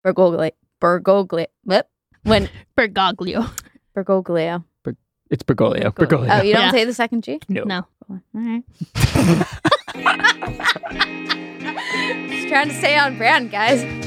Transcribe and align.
Bergoglio. 0.04 0.50
Bergoglio. 0.80 1.46
Whip. 1.64 1.86
When 2.22 2.48
Bergoglio. 2.76 3.50
Bergoglio. 3.96 4.64
It's 5.30 5.42
Bergoglio. 5.44 5.92
Bergoglio. 5.94 6.40
Oh, 6.40 6.42
you 6.42 6.54
don't 6.54 6.62
Yeah. 6.64 6.70
say 6.72 6.84
the 6.84 6.94
second 6.94 7.22
G? 7.22 7.38
no. 7.48 7.62
No. 7.64 7.86
All 8.08 8.20
right. 8.34 8.62
Just 12.30 12.48
trying 12.48 12.68
to 12.68 12.74
stay 12.74 12.96
on 12.98 13.16
brand, 13.16 13.50
guys. 13.52 13.82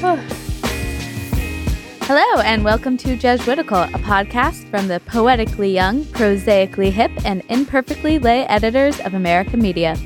Hello, 2.06 2.40
and 2.42 2.62
welcome 2.64 2.98
to 2.98 3.16
Jesuitical, 3.16 3.78
a 3.84 3.88
podcast 3.98 4.68
from 4.70 4.88
the 4.88 5.00
poetically 5.06 5.72
young, 5.72 6.04
prosaically 6.06 6.90
hip, 6.90 7.10
and 7.24 7.42
imperfectly 7.48 8.18
lay 8.18 8.44
editors 8.46 9.00
of 9.00 9.14
America 9.14 9.56
Media. 9.56 9.96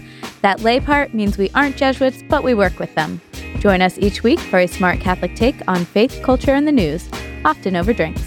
That 0.43 0.61
lay 0.61 0.79
part 0.79 1.13
means 1.15 1.37
we 1.37 1.51
aren't 1.57 1.77
Jesuits, 1.77 2.23
but 2.29 2.45
we 2.45 2.55
work 2.55 2.79
with 2.79 2.95
them. 2.95 3.21
Join 3.61 3.83
us 3.83 3.99
each 3.99 4.23
week 4.23 4.39
for 4.39 4.61
a 4.61 4.67
smart 4.69 5.01
Catholic 5.01 5.35
take 5.35 5.57
on 5.67 5.85
faith, 5.85 6.21
culture, 6.23 6.53
and 6.53 6.67
the 6.67 6.73
news, 6.73 7.09
often 7.45 7.75
over 7.75 7.93
drinks. 7.93 8.23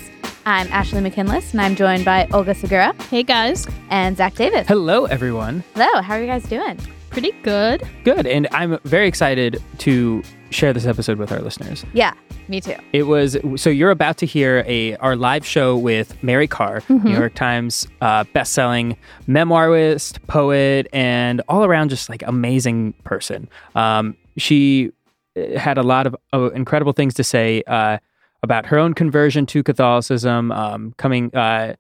I'm 0.46 0.68
Ashley 0.68 1.00
McKinless, 1.02 1.52
and 1.54 1.62
I'm 1.62 1.76
joined 1.76 2.04
by 2.04 2.28
Olga 2.34 2.54
Segura 2.54 2.94
Hey 3.10 3.24
guys. 3.24 3.66
and 3.90 4.18
Zach 4.18 4.36
Davis. 4.36 4.68
Hello, 4.68 5.06
everyone. 5.06 5.64
Hello, 5.76 6.02
how 6.02 6.16
are 6.16 6.20
you 6.22 6.28
guys 6.28 6.44
doing? 6.44 6.78
Pretty 7.12 7.32
good. 7.44 7.88
Good. 8.04 8.26
And 8.28 8.48
I'm 8.52 8.78
very 8.84 9.08
excited 9.08 9.62
to 9.80 10.22
share 10.50 10.74
this 10.74 10.86
episode 10.86 11.18
with 11.18 11.32
our 11.32 11.40
listeners. 11.40 11.86
Yeah, 11.94 12.14
me 12.50 12.60
too. 12.60 12.76
It 12.92 13.04
was 13.04 13.38
so 13.56 13.70
you're 13.70 13.92
about 13.92 14.18
to 14.18 14.26
hear 14.26 14.66
a 14.68 14.96
our 14.98 15.16
live 15.16 15.46
show 15.46 15.78
with 15.78 16.22
Mary 16.24 16.48
Karr, 16.48 16.82
New 16.90 17.16
York 17.16 17.36
Times 17.36 17.88
uh, 18.02 18.24
best-selling 18.34 18.98
memoirist, 19.28 20.26
poet, 20.28 20.88
and 20.92 21.42
all 21.48 21.64
around 21.64 21.90
just 21.90 22.10
like 22.10 22.22
amazing 22.24 22.94
person. 23.06 23.48
Um, 23.76 24.18
she 24.38 24.92
had 25.36 25.78
a 25.78 25.84
lot 25.84 26.08
of 26.08 26.16
uh, 26.34 26.52
incredible 26.52 26.94
things 26.94 27.14
to 27.16 27.24
say 27.24 27.64
uh, 27.68 27.98
about 28.44 28.66
her 28.68 28.78
own 28.78 28.94
conversion 28.94 29.46
to 29.48 29.64
Catholicism, 29.64 30.52
um, 30.52 30.94
coming 30.98 31.34
uh, 31.36 31.76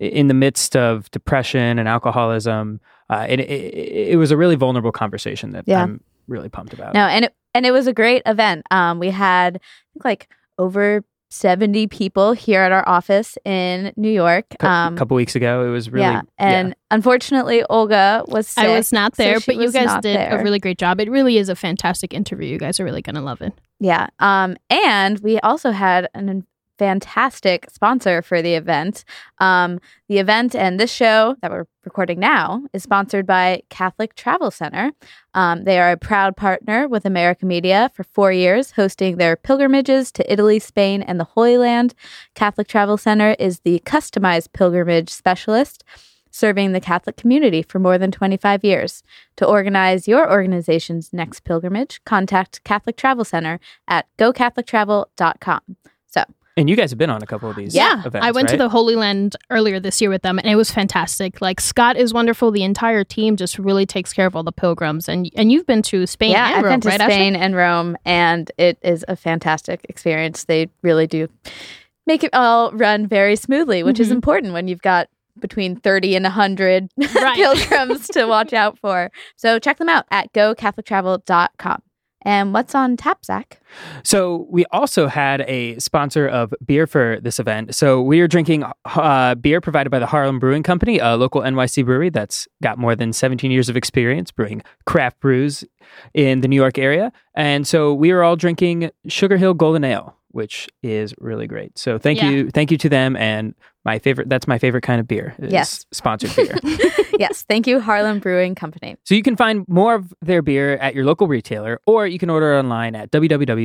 in 0.00 0.28
the 0.28 0.34
midst 0.34 0.76
of 0.76 1.10
depression 1.10 1.78
and 1.78 1.88
alcoholism. 1.88 2.80
Uh, 3.10 3.26
it, 3.28 3.40
it, 3.40 4.10
it 4.12 4.16
was 4.16 4.30
a 4.30 4.36
really 4.36 4.56
vulnerable 4.56 4.92
conversation 4.92 5.50
that 5.52 5.64
Yeah. 5.66 5.82
I'm 5.82 6.00
really 6.26 6.48
pumped 6.48 6.72
about. 6.72 6.94
No, 6.94 7.06
and 7.06 7.26
it 7.26 7.34
and 7.54 7.64
it 7.66 7.70
was 7.70 7.86
a 7.86 7.92
great 7.92 8.22
event. 8.26 8.66
Um, 8.70 8.98
we 8.98 9.10
had 9.10 9.56
I 9.56 9.60
think 9.94 10.04
like 10.04 10.28
over 10.58 11.04
seventy 11.30 11.86
people 11.86 12.32
here 12.32 12.62
at 12.62 12.72
our 12.72 12.86
office 12.88 13.36
in 13.44 13.92
New 13.96 14.10
York. 14.10 14.46
a 14.60 14.66
Um, 14.66 14.96
couple 14.96 15.14
weeks 15.14 15.34
ago, 15.36 15.66
it 15.66 15.70
was 15.70 15.90
really 15.90 16.06
yeah, 16.06 16.22
and 16.38 16.74
unfortunately, 16.90 17.62
Olga 17.70 18.24
was 18.28 18.48
sick. 18.48 18.64
I 18.64 18.68
was 18.76 18.92
not 18.92 19.14
there, 19.16 19.40
she 19.40 19.52
but 19.52 19.60
you 19.62 19.70
guys 19.72 19.92
did 20.02 20.16
there. 20.16 20.38
a 20.40 20.42
really 20.42 20.58
great 20.58 20.78
job. 20.78 21.00
It 21.00 21.10
really 21.10 21.38
is 21.38 21.48
a 21.48 21.54
fantastic 21.56 22.12
interview. 22.14 22.48
You 22.48 22.58
guys 22.58 22.80
are 22.80 22.84
really 22.84 23.02
going 23.02 23.16
to 23.16 23.22
love 23.22 23.40
it. 23.42 23.52
Yeah. 23.80 24.08
Um, 24.18 24.56
and 24.70 25.18
we 25.20 25.38
also 25.40 25.70
had 25.70 26.08
an 26.14 26.28
fantastic 26.78 27.68
sponsor 27.70 28.22
for 28.22 28.40
the 28.40 28.54
event. 28.54 29.04
Um, 29.38 29.80
the 30.08 30.18
event 30.18 30.54
and 30.54 30.78
this 30.78 30.92
show 30.92 31.36
that 31.42 31.50
we're 31.50 31.66
recording 31.84 32.20
now 32.20 32.62
is 32.72 32.82
sponsored 32.82 33.26
by 33.26 33.62
Catholic 33.68 34.14
Travel 34.14 34.50
Center. 34.50 34.92
Um, 35.34 35.64
they 35.64 35.78
are 35.78 35.90
a 35.90 35.96
proud 35.96 36.36
partner 36.36 36.88
with 36.88 37.04
America 37.04 37.44
Media 37.44 37.90
for 37.94 38.04
four 38.04 38.32
years, 38.32 38.72
hosting 38.72 39.16
their 39.16 39.36
pilgrimages 39.36 40.12
to 40.12 40.32
Italy, 40.32 40.58
Spain, 40.58 41.02
and 41.02 41.18
the 41.18 41.24
Holy 41.24 41.58
Land. 41.58 41.94
Catholic 42.34 42.68
Travel 42.68 42.96
Center 42.96 43.34
is 43.38 43.60
the 43.60 43.82
customized 43.84 44.52
pilgrimage 44.52 45.10
specialist 45.10 45.84
serving 46.30 46.72
the 46.72 46.80
Catholic 46.80 47.16
community 47.16 47.62
for 47.62 47.78
more 47.78 47.98
than 47.98 48.10
25 48.10 48.64
years. 48.64 49.02
To 49.36 49.46
organize 49.46 50.06
your 50.06 50.30
organization's 50.30 51.12
next 51.12 51.40
pilgrimage, 51.40 52.00
contact 52.04 52.62
Catholic 52.64 52.96
Travel 52.96 53.24
Center 53.24 53.58
at 53.88 54.06
gocatholictravel.com. 54.18 55.76
So, 56.58 56.60
And 56.60 56.68
you 56.70 56.76
guys 56.76 56.90
have 56.90 56.98
been 56.98 57.10
on 57.10 57.22
a 57.22 57.26
couple 57.26 57.48
of 57.48 57.56
these 57.56 57.74
Yeah, 57.74 58.04
events. 58.04 58.26
I 58.26 58.30
went 58.32 58.48
to 58.48 58.56
the 58.56 58.68
Holy 58.68 58.96
Land 58.96 59.36
earlier 59.50 59.78
this 59.78 60.00
year 60.00 60.10
with 60.10 60.22
them, 60.22 60.38
and 60.38 60.48
it 60.48 60.56
was 60.56 60.70
fantastic. 60.70 61.40
Like 61.40 61.60
Scott 61.60 61.96
is 61.96 62.12
wonderful. 62.12 62.50
The 62.50 62.64
entire 62.64 63.04
team 63.04 63.36
just 63.36 63.58
really 63.58 63.86
takes 63.86 64.12
care 64.12 64.26
of 64.26 64.34
all 64.34 64.42
the 64.42 64.52
pilgrims, 64.52 65.08
and 65.08 65.30
and 65.36 65.52
you've 65.52 65.66
been 65.66 65.82
to 65.82 66.06
Spain 66.06 66.32
yeah, 66.32 66.48
and 66.48 66.56
I've 66.56 66.64
Rome, 66.64 66.72
been 66.74 66.80
to 66.82 66.88
right? 66.88 67.00
Ashley? 67.00 67.14
Spain 67.14 67.36
and 67.36 67.54
Rome, 67.54 67.96
and 68.04 68.50
it 68.58 68.78
is 68.82 69.04
a 69.08 69.14
fantastic 69.16 69.86
experience. 69.88 70.44
They 70.44 70.68
really 70.82 71.06
do 71.06 71.28
make 72.06 72.24
it 72.24 72.30
all 72.34 72.72
run 72.72 73.06
very 73.06 73.36
smoothly, 73.36 73.82
which 73.82 74.00
is 74.00 74.08
Mhm. 74.08 74.12
important 74.12 74.52
when 74.54 74.66
you've 74.66 74.82
got 74.82 75.08
between 75.38 75.76
30 75.76 76.16
and 76.16 76.24
100 76.24 76.88
Right. 77.14 77.36
pilgrims 77.36 78.08
to 78.08 78.24
watch 78.24 78.52
out 78.52 78.78
for. 78.78 79.10
So 79.36 79.58
check 79.58 79.76
them 79.78 79.88
out 79.88 80.06
at 80.10 80.32
gocatholictravel.com. 80.32 81.82
And 82.22 82.52
what's 82.52 82.74
on 82.74 82.96
tap, 82.96 83.24
Zach? 83.24 83.57
So 84.02 84.46
we 84.50 84.64
also 84.72 85.06
had 85.06 85.42
a 85.42 85.78
sponsor 85.78 86.26
of 86.26 86.52
beer 86.64 86.86
for 86.86 87.18
this 87.20 87.38
event. 87.38 87.74
So 87.74 88.00
we 88.02 88.20
are 88.20 88.28
drinking 88.28 88.64
uh, 88.84 89.34
beer 89.36 89.60
provided 89.60 89.90
by 89.90 89.98
the 89.98 90.06
Harlem 90.06 90.38
Brewing 90.38 90.62
Company, 90.62 90.98
a 90.98 91.16
local 91.16 91.40
NYC 91.42 91.84
brewery 91.84 92.10
that's 92.10 92.48
got 92.62 92.78
more 92.78 92.94
than 92.96 93.12
17 93.12 93.50
years 93.50 93.68
of 93.68 93.76
experience 93.76 94.30
brewing 94.30 94.62
craft 94.86 95.20
brews 95.20 95.64
in 96.14 96.40
the 96.40 96.48
New 96.48 96.56
York 96.56 96.78
area. 96.78 97.12
And 97.34 97.66
so 97.66 97.94
we 97.94 98.10
are 98.10 98.22
all 98.22 98.36
drinking 98.36 98.90
Sugar 99.06 99.36
Hill 99.36 99.54
Golden 99.54 99.84
Ale, 99.84 100.14
which 100.30 100.68
is 100.82 101.14
really 101.18 101.46
great. 101.46 101.78
So 101.78 101.98
thank 101.98 102.18
Yeah. 102.18 102.30
you, 102.30 102.50
thank 102.50 102.70
you 102.70 102.78
to 102.78 102.88
them. 102.88 103.16
And 103.16 103.54
my 103.84 103.98
favorite, 103.98 104.28
that's 104.28 104.46
my 104.46 104.58
favorite 104.58 104.82
kind 104.82 105.00
of 105.00 105.08
beer. 105.08 105.34
is 105.38 105.50
Yes. 105.50 105.86
sponsored 105.92 106.34
beer. 106.36 106.58
yes, 107.18 107.42
thank 107.48 107.66
you, 107.66 107.80
Harlem 107.80 108.18
Brewing 108.18 108.54
Company. 108.54 108.96
So 109.04 109.14
you 109.14 109.22
can 109.22 109.34
find 109.34 109.64
more 109.66 109.94
of 109.94 110.12
their 110.20 110.42
beer 110.42 110.74
at 110.74 110.94
your 110.94 111.06
local 111.06 111.26
retailer, 111.26 111.80
or 111.86 112.06
you 112.06 112.18
can 112.18 112.28
order 112.28 112.58
online 112.58 112.94
at 112.94 113.10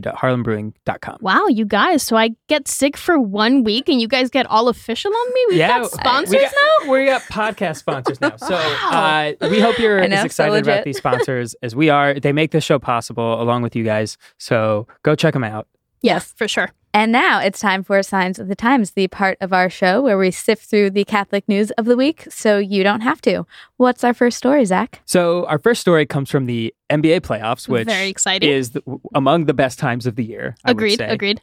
www.harlembrewing.com. 0.01 1.17
Wow, 1.21 1.47
you 1.47 1.65
guys! 1.65 2.03
So 2.03 2.15
I 2.15 2.31
get 2.47 2.67
sick 2.67 2.97
for 2.97 3.19
one 3.19 3.63
week, 3.63 3.89
and 3.89 4.01
you 4.01 4.07
guys 4.07 4.29
get 4.29 4.45
all 4.47 4.67
official 4.67 5.13
on 5.13 5.33
me. 5.33 5.45
We 5.49 5.57
got 5.57 5.91
sponsors 5.91 6.31
we 6.31 6.41
got, 6.41 6.53
now. 6.85 6.91
We 6.91 7.05
got 7.05 7.21
podcast 7.23 7.77
sponsors 7.77 8.21
now. 8.21 8.35
So 8.37 8.55
uh, 8.55 9.33
we 9.49 9.59
hope 9.59 9.77
you're 9.79 10.03
I 10.03 10.07
know, 10.07 10.15
as 10.15 10.21
so 10.21 10.25
excited 10.25 10.63
about 10.63 10.83
these 10.83 10.97
sponsors 10.97 11.55
as 11.61 11.75
we 11.75 11.89
are. 11.89 12.19
They 12.19 12.33
make 12.33 12.51
this 12.51 12.63
show 12.63 12.79
possible 12.79 13.41
along 13.41 13.61
with 13.61 13.75
you 13.75 13.83
guys. 13.83 14.17
So 14.37 14.87
go 15.03 15.15
check 15.15 15.33
them 15.33 15.43
out. 15.43 15.67
Yes, 16.01 16.33
for 16.35 16.47
sure. 16.47 16.71
And 16.95 17.11
now 17.11 17.39
it's 17.39 17.59
time 17.59 17.83
for 17.83 18.03
Signs 18.03 18.37
of 18.37 18.47
the 18.47 18.55
Times, 18.55 18.91
the 18.91 19.07
part 19.07 19.39
of 19.41 19.51
our 19.51 19.67
show 19.67 19.99
where 20.01 20.15
we 20.17 20.29
sift 20.29 20.69
through 20.69 20.91
the 20.91 21.03
Catholic 21.05 21.49
news 21.49 21.71
of 21.71 21.85
the 21.85 21.97
week 21.97 22.27
so 22.29 22.59
you 22.59 22.83
don't 22.83 23.01
have 23.01 23.19
to. 23.21 23.47
What's 23.77 24.03
our 24.03 24.13
first 24.13 24.37
story, 24.37 24.63
Zach? 24.65 25.01
So 25.05 25.47
our 25.47 25.57
first 25.57 25.81
story 25.81 26.05
comes 26.05 26.29
from 26.29 26.45
the 26.45 26.71
NBA 26.91 27.21
playoffs, 27.21 27.67
which 27.67 27.87
Very 27.87 28.09
exciting. 28.09 28.47
is 28.47 28.71
the, 28.71 28.83
among 29.15 29.45
the 29.45 29.55
best 29.55 29.79
times 29.79 30.05
of 30.05 30.15
the 30.17 30.23
year. 30.23 30.55
I 30.63 30.69
would 30.69 30.77
agreed. 30.77 30.97
say. 30.99 31.09
Agreed. 31.09 31.41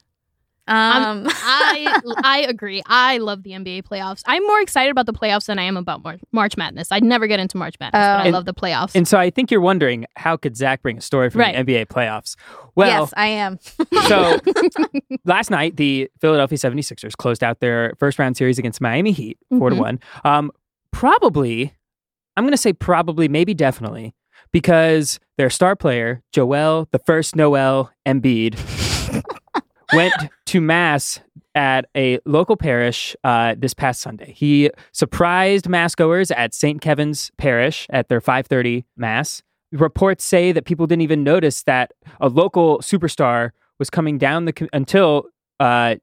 Um, 0.70 1.26
I 1.28 2.00
I 2.24 2.38
agree. 2.48 2.82
I 2.86 3.18
love 3.18 3.42
the 3.42 3.50
NBA 3.50 3.82
playoffs. 3.82 4.22
I'm 4.26 4.42
more 4.46 4.60
excited 4.60 4.90
about 4.90 5.06
the 5.06 5.12
playoffs 5.12 5.46
than 5.46 5.58
I 5.58 5.64
am 5.64 5.76
about 5.76 6.02
Mar- 6.02 6.18
March 6.32 6.56
Madness. 6.56 6.92
I'd 6.92 7.04
never 7.04 7.26
get 7.26 7.40
into 7.40 7.56
March 7.56 7.74
Madness, 7.80 7.98
but 8.00 8.20
I 8.26 8.28
Oh. 8.28 8.30
love 8.30 8.44
the 8.44 8.54
playoffs. 8.54 8.94
And 8.94 9.06
so 9.08 9.18
I 9.18 9.30
think 9.30 9.50
you're 9.50 9.60
wondering 9.60 10.06
how 10.16 10.36
could 10.36 10.56
Zach 10.56 10.80
bring 10.82 10.98
a 10.98 11.00
story 11.00 11.28
from 11.30 11.40
Right. 11.40 11.54
the 11.54 11.72
NBA 11.72 11.86
playoffs? 11.86 12.36
Well, 12.76 12.88
yes, 13.02 13.12
I 13.16 13.26
am. 13.26 13.58
So 14.06 14.38
last 15.24 15.50
night, 15.50 15.76
the 15.76 16.08
Philadelphia 16.20 16.56
76ers 16.58 17.16
closed 17.16 17.42
out 17.42 17.60
their 17.60 17.94
first 17.98 18.18
round 18.18 18.36
series 18.36 18.58
against 18.58 18.80
Miami 18.80 19.12
Heat, 19.12 19.38
4 19.58 19.70
to 19.70 19.76
Mhm. 19.76 19.78
1. 19.80 20.00
Um, 20.24 20.50
probably, 20.92 21.74
I'm 22.36 22.44
going 22.44 22.52
to 22.52 22.56
say 22.56 22.72
probably, 22.72 23.26
maybe 23.28 23.54
definitely, 23.54 24.14
because 24.52 25.18
their 25.36 25.50
star 25.50 25.74
player, 25.76 26.22
Joel, 26.32 26.88
the 26.92 26.98
first 27.00 27.34
Noel 27.36 27.90
Embiid, 28.06 28.54
went 29.92 30.14
to 30.46 30.60
Mass 30.60 31.20
at 31.54 31.86
a 31.96 32.18
local 32.24 32.56
parish 32.56 33.16
uh, 33.24 33.54
this 33.58 33.74
past 33.74 34.00
Sunday. 34.00 34.32
He 34.32 34.70
surprised 34.92 35.68
mass 35.68 35.94
goers 35.94 36.30
at 36.30 36.54
St. 36.54 36.80
Kevin's 36.80 37.30
Parish 37.38 37.86
at 37.90 38.08
their 38.08 38.20
5:30 38.20 38.84
mass. 38.96 39.42
Reports 39.72 40.24
say 40.24 40.52
that 40.52 40.64
people 40.64 40.86
didn't 40.86 41.02
even 41.02 41.22
notice 41.22 41.62
that 41.64 41.92
a 42.20 42.28
local 42.28 42.78
superstar 42.78 43.50
was 43.78 43.90
coming 43.90 44.18
down 44.18 44.44
the 44.44 44.52
co- 44.52 44.68
until 44.72 45.26
uh, 45.60 45.96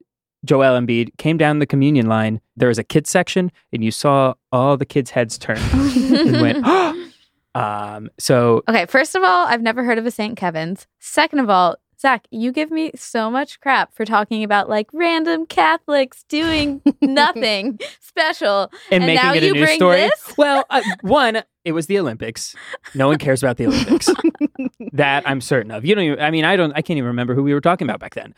Joel 0.44 0.78
Embiid 0.78 1.16
came 1.18 1.36
down 1.36 1.58
the 1.58 1.66
communion 1.66 2.06
line. 2.06 2.40
There 2.56 2.68
was 2.68 2.78
a 2.78 2.84
kids 2.84 3.10
section, 3.10 3.50
and 3.72 3.84
you 3.84 3.90
saw 3.90 4.34
all 4.52 4.76
the 4.76 4.86
kids' 4.86 5.10
heads 5.10 5.38
turn 5.38 5.58
and 5.72 6.40
went. 6.40 6.66
um, 7.54 8.10
so 8.18 8.62
Okay, 8.68 8.86
first 8.86 9.14
of 9.14 9.22
all, 9.22 9.46
I've 9.46 9.62
never 9.62 9.84
heard 9.84 9.98
of 9.98 10.06
a 10.06 10.10
St. 10.10 10.36
Kevin's. 10.36 10.86
Second 10.98 11.40
of 11.40 11.50
all, 11.50 11.76
Zach, 12.00 12.28
you 12.30 12.52
give 12.52 12.70
me 12.70 12.92
so 12.94 13.28
much 13.30 13.60
crap 13.60 13.92
for 13.92 14.04
talking 14.04 14.44
about 14.44 14.68
like 14.68 14.86
random 14.92 15.46
Catholics 15.46 16.22
doing 16.28 16.80
nothing 17.02 17.80
special. 18.00 18.70
and, 18.92 19.02
And 19.02 19.06
making 19.06 19.24
now 19.26 19.34
it 19.34 19.42
a 19.42 19.46
you 19.46 19.52
news 19.54 19.64
bring 19.64 19.78
story. 19.78 19.96
this? 19.96 20.34
Well, 20.38 20.64
uh, 20.70 20.82
one, 21.00 21.42
it 21.64 21.72
was 21.72 21.86
the 21.86 21.98
Olympics. 21.98 22.54
No 22.94 23.08
one 23.08 23.18
cares 23.18 23.42
about 23.42 23.56
the 23.56 23.66
Olympics. 23.66 24.08
that 24.92 25.28
I'm 25.28 25.40
certain 25.40 25.72
of. 25.72 25.84
You 25.84 25.96
don't. 25.96 26.04
Even, 26.04 26.20
I 26.20 26.30
mean, 26.30 26.44
I 26.44 26.54
don't. 26.54 26.70
I 26.72 26.82
can't 26.82 26.96
even 26.98 27.08
remember 27.08 27.34
who 27.34 27.42
we 27.42 27.52
were 27.52 27.60
talking 27.60 27.86
about 27.88 27.98
back 27.98 28.14
then. 28.14 28.32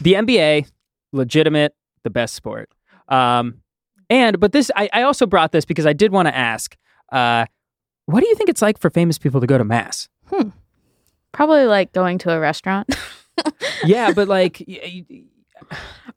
The 0.00 0.14
NBA, 0.14 0.70
legitimate, 1.12 1.74
the 2.02 2.10
best 2.10 2.34
sport. 2.34 2.70
Um, 3.08 3.60
and 4.08 4.40
but 4.40 4.52
this, 4.52 4.70
I, 4.74 4.88
I 4.92 5.02
also 5.02 5.26
brought 5.26 5.52
this 5.52 5.66
because 5.66 5.84
I 5.84 5.92
did 5.92 6.12
want 6.12 6.28
to 6.28 6.34
ask, 6.36 6.76
uh, 7.12 7.44
what 8.06 8.20
do 8.22 8.28
you 8.28 8.34
think 8.36 8.48
it's 8.48 8.62
like 8.62 8.78
for 8.78 8.88
famous 8.88 9.18
people 9.18 9.40
to 9.42 9.46
go 9.46 9.58
to 9.58 9.64
mass? 9.64 10.08
Probably 11.32 11.66
like 11.66 11.92
going 11.92 12.18
to 12.18 12.32
a 12.32 12.40
restaurant. 12.40 12.94
yeah, 13.84 14.12
but 14.12 14.28
like, 14.28 14.62
y- 14.66 15.04
y- 15.08 15.22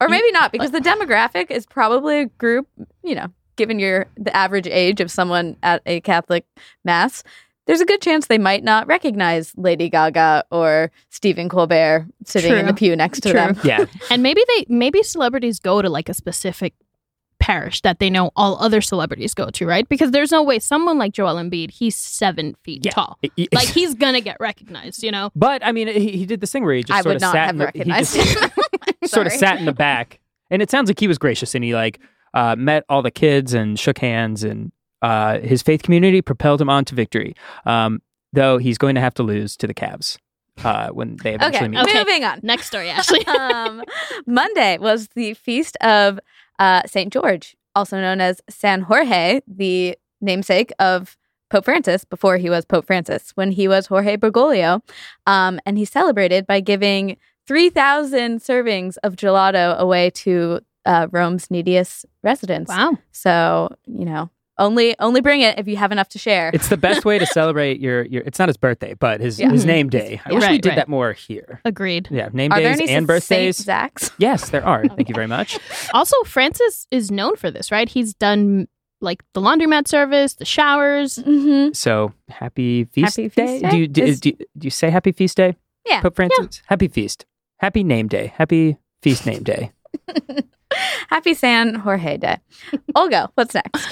or 0.02 0.10
maybe 0.10 0.32
not 0.32 0.52
because 0.52 0.72
the 0.72 0.80
demographic 0.80 1.52
is 1.52 1.66
probably 1.66 2.22
a 2.22 2.26
group 2.26 2.68
you 3.04 3.14
know 3.14 3.28
given 3.56 3.78
your 3.78 4.08
the 4.18 4.36
average 4.36 4.66
age 4.68 5.00
of 5.00 5.12
someone 5.12 5.56
at 5.62 5.82
a 5.86 6.00
catholic 6.02 6.46
mass 6.86 7.24
there's 7.68 7.82
a 7.82 7.86
good 7.86 8.02
chance 8.02 8.28
they 8.28 8.38
might 8.40 8.64
not 8.64 8.88
recognize 8.88 9.54
lady 9.58 9.90
gaga 9.90 10.44
or 10.50 10.92
stephen 11.10 11.50
colbert 11.50 12.08
sitting 12.26 12.56
in 12.56 12.66
the 12.66 12.74
pew 12.74 12.96
next 12.96 13.20
to 13.20 13.30
True. 13.32 13.40
them 13.40 13.58
yeah, 13.64 13.86
And 14.10 14.24
maybe 14.24 14.42
they 14.48 14.66
maybe 14.70 15.04
celebrities 15.04 15.60
go 15.60 15.82
to 15.82 15.90
like 15.90 16.10
a 16.10 16.14
specific 16.14 16.74
parish 17.44 17.82
that 17.82 18.00
they 18.00 18.10
know 18.10 18.32
all 18.38 18.58
other 18.60 18.80
celebrities 18.80 19.34
go 19.34 19.50
to, 19.50 19.66
right? 19.66 19.88
Because 19.90 20.12
there's 20.12 20.32
no 20.32 20.42
way 20.42 20.60
someone 20.60 20.98
like 20.98 21.12
Joel 21.12 21.36
Embiid, 21.36 21.72
he's 21.72 21.96
seven 21.96 22.56
feet 22.64 22.86
Yeah. 22.86 22.92
tall. 22.94 23.18
Y- 23.22 23.30
y- 23.38 23.48
Like 23.54 23.68
he's 23.78 23.94
gonna 23.96 24.22
get 24.22 24.38
recognized, 24.40 25.04
you 25.04 25.12
know? 25.12 25.30
But 25.36 25.66
I 25.66 25.74
mean, 25.74 25.88
he, 25.90 26.12
he 26.20 26.26
did 26.26 26.40
this 26.40 26.52
thing 26.54 26.64
where 26.64 26.74
he 26.76 26.84
just 26.84 26.98
i 26.98 27.02
sort 27.02 27.08
would 27.08 27.16
of 27.18 27.22
not 27.22 27.34
sat 27.34 27.46
have 27.48 27.56
in 27.56 27.58
the, 27.60 27.66
he 27.74 27.80
recognized 27.80 28.16
just 28.16 28.40
him 28.40 28.52
sort 29.06 29.28
of 29.28 29.34
sat 29.34 29.60
in 29.60 29.66
the 29.66 29.74
back, 29.74 30.20
and 30.50 30.62
it 30.62 30.72
sounds 30.72 30.90
like 30.90 31.00
he 31.00 31.08
was 31.10 31.18
gracious 31.18 31.54
and 31.54 31.64
he 31.66 31.74
like 31.76 32.00
uh, 32.34 32.56
met 32.58 32.84
all 32.88 33.02
the 33.02 33.12
kids 33.12 33.54
and 33.54 33.78
shook 33.78 33.98
hands, 34.00 34.44
and 34.46 34.72
uh, 35.02 35.40
his 35.40 35.62
faith 35.62 35.84
community 35.84 36.22
propelled 36.22 36.62
him 36.62 36.70
on 36.70 36.86
to 36.86 36.96
victory. 36.96 37.36
Um, 37.66 38.02
though 38.32 38.58
he's 38.58 38.78
going 38.78 38.96
to 38.96 39.02
have 39.02 39.14
to 39.16 39.24
lose 39.24 39.56
to 39.58 39.68
the 39.68 39.74
Cavs 39.74 40.18
uh, 40.64 40.88
when 40.90 41.18
they 41.24 41.36
eventually 41.36 41.66
okay 41.66 41.68
meet. 41.68 41.80
Okay. 41.90 42.00
moving 42.00 42.24
on 42.24 42.40
Next 42.42 42.66
story, 42.68 42.90
Ashley. 42.90 43.24
um, 43.28 43.84
Monday 44.26 44.78
was 44.80 45.10
the 45.10 45.34
feast 45.36 45.76
of 45.82 46.20
uh, 46.60 46.82
St. 46.86 47.12
George, 47.12 47.56
also 47.76 48.00
known 48.00 48.22
as 48.22 48.42
San 48.50 48.82
Jorge, 48.82 49.42
the 49.48 49.98
namesake 50.22 50.72
of 50.80 51.18
Pope 51.50 51.66
Francis 51.66 52.04
before 52.04 52.38
he 52.38 52.50
was 52.50 52.66
Pope 52.66 52.86
Francis, 52.88 53.32
when 53.36 53.52
he 53.52 53.68
was 53.68 53.88
Jorge 53.88 54.18
Bergoglio. 54.18 54.82
Um, 55.28 55.60
and 55.66 55.78
he 55.78 55.86
celebrated 55.86 56.48
by 56.48 56.60
giving 56.60 57.18
3,000 57.48 58.40
servings 58.40 58.98
of 59.04 59.16
gelato 59.16 59.78
away 59.78 60.10
to 60.12 60.62
uh, 60.86 61.08
Rome's 61.12 61.52
neediest 61.52 62.06
residents. 62.24 62.70
wow. 62.70 62.98
So, 63.12 63.76
you 63.86 64.06
know, 64.06 64.30
only 64.58 64.96
only 65.00 65.22
bring 65.22 65.42
it 65.42 65.58
if 65.58 65.68
you 65.68 65.78
have 65.78 65.92
enough 65.92 66.10
to 66.10 66.20
share. 66.20 66.52
It's 66.54 66.70
the 66.70 66.78
best 66.78 67.06
way 67.06 67.18
to 67.20 67.26
celebrate 67.40 67.80
your, 67.80 68.04
your 68.06 68.22
it's 68.24 68.38
not 68.40 68.50
his 68.50 68.58
birthday, 68.58 68.94
but 68.94 69.20
his, 69.22 69.40
Yeah. 69.40 69.50
his 69.52 69.66
name 69.66 69.90
day. 69.90 70.22
I 70.26 70.30
Yeah. 70.30 70.36
wish 70.40 70.50
we 70.50 70.58
did 70.60 70.70
right. 70.70 70.76
that 70.76 70.88
more 70.88 71.14
here. 71.14 71.62
Agreed. 71.66 72.08
Yeah, 72.12 72.30
name 72.34 72.52
Are 72.52 72.60
there 72.62 72.74
days 72.74 72.82
any 72.82 72.92
and 72.92 73.08
birthdays. 73.08 73.58
Saint 73.58 73.66
Zach's? 73.66 74.12
Yes, 74.18 74.50
there 74.52 74.66
are. 74.66 74.88
Thank 74.96 75.10
you 75.10 75.16
very 75.16 75.28
much. 75.28 75.58
Also, 75.94 76.16
Francis 76.24 76.88
is 76.92 77.10
known 77.12 77.36
for 77.36 77.50
this, 77.52 77.72
right? 77.72 77.90
He's 77.90 78.14
done 78.14 78.68
like 79.02 79.24
the 79.34 79.42
laundromat 79.42 79.88
service, 79.88 80.36
the 80.36 80.46
showers. 80.46 81.16
Mm-hmm. 81.18 81.74
So 81.74 82.14
happy 82.30 82.86
feast 82.86 83.18
Happy 83.18 83.30
day. 83.30 83.48
feast 83.48 83.64
day? 83.64 83.70
Do 83.72 83.78
you 83.78 83.88
do, 83.88 84.04
Is- 84.04 84.20
do, 84.22 84.30
you- 84.30 84.38
do 84.58 84.66
you 84.66 84.70
say 84.72 84.90
happy 84.90 85.12
feast 85.12 85.36
day? 85.38 85.56
Yeah. 85.86 86.02
Pope 86.02 86.16
Francis. 86.16 86.62
Happy 86.68 86.88
feast. 86.88 87.26
Happy 87.60 87.84
name 87.84 88.08
day. 88.08 88.34
Happy 88.38 88.78
feast 89.02 89.26
name 89.26 89.44
day. 89.44 89.72
Happy 91.10 91.34
San 91.36 91.76
Jorge 91.76 92.18
Day. 92.18 92.38
Olga, 92.96 93.30
what's 93.36 93.54
next? 93.54 93.88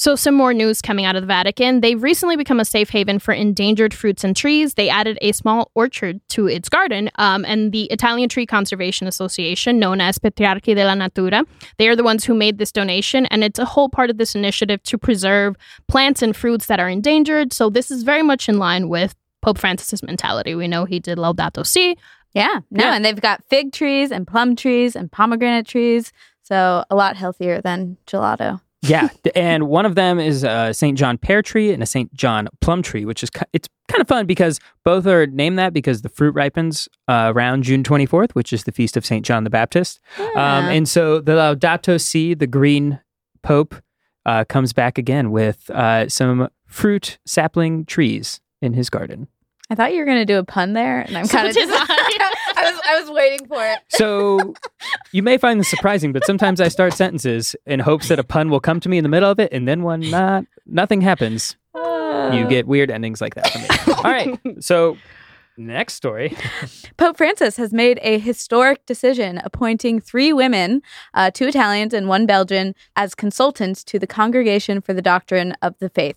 So, 0.00 0.14
some 0.14 0.36
more 0.36 0.54
news 0.54 0.80
coming 0.80 1.04
out 1.04 1.16
of 1.16 1.22
the 1.22 1.26
Vatican. 1.26 1.80
They've 1.80 2.00
recently 2.00 2.36
become 2.36 2.60
a 2.60 2.64
safe 2.64 2.88
haven 2.90 3.18
for 3.18 3.34
endangered 3.34 3.92
fruits 3.92 4.22
and 4.22 4.36
trees. 4.36 4.74
They 4.74 4.88
added 4.88 5.18
a 5.20 5.32
small 5.32 5.72
orchard 5.74 6.20
to 6.28 6.46
its 6.46 6.68
garden, 6.68 7.10
um, 7.16 7.44
and 7.44 7.72
the 7.72 7.86
Italian 7.86 8.28
Tree 8.28 8.46
Conservation 8.46 9.08
Association, 9.08 9.80
known 9.80 10.00
as 10.00 10.16
Patriarchi 10.18 10.76
della 10.76 10.94
Natura, 10.94 11.42
they 11.78 11.88
are 11.88 11.96
the 11.96 12.04
ones 12.04 12.24
who 12.24 12.32
made 12.32 12.58
this 12.58 12.70
donation, 12.70 13.26
and 13.26 13.42
it's 13.42 13.58
a 13.58 13.64
whole 13.64 13.88
part 13.88 14.08
of 14.08 14.18
this 14.18 14.36
initiative 14.36 14.80
to 14.84 14.96
preserve 14.96 15.56
plants 15.88 16.22
and 16.22 16.36
fruits 16.36 16.66
that 16.66 16.78
are 16.78 16.88
endangered. 16.88 17.52
So, 17.52 17.68
this 17.68 17.90
is 17.90 18.04
very 18.04 18.22
much 18.22 18.48
in 18.48 18.58
line 18.58 18.88
with 18.88 19.16
Pope 19.42 19.58
Francis's 19.58 20.04
mentality. 20.04 20.54
We 20.54 20.68
know 20.68 20.84
he 20.84 21.00
did 21.00 21.18
Laudato 21.18 21.66
Si. 21.66 21.96
Yeah, 22.34 22.60
no, 22.70 22.84
Yeah. 22.84 22.94
and 22.94 23.04
they've 23.04 23.20
got 23.20 23.42
fig 23.50 23.72
trees 23.72 24.12
and 24.12 24.28
plum 24.28 24.54
trees 24.54 24.94
and 24.94 25.10
pomegranate 25.10 25.66
trees, 25.66 26.12
so 26.44 26.84
a 26.88 26.94
lot 26.94 27.16
healthier 27.16 27.60
than 27.60 27.96
gelato. 28.06 28.60
Yeah, 28.82 29.08
and 29.34 29.68
one 29.68 29.86
of 29.86 29.96
them 29.96 30.20
is 30.20 30.44
a 30.44 30.72
St. 30.72 30.96
John 30.96 31.18
pear 31.18 31.42
tree 31.42 31.72
and 31.72 31.82
a 31.82 31.86
St. 31.86 32.12
John 32.14 32.48
plum 32.60 32.82
tree, 32.82 33.04
which 33.04 33.24
is 33.24 33.30
it's 33.52 33.68
kind 33.88 34.00
of 34.00 34.06
fun 34.06 34.26
because 34.26 34.60
both 34.84 35.06
are 35.06 35.26
named 35.26 35.58
that 35.58 35.72
because 35.72 36.02
the 36.02 36.08
fruit 36.08 36.34
ripens 36.34 36.88
uh, 37.08 37.32
around 37.34 37.64
June 37.64 37.82
24th, 37.82 38.32
which 38.32 38.52
is 38.52 38.64
the 38.64 38.72
feast 38.72 38.96
of 38.96 39.04
St. 39.04 39.24
John 39.26 39.42
the 39.42 39.50
Baptist. 39.50 39.98
Um, 40.18 40.64
and 40.66 40.88
so 40.88 41.20
the 41.20 41.32
Laudato 41.32 42.00
Si, 42.00 42.34
the 42.34 42.46
green 42.46 43.00
pope, 43.42 43.74
uh, 44.24 44.44
comes 44.44 44.72
back 44.72 44.96
again 44.96 45.32
with 45.32 45.68
uh, 45.70 46.08
some 46.08 46.48
fruit 46.66 47.18
sapling 47.26 47.84
trees 47.84 48.40
in 48.62 48.74
his 48.74 48.90
garden. 48.90 49.26
I 49.70 49.74
thought 49.74 49.92
you 49.92 49.98
were 49.98 50.06
going 50.06 50.18
to 50.18 50.24
do 50.24 50.38
a 50.38 50.44
pun 50.44 50.72
there, 50.72 51.00
and 51.00 51.16
I'm 51.16 51.28
kind 51.28 51.48
of 51.48 51.54
did 51.54 51.68
just. 51.68 51.90
I. 52.58 52.70
Was 52.70 52.80
I 52.86 53.00
was 53.00 53.10
waiting 53.10 53.46
for 53.46 53.64
it. 53.64 53.78
So 53.88 54.54
you 55.12 55.22
may 55.22 55.38
find 55.38 55.60
this 55.60 55.68
surprising, 55.68 56.12
but 56.12 56.24
sometimes 56.24 56.60
I 56.60 56.68
start 56.68 56.94
sentences 56.94 57.54
in 57.66 57.80
hopes 57.80 58.08
that 58.08 58.18
a 58.18 58.24
pun 58.24 58.50
will 58.50 58.60
come 58.60 58.80
to 58.80 58.88
me 58.88 58.98
in 58.98 59.02
the 59.02 59.08
middle 59.08 59.30
of 59.30 59.38
it, 59.38 59.52
and 59.52 59.66
then 59.68 59.82
when 59.82 60.00
not 60.10 60.44
nothing 60.66 61.00
happens, 61.00 61.56
you 61.74 62.46
get 62.48 62.66
weird 62.66 62.90
endings 62.90 63.20
like 63.20 63.34
that 63.34 63.50
from 63.50 63.62
me. 63.62 63.68
All 63.98 64.10
right, 64.10 64.62
so 64.64 64.96
next 65.56 65.94
story. 65.94 66.36
Pope 66.96 67.16
Francis 67.16 67.56
has 67.56 67.72
made 67.72 67.98
a 68.02 68.18
historic 68.18 68.84
decision 68.86 69.40
appointing 69.44 70.00
three 70.00 70.32
women, 70.32 70.82
uh, 71.14 71.30
two 71.30 71.48
Italians 71.48 71.92
and 71.92 72.08
one 72.08 72.26
Belgian, 72.26 72.74
as 72.96 73.14
consultants 73.14 73.82
to 73.84 73.98
the 73.98 74.06
Congregation 74.06 74.80
for 74.80 74.94
the 74.94 75.02
Doctrine 75.02 75.54
of 75.62 75.74
the 75.78 75.88
Faith. 75.88 76.16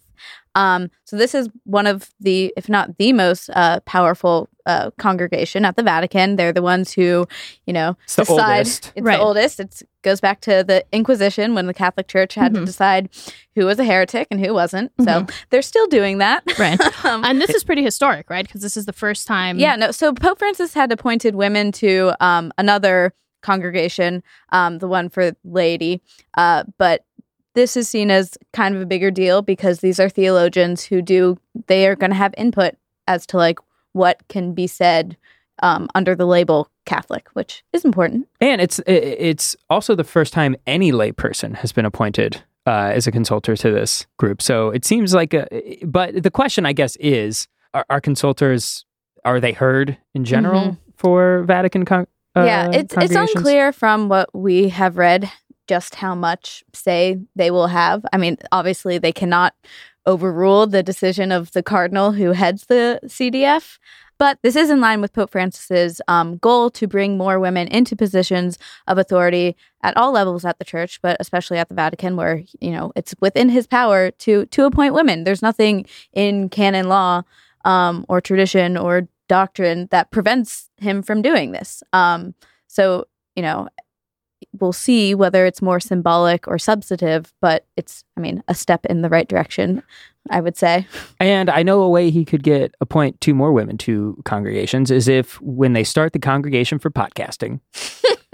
Um, 0.56 0.90
so 1.06 1.16
this 1.16 1.34
is 1.34 1.50
one 1.64 1.88
of 1.88 2.10
the, 2.20 2.54
if 2.58 2.68
not 2.68 2.98
the 2.98 3.14
most 3.14 3.50
uh, 3.56 3.80
powerful 3.82 4.50
uh, 4.66 4.92
congregation 5.00 5.66
at 5.66 5.76
the 5.76 5.84
Vatican. 5.84 6.36
They're 6.36 6.52
the 6.54 6.62
ones 6.62 6.92
who, 6.94 7.26
you 7.66 7.74
know, 7.74 7.96
It's 8.04 8.16
the 8.16 8.24
decide. 8.24 8.58
oldest. 8.58 8.92
It's 8.96 9.06
Right. 9.06 9.18
the 9.18 9.24
oldest. 9.24 9.60
It 9.60 9.82
goes 10.04 10.20
back 10.22 10.42
to 10.42 10.64
the 10.68 10.86
Inquisition 10.92 11.56
when 11.56 11.68
the 11.68 11.74
Catholic 11.74 12.08
Church 12.08 12.36
had 12.36 12.54
to 12.54 12.60
Mhm. 12.62 12.66
decide 12.66 13.10
who 13.56 13.66
was 13.66 13.80
a 13.80 13.84
heretic 13.84 14.28
and 14.30 14.40
who 14.46 14.54
wasn't. 14.54 14.92
So 15.00 15.22
Mhm. 15.22 15.32
they're 15.50 15.62
still 15.62 15.88
doing 15.88 16.20
that. 16.20 16.44
Right. 16.60 16.80
Um, 17.06 17.24
And 17.26 17.42
this 17.42 17.50
is 17.52 17.64
pretty 17.64 17.84
historic, 17.84 18.30
right? 18.30 18.46
Because 18.46 18.62
this 18.62 18.78
is 18.78 18.86
the 18.86 18.94
first 18.94 19.26
time. 19.28 19.58
yeah, 19.58 19.76
no. 19.76 19.92
So 19.92 20.14
Pope 20.14 20.38
Francis 20.40 20.74
had 20.74 20.92
appointed 20.92 21.34
women 21.36 21.72
to 21.74 22.14
um, 22.20 22.52
another 22.58 23.14
congregation, 23.42 24.22
um, 24.52 24.78
the 24.78 24.88
one 24.88 25.10
for 25.10 25.32
laity. 25.44 26.02
Uh, 26.38 26.64
but 26.78 27.04
this 27.54 27.76
is 27.76 27.88
seen 27.90 28.12
as 28.12 28.38
kind 28.54 28.76
of 28.76 28.82
a 28.82 28.86
bigger 28.86 29.12
deal 29.12 29.42
because 29.42 29.80
these 29.80 30.00
are 30.00 30.10
theologians 30.10 30.84
who 30.84 31.02
do 31.02 31.38
they 31.68 31.88
are 31.88 31.96
going 31.96 32.12
to 32.12 32.16
have 32.16 32.34
input 32.38 32.76
as 33.08 33.26
to 33.28 33.38
like 33.38 33.60
what 33.94 34.22
can 34.30 34.54
be 34.54 34.68
said 34.68 35.18
um, 35.64 35.88
under 35.96 36.16
the 36.16 36.26
label 36.26 36.70
Catholic, 36.86 37.30
which 37.34 37.64
is 37.74 37.86
important. 37.86 38.28
And 38.40 38.62
it's 38.62 38.80
it's 38.88 39.56
also 39.70 39.96
the 39.96 40.04
first 40.04 40.34
time 40.34 40.56
any 40.66 40.92
layperson 40.92 41.56
has 41.56 41.72
been 41.72 41.86
appointed 41.86 42.42
uh, 42.66 42.92
as 42.94 43.08
a 43.08 43.12
consultor 43.12 43.56
to 43.56 43.72
this 43.72 44.06
group. 44.18 44.42
So 44.42 44.70
it 44.70 44.86
seems 44.86 45.14
like 45.14 45.34
a. 45.34 45.48
But 45.86 46.24
the 46.24 46.32
question, 46.32 46.66
I 46.66 46.74
guess, 46.74 46.96
is: 46.98 47.48
Are, 47.74 47.86
are 47.90 48.02
consultors 48.02 48.86
are 49.24 49.40
they 49.40 49.52
heard 49.52 49.98
in 50.16 50.26
general 50.26 50.78
for 50.96 51.44
Vatican? 51.44 51.86
Con- 51.86 52.08
uh, 52.36 52.40
Mm-hmm. 52.40 52.48
yeah, 52.48 52.80
it's 52.80 52.96
it's 52.98 53.16
unclear 53.16 53.74
from 53.74 54.08
what 54.08 54.34
we 54.34 54.70
have 54.70 54.98
read 54.98 55.30
just 55.72 55.96
how 55.96 56.14
much 56.14 56.66
say 56.74 57.18
they 57.34 57.50
will 57.50 57.68
have. 57.68 58.06
I 58.12 58.18
mean, 58.18 58.36
obviously 58.52 58.98
they 58.98 59.14
cannot 59.14 59.56
overrule 60.06 60.68
the 60.68 60.84
decision 60.84 61.32
of 61.32 61.50
the 61.54 61.64
cardinal 61.64 62.12
who 62.12 62.34
heads 62.34 62.66
the 62.66 63.00
CDF. 63.06 63.80
But 64.20 64.38
this 64.44 64.58
is 64.58 64.70
in 64.70 64.82
line 64.82 65.00
with 65.00 65.14
Pope 65.14 65.32
Francis's 65.32 66.02
um, 66.10 66.36
goal 66.40 66.72
to 66.72 66.88
bring 66.88 67.18
more 67.18 67.40
women 67.40 67.70
into 67.70 67.96
positions 67.96 68.58
of 68.86 68.98
authority 68.98 69.56
at 69.82 69.96
all 69.96 70.12
levels 70.12 70.44
at 70.44 70.60
the 70.60 70.66
church, 70.66 71.02
but 71.02 71.16
especially 71.22 71.58
at 71.58 71.70
the 71.70 71.76
Vatican, 71.76 72.18
where 72.18 72.44
you 72.60 72.72
know 72.72 72.92
it's 72.98 73.16
within 73.22 73.48
his 73.48 73.66
power 73.66 74.12
to 74.12 74.46
to 74.48 74.66
appoint 74.66 74.94
women. 74.94 75.24
There's 75.24 75.42
nothing 75.42 75.86
in 76.12 76.50
canon 76.50 76.90
law 76.90 77.22
um, 77.64 78.06
or 78.10 78.20
tradition 78.20 78.76
or 78.76 79.08
doctrine 79.30 79.88
that 79.92 80.12
prevents 80.12 80.70
him 80.82 81.02
from 81.02 81.22
doing 81.22 81.54
this. 81.54 81.82
Um, 81.94 82.36
so 82.68 83.06
you 83.36 83.42
know, 83.42 83.70
we'll 84.60 84.74
see 84.74 85.16
whether 85.16 85.46
it's 85.46 85.62
more 85.62 85.80
symbolic 85.80 86.48
or 86.48 86.58
substantive, 86.58 87.34
but 87.42 87.66
it's, 87.78 88.04
I 88.18 88.22
mean, 88.22 88.44
a 88.48 88.56
step 88.56 88.86
in 88.86 89.02
the 89.02 89.10
right 89.10 89.28
direction, 89.28 89.84
I 90.30 90.42
would 90.42 90.58
say. 90.58 90.88
And 91.20 91.50
I 91.50 91.64
know 91.64 91.82
a 91.82 91.90
way 91.90 92.10
he 92.10 92.26
could 92.26 92.44
get 92.44 92.76
appoint 92.82 93.20
two 93.22 93.34
more 93.34 93.52
women 93.52 93.78
to 93.80 94.22
congregations 94.26 94.92
is 94.92 95.08
if 95.08 95.42
when 95.42 95.74
they 95.74 95.84
start 95.84 96.14
the 96.14 96.20
congregation 96.20 96.80
for 96.80 96.90
podcasting, 96.90 97.60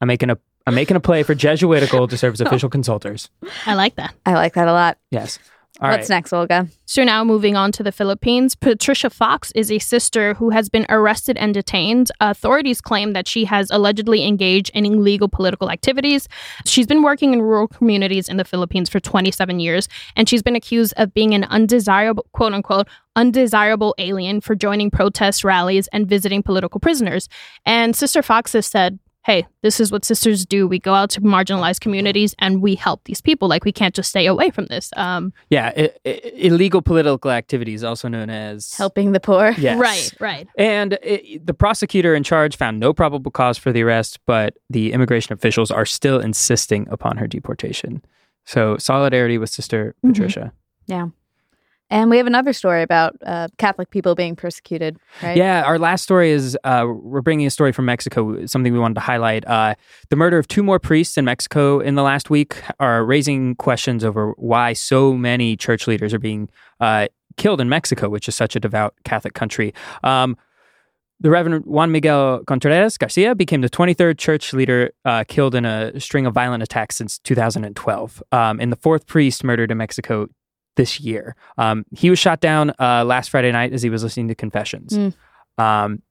I'm 0.00 0.08
making 0.08 0.30
a 0.30 0.38
I'm 0.66 0.74
making 0.74 0.96
a 0.96 1.00
play 1.00 1.22
for 1.22 1.34
Jesuitical 1.34 2.06
to 2.08 2.16
serve 2.18 2.34
as 2.34 2.40
official 2.40 2.68
oh. 2.68 2.70
consultors. 2.70 3.30
I 3.66 3.74
like 3.74 3.96
that. 3.96 4.14
I 4.26 4.34
like 4.34 4.54
that 4.54 4.68
a 4.68 4.72
lot. 4.72 4.98
Yes. 5.10 5.38
All 5.80 5.88
What's 5.88 6.10
right. 6.10 6.16
next, 6.16 6.32
Olga? 6.32 6.68
So 6.84 7.04
now 7.04 7.24
moving 7.24 7.56
on 7.56 7.72
to 7.72 7.82
the 7.82 7.92
Philippines, 7.92 8.54
Patricia 8.54 9.08
Fox 9.08 9.50
is 9.54 9.70
a 9.70 9.78
sister 9.78 10.34
who 10.34 10.50
has 10.50 10.68
been 10.68 10.84
arrested 10.88 11.38
and 11.38 11.54
detained. 11.54 12.10
Authorities 12.20 12.80
claim 12.80 13.12
that 13.12 13.28
she 13.28 13.44
has 13.46 13.70
allegedly 13.70 14.26
engaged 14.26 14.70
in 14.74 14.84
illegal 14.84 15.28
political 15.28 15.70
activities. 15.70 16.28
She's 16.66 16.86
been 16.86 17.02
working 17.02 17.32
in 17.32 17.40
rural 17.40 17.68
communities 17.68 18.28
in 18.28 18.36
the 18.36 18.44
Philippines 18.44 18.90
for 18.90 19.00
27 19.00 19.60
years, 19.60 19.88
and 20.16 20.28
she's 20.28 20.42
been 20.42 20.56
accused 20.56 20.92
of 20.96 21.14
being 21.14 21.34
an 21.34 21.44
undesirable, 21.44 22.26
quote 22.32 22.52
unquote, 22.52 22.88
undesirable 23.16 23.94
alien 23.98 24.40
for 24.40 24.54
joining 24.54 24.90
protest 24.90 25.44
rallies 25.44 25.88
and 25.92 26.08
visiting 26.08 26.42
political 26.42 26.80
prisoners. 26.80 27.28
And 27.64 27.96
Sister 27.96 28.22
Fox 28.22 28.52
has 28.52 28.66
said, 28.66 28.98
Hey, 29.26 29.46
this 29.62 29.80
is 29.80 29.92
what 29.92 30.04
sisters 30.04 30.46
do. 30.46 30.66
We 30.66 30.78
go 30.78 30.94
out 30.94 31.10
to 31.10 31.20
marginalized 31.20 31.80
communities 31.80 32.34
and 32.38 32.62
we 32.62 32.74
help 32.74 33.04
these 33.04 33.20
people. 33.20 33.48
Like, 33.48 33.64
we 33.66 33.72
can't 33.72 33.94
just 33.94 34.08
stay 34.08 34.24
away 34.26 34.48
from 34.50 34.64
this. 34.66 34.90
Um, 34.96 35.32
Yeah, 35.50 35.72
i- 35.76 35.90
i- 36.06 36.20
illegal 36.36 36.80
political 36.80 37.30
activities, 37.30 37.84
also 37.84 38.08
known 38.08 38.30
as 38.30 38.74
Helping 38.74 39.12
the 39.12 39.20
poor. 39.20 39.50
Yes. 39.58 39.78
Right, 39.78 40.12
right. 40.20 40.48
And 40.56 40.98
it, 41.02 41.46
the 41.46 41.52
prosecutor 41.52 42.14
in 42.14 42.22
charge 42.22 42.56
found 42.56 42.80
no 42.80 42.94
probable 42.94 43.30
cause 43.30 43.58
for 43.58 43.72
the 43.72 43.82
arrest, 43.82 44.18
but 44.26 44.56
the 44.70 44.92
immigration 44.92 45.34
officials 45.34 45.70
are 45.70 45.84
still 45.86 46.18
insisting 46.18 46.88
upon 46.90 47.18
her 47.18 47.26
deportation. 47.26 48.02
So 48.46 48.78
solidarity 48.78 49.36
with 49.36 49.50
Sister 49.50 49.94
Mhm. 50.04 50.08
Patricia. 50.14 50.52
And 51.90 52.08
we 52.08 52.18
have 52.18 52.26
another 52.28 52.52
story 52.52 52.82
about 52.82 53.16
uh, 53.26 53.48
Catholic 53.58 53.90
people 53.90 54.14
being 54.14 54.36
persecuted, 54.36 54.96
right? 55.22 55.36
Yeah, 55.36 55.64
our 55.64 55.78
last 55.78 56.02
story 56.02 56.30
is 56.30 56.56
uh, 56.62 56.86
we're 56.88 57.20
bringing 57.20 57.46
a 57.46 57.50
story 57.50 57.72
from 57.72 57.84
Mexico, 57.84 58.46
something 58.46 58.72
we 58.72 58.78
wanted 58.78 58.94
to 58.94 59.00
highlight. 59.00 59.46
Uh, 59.46 59.74
the 60.08 60.16
murder 60.16 60.38
of 60.38 60.46
two 60.46 60.62
more 60.62 60.78
priests 60.78 61.18
in 61.18 61.24
Mexico 61.24 61.80
in 61.80 61.96
the 61.96 62.02
last 62.02 62.30
week 62.30 62.62
are 62.78 63.04
raising 63.04 63.56
questions 63.56 64.04
over 64.04 64.32
why 64.36 64.72
so 64.72 65.14
many 65.14 65.56
church 65.56 65.88
leaders 65.88 66.14
are 66.14 66.20
being 66.20 66.48
uh, 66.78 67.08
killed 67.36 67.60
in 67.60 67.68
Mexico, 67.68 68.08
which 68.08 68.28
is 68.28 68.36
such 68.36 68.54
a 68.54 68.60
devout 68.60 68.94
Catholic 69.04 69.34
country. 69.34 69.74
Um, 70.04 70.36
the 71.18 71.28
Reverend 71.28 71.66
Juan 71.66 71.92
Miguel 71.92 72.44
Contreras 72.46 72.96
Garcia 72.96 73.34
became 73.34 73.60
the 73.60 73.68
23rd 73.68 74.16
church 74.16 74.52
leader 74.54 74.90
uh, 75.04 75.24
killed 75.28 75.54
in 75.54 75.66
a 75.66 75.98
string 76.00 76.24
of 76.24 76.32
violent 76.32 76.62
attacks 76.62 76.96
since 76.96 77.18
2012, 77.18 78.22
um, 78.32 78.58
and 78.60 78.72
the 78.72 78.76
fourth 78.76 79.06
priest 79.06 79.44
murdered 79.44 79.70
in 79.70 79.76
Mexico 79.76 80.28
this 80.80 80.98
year. 80.98 81.36
Um, 81.58 81.84
he 81.94 82.08
was 82.08 82.18
shot 82.18 82.40
down 82.40 82.72
uh, 82.80 83.04
last 83.04 83.28
Friday 83.28 83.52
night 83.52 83.74
as 83.74 83.82
he 83.82 83.90
was 83.90 84.02
listening 84.02 84.28
to 84.28 84.34
confessions. 84.34 84.92
Mm. 84.94 85.14
Um, 85.58 86.02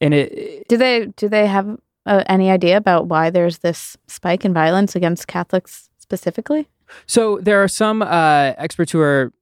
and 0.00 0.12
it, 0.12 0.66
Do 0.68 0.76
they 0.76 1.06
do 1.16 1.28
they 1.28 1.46
have 1.46 1.78
uh, 2.04 2.24
any 2.26 2.50
idea 2.50 2.76
about 2.76 3.06
why 3.06 3.30
there's 3.30 3.58
this 3.58 3.96
spike 4.08 4.44
in 4.44 4.52
violence 4.52 4.96
against 4.96 5.28
Catholics 5.28 5.88
specifically? 5.98 6.68
so 7.06 7.38
there 7.42 7.62
are 7.62 7.68
some 7.68 8.02
uh, 8.02 8.54
experts 8.56 8.90
who 8.90 9.00
are 9.00 9.32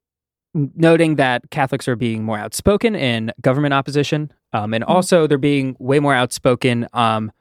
noting 0.74 1.16
that 1.16 1.48
Catholics 1.50 1.86
are 1.88 1.96
being 1.96 2.22
more 2.24 2.38
outspoken 2.38 2.94
in 2.94 3.32
government 3.40 3.72
opposition, 3.72 4.32
um, 4.52 4.74
and 4.74 4.84
also 4.84 5.26
they're 5.26 5.38
being 5.38 5.76
way 5.78 6.00
more 6.00 6.14
outspoken 6.14 6.86
um, 6.92 7.32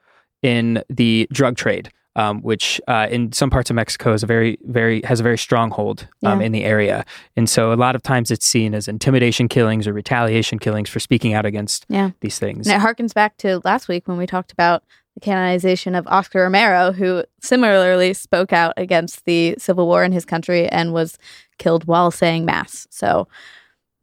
in 0.42 0.82
the 0.90 1.28
drug 1.32 1.58
trade. 1.58 1.90
Um, 2.18 2.42
which 2.44 2.80
uh, 2.88 3.08
in 3.12 3.34
some 3.34 3.50
parts 3.50 3.70
of 3.70 3.76
Mexico 3.76 4.14
is 4.14 4.24
a 4.24 4.26
very, 4.26 4.58
very 4.64 5.02
has 5.04 5.20
a 5.20 5.24
very 5.24 5.38
strong 5.38 5.70
hold 5.70 6.08
um, 6.24 6.40
Yeah. 6.40 6.46
in 6.46 6.52
the 6.54 6.64
area, 6.64 7.04
and 7.36 7.50
so 7.50 7.74
a 7.74 7.76
lot 7.76 7.94
of 7.94 8.04
times 8.04 8.32
it's 8.32 8.46
seen 8.48 8.74
as 8.74 8.88
intimidation 8.88 9.50
killings 9.50 9.86
or 9.86 9.92
retaliation 9.92 10.58
killings 10.58 10.90
for 10.90 11.02
speaking 11.02 11.34
out 11.34 11.46
against 11.46 11.86
Yeah. 11.90 12.12
these 12.22 12.40
things. 12.40 12.68
And 12.68 12.82
it 12.82 12.86
harkens 12.86 13.14
back 13.14 13.36
to 13.40 13.60
last 13.66 13.90
week 13.90 14.08
when 14.08 14.18
we 14.18 14.26
talked 14.26 14.54
about 14.54 14.84
the 15.16 15.20
canonization 15.20 15.94
of 15.94 16.08
Oscar 16.08 16.44
Romero, 16.44 16.94
who 16.94 17.24
similarly 17.42 18.14
spoke 18.14 18.54
out 18.54 18.74
against 18.78 19.26
the 19.26 19.56
civil 19.58 19.86
war 19.86 20.04
in 20.06 20.14
his 20.14 20.24
country 20.24 20.70
and 20.70 20.94
was 20.94 21.18
killed 21.58 21.84
while 21.86 22.12
saying 22.12 22.46
mass. 22.46 22.88
So 22.92 23.28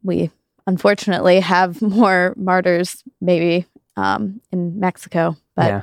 we 0.03 0.29
unfortunately 0.67 1.39
have 1.39 1.81
more 1.99 2.33
martyrs 2.37 3.03
maybe 3.21 3.65
um, 3.97 4.39
in 4.51 4.79
Mexico, 4.79 5.35
but 5.55 5.65
yeah, 5.67 5.81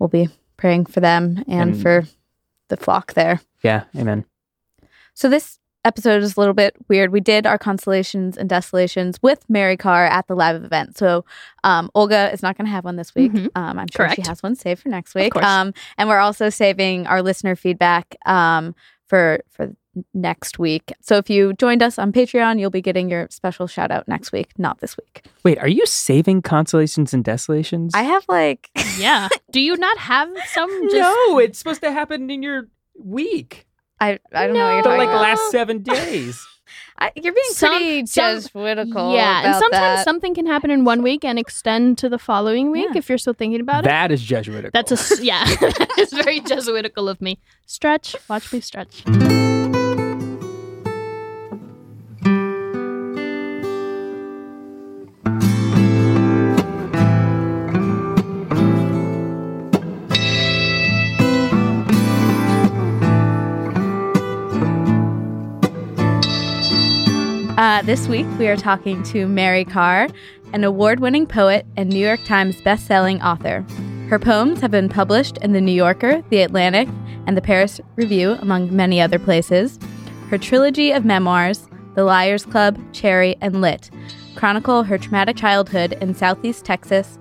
we'll 0.00 0.08
be 0.08 0.28
praying 0.56 0.86
for 0.86 1.00
them 1.00 1.44
and, 1.48 1.70
And- 1.70 1.82
for 1.82 2.04
the 2.68 2.76
flock 2.76 3.14
there. 3.14 3.40
yeah, 3.62 3.84
amen. 3.96 4.24
So 5.14 5.28
this 5.28 5.58
episode 5.84 6.22
is 6.22 6.36
a 6.36 6.40
little 6.40 6.54
bit 6.54 6.74
weird. 6.88 7.10
We 7.12 7.20
did 7.20 7.44
our 7.44 7.58
consolations 7.58 8.36
and 8.38 8.48
desolations 8.48 9.18
with 9.20 9.44
Mary 9.50 9.76
Karr 9.76 10.06
at 10.06 10.26
the 10.28 10.34
live 10.36 10.62
event. 10.64 10.96
So 10.96 11.24
um, 11.64 11.90
Olga 11.94 12.32
is 12.32 12.40
not 12.42 12.56
going 12.56 12.66
to 12.66 12.70
have 12.70 12.84
one 12.84 12.96
this 12.96 13.14
week. 13.14 13.32
Mhm. 13.32 13.48
Um, 13.56 13.78
I'm 13.78 13.88
sure 13.94 14.08
she 14.10 14.22
has 14.26 14.42
one 14.42 14.54
saved 14.54 14.82
for 14.82 14.88
next 14.88 15.14
week. 15.14 15.32
course. 15.34 15.44
Um, 15.44 15.74
and 15.98 16.08
we're 16.08 16.18
also 16.20 16.48
saving 16.50 17.06
our 17.08 17.20
listener 17.20 17.56
feedback 17.56 18.16
um, 18.26 18.74
for 19.08 19.40
for 19.50 19.74
next 20.14 20.58
week. 20.58 20.92
So 21.00 21.16
if 21.16 21.28
you 21.28 21.52
joined 21.54 21.82
us 21.82 21.98
on 21.98 22.12
Patreon, 22.12 22.58
you'll 22.58 22.70
be 22.70 22.80
getting 22.82 23.08
your 23.10 23.26
special 23.30 23.66
shout 23.66 23.90
out 23.90 24.08
next 24.08 24.32
week, 24.32 24.50
not 24.58 24.80
this 24.80 24.96
week. 24.96 25.24
Wait, 25.44 25.58
are 25.58 25.68
you 25.68 25.84
saving 25.86 26.42
consolations 26.42 27.12
and 27.12 27.24
desolations? 27.24 27.92
I 27.94 28.02
have 28.02 28.24
like 28.28 28.70
Yeah. 28.98 29.28
Do 29.50 29.60
you 29.60 29.76
not 29.76 29.98
have 29.98 30.28
some 30.52 30.70
just 30.90 30.96
no, 30.96 31.38
it's 31.38 31.58
supposed 31.58 31.82
to 31.82 31.92
happen 31.92 32.30
in 32.30 32.42
your 32.42 32.68
week, 32.98 33.66
I 34.00 34.18
I 34.32 34.46
don't 34.46 34.56
know 34.56 34.66
what 34.66 34.72
you're 34.74 34.82
talking 34.82 34.98
like 34.98 35.08
about. 35.08 35.22
last 35.22 35.50
seven 35.50 35.78
days. 35.82 36.46
I, 36.98 37.10
you're 37.16 37.32
being 37.34 37.44
Some- 37.50 37.70
pretty 37.70 38.06
some- 38.06 38.34
Jesuitical. 38.36 39.12
Yeah, 39.14 39.42
and 39.46 39.54
sometimes 39.56 39.98
that. 39.98 40.04
something 40.04 40.34
can 40.34 40.46
happen 40.46 40.70
in 40.70 40.84
one 40.84 41.02
week 41.02 41.24
and 41.24 41.38
extend 41.38 41.98
to 41.98 42.08
the 42.08 42.18
following 42.18 42.70
week 42.70 42.88
Yeah. 42.92 42.98
if 42.98 43.08
you're 43.08 43.18
still 43.18 43.32
thinking 43.34 43.60
about 43.60 43.84
it. 43.84 43.88
that 43.88 44.12
is 44.12 44.22
Jesuitical. 44.22 44.70
That's 44.72 44.92
a 45.20 45.24
yeah. 45.24 45.42
it's 45.98 46.12
very 46.12 46.40
Jesuitical 46.40 47.08
of 47.08 47.20
me. 47.20 47.38
Stretch. 47.66 48.14
Watch 48.28 48.52
me 48.52 48.60
stretch. 48.60 49.02
Uh, 67.62 67.80
this 67.82 68.08
week, 68.08 68.26
we 68.40 68.48
are 68.48 68.56
talking 68.56 69.04
to 69.04 69.28
Mary 69.28 69.64
Karr, 69.64 70.08
an 70.52 70.64
award 70.64 70.98
winning 70.98 71.28
poet 71.28 71.64
and 71.76 71.88
New 71.88 72.04
York 72.04 72.18
Times 72.24 72.60
best-selling 72.60 73.22
author. 73.22 73.64
Her 74.08 74.18
poems 74.18 74.60
have 74.60 74.72
been 74.72 74.88
published 74.88 75.38
in 75.38 75.52
The 75.52 75.60
New 75.60 75.70
Yorker, 75.70 76.24
The 76.28 76.42
Atlantic, 76.42 76.88
and 77.28 77.36
The 77.36 77.40
Paris 77.40 77.80
Review, 77.94 78.32
among 78.40 78.74
many 78.74 79.00
other 79.00 79.20
places. 79.20 79.78
Her 80.28 80.38
trilogy 80.38 80.90
of 80.90 81.04
memoirs, 81.04 81.68
The 81.94 82.02
Liars 82.02 82.44
Club, 82.44 82.80
Cherry, 82.92 83.36
and 83.40 83.60
Lit, 83.60 83.90
chronicle 84.34 84.82
her 84.82 84.98
traumatic 84.98 85.36
childhood 85.36 85.92
in 86.00 86.16
Southeast 86.16 86.64
Texas, 86.64 87.16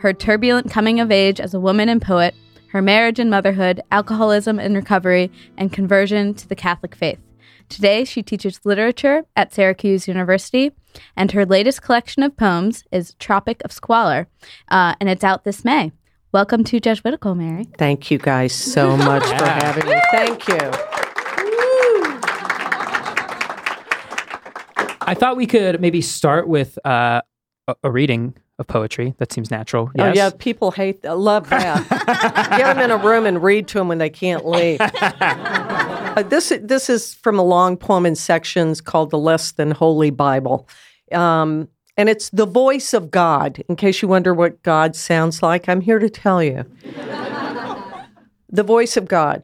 her 0.00 0.12
turbulent 0.12 0.70
coming 0.70 1.00
of 1.00 1.10
age 1.10 1.40
as 1.40 1.54
a 1.54 1.60
woman 1.60 1.88
and 1.88 2.02
poet, 2.02 2.34
her 2.72 2.82
marriage 2.82 3.18
and 3.18 3.30
motherhood, 3.30 3.80
alcoholism 3.90 4.58
and 4.58 4.76
recovery, 4.76 5.32
and 5.56 5.72
conversion 5.72 6.34
to 6.34 6.46
the 6.46 6.54
Catholic 6.54 6.94
faith. 6.94 7.20
Today, 7.68 8.04
she 8.04 8.22
teaches 8.22 8.60
literature 8.64 9.24
at 9.36 9.52
Syracuse 9.52 10.08
University, 10.08 10.72
and 11.16 11.32
her 11.32 11.44
latest 11.44 11.82
collection 11.82 12.22
of 12.22 12.36
poems 12.36 12.84
is 12.90 13.14
Tropic 13.18 13.60
of 13.64 13.72
Squalor, 13.72 14.26
uh, 14.70 14.94
and 15.00 15.08
it's 15.10 15.22
out 15.22 15.44
this 15.44 15.64
May. 15.64 15.92
Welcome 16.32 16.64
to 16.64 16.80
Jesuitical, 16.80 17.34
Mary. 17.34 17.68
Thank 17.76 18.10
you 18.10 18.18
guys 18.18 18.54
so 18.54 18.96
much 18.96 19.24
for 19.24 19.44
having 19.44 19.86
me. 19.86 20.00
Thank 20.10 20.48
you. 20.48 20.58
I 25.02 25.14
thought 25.14 25.36
we 25.36 25.46
could 25.46 25.80
maybe 25.80 26.00
start 26.00 26.48
with 26.48 26.78
uh, 26.86 27.20
a, 27.66 27.74
a 27.84 27.90
reading 27.90 28.34
of 28.58 28.66
poetry. 28.66 29.14
That 29.18 29.32
seems 29.32 29.50
natural. 29.50 29.90
Oh 29.98 30.12
yeah, 30.12 30.30
people 30.36 30.70
hate 30.70 31.04
love 31.04 31.48
that. 31.50 31.88
Get 32.58 32.74
them 32.74 32.78
in 32.84 32.90
a 32.90 32.96
room 32.96 33.24
and 33.24 33.42
read 33.42 33.68
to 33.68 33.78
them 33.78 33.88
when 33.88 33.98
they 33.98 34.10
can't 34.10 34.44
leave. 34.44 34.80
Uh, 36.16 36.22
this 36.22 36.52
this 36.62 36.88
is 36.88 37.14
from 37.14 37.38
a 37.38 37.44
long 37.44 37.76
poem 37.76 38.06
in 38.06 38.14
sections 38.14 38.80
called 38.80 39.10
the 39.10 39.18
Less 39.18 39.52
Than 39.52 39.70
Holy 39.70 40.10
Bible, 40.10 40.68
um, 41.12 41.68
and 41.96 42.08
it's 42.08 42.30
the 42.30 42.46
voice 42.46 42.92
of 42.92 43.10
God. 43.10 43.62
In 43.68 43.76
case 43.76 44.02
you 44.02 44.08
wonder 44.08 44.34
what 44.34 44.62
God 44.62 44.96
sounds 44.96 45.42
like, 45.42 45.68
I'm 45.68 45.80
here 45.80 45.98
to 45.98 46.10
tell 46.10 46.42
you. 46.42 46.64
the 48.48 48.62
voice 48.62 48.96
of 48.96 49.06
God. 49.06 49.42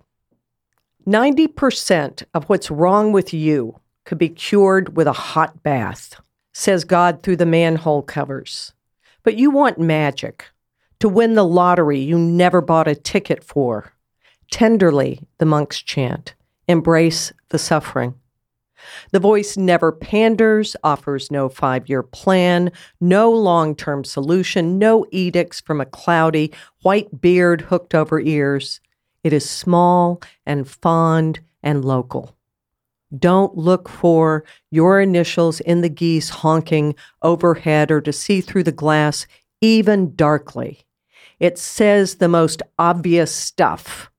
Ninety 1.07 1.47
percent 1.47 2.23
of 2.33 2.45
what's 2.45 2.71
wrong 2.71 3.13
with 3.13 3.35
you 3.35 3.79
could 4.05 4.19
be 4.19 4.29
cured 4.29 4.97
with 4.97 5.07
a 5.07 5.13
hot 5.13 5.63
bath, 5.63 6.21
says 6.53 6.85
God 6.85 7.23
through 7.23 7.37
the 7.37 7.47
manhole 7.47 8.03
covers. 8.03 8.73
But 9.23 9.37
you 9.37 9.51
want 9.51 9.79
magic 9.79 10.47
to 11.01 11.09
win 11.09 11.35
the 11.35 11.45
lottery 11.45 12.01
you 12.01 12.19
never 12.19 12.61
bought 12.61 12.89
a 12.89 12.95
ticket 12.95 13.45
for. 13.45 13.93
Tenderly, 14.51 15.21
the 15.39 15.47
monks 15.47 15.83
chant, 15.83 16.35
embrace 16.69 17.33
the 17.51 17.59
suffering. 17.59 18.15
The 19.13 19.21
voice 19.21 19.57
never 19.57 19.93
panders, 19.93 20.77
offers 20.85 21.31
no 21.31 21.49
five 21.49 21.89
year 21.89 22.03
plan, 22.03 22.71
no 23.01 23.31
long 23.31 23.75
term 23.75 24.05
solution, 24.05 24.79
no 24.79 25.07
edicts 25.11 25.61
from 25.61 25.81
a 25.81 25.87
cloudy, 25.87 26.53
white 26.83 27.21
beard 27.21 27.63
hooked 27.63 27.95
over 27.95 28.21
ears. 28.21 28.81
It 29.23 29.33
is 29.33 29.49
small 29.49 30.21
and 30.45 30.69
fond 30.69 31.41
and 31.63 31.85
local. 31.85 32.37
Don't 33.19 33.57
look 33.57 33.89
for 33.89 34.45
your 34.71 35.01
initials 35.01 35.61
in 35.61 35.81
the 35.81 35.89
geese 35.89 36.29
honking 36.29 36.95
overhead 37.23 37.91
or 37.91 38.01
to 38.01 38.13
see 38.13 38.41
through 38.41 38.65
the 38.65 38.73
glass, 38.73 39.27
even 39.61 40.15
darkly. 40.15 40.85
It 41.39 41.59
says 41.59 42.17
the 42.17 42.29
most 42.29 42.63
obvious 42.79 43.33
stuff. 43.33 44.11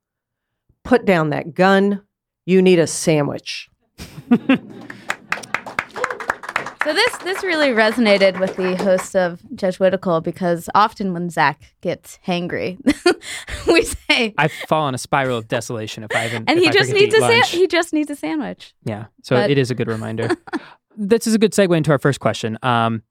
Put 0.82 1.04
down 1.04 1.30
that 1.30 1.54
gun. 1.54 2.02
You 2.46 2.62
need 2.62 2.78
a 2.78 2.86
sandwich. 2.86 3.68
So 6.84 6.92
this 6.92 7.16
this 7.18 7.42
really 7.42 7.70
resonated 7.70 8.38
with 8.38 8.54
the 8.54 8.76
host 8.76 9.16
of 9.16 9.40
Jesuitical 9.56 10.20
because 10.20 10.68
often 10.72 11.12
when 11.12 11.30
Zach 11.30 11.60
gets 11.80 12.20
hangry, 12.24 12.78
we 13.66 13.82
say, 13.82 14.34
I 14.38 14.46
fall 14.46 14.86
in 14.88 14.94
a 14.94 14.98
spiral 14.98 15.36
of 15.38 15.48
desolation 15.48 16.04
if 16.04 16.14
I 16.14 16.20
haven't. 16.20 16.48
and 16.48 16.60
he 16.60 16.70
just 16.70 16.92
needs 16.92 17.12
a 17.12 17.18
sa- 17.18 17.56
he 17.56 17.66
just 17.66 17.92
needs 17.92 18.08
a 18.08 18.14
sandwich. 18.14 18.72
Yeah. 18.84 19.06
So 19.24 19.34
But- 19.34 19.50
it 19.50 19.58
is 19.58 19.72
a 19.72 19.74
good 19.74 19.88
reminder. 19.88 20.28
this 20.96 21.26
is 21.26 21.34
a 21.34 21.38
good 21.38 21.50
segue 21.50 21.76
into 21.76 21.90
our 21.90 21.98
first 21.98 22.20
question. 22.20 22.56
Um, 22.62 23.02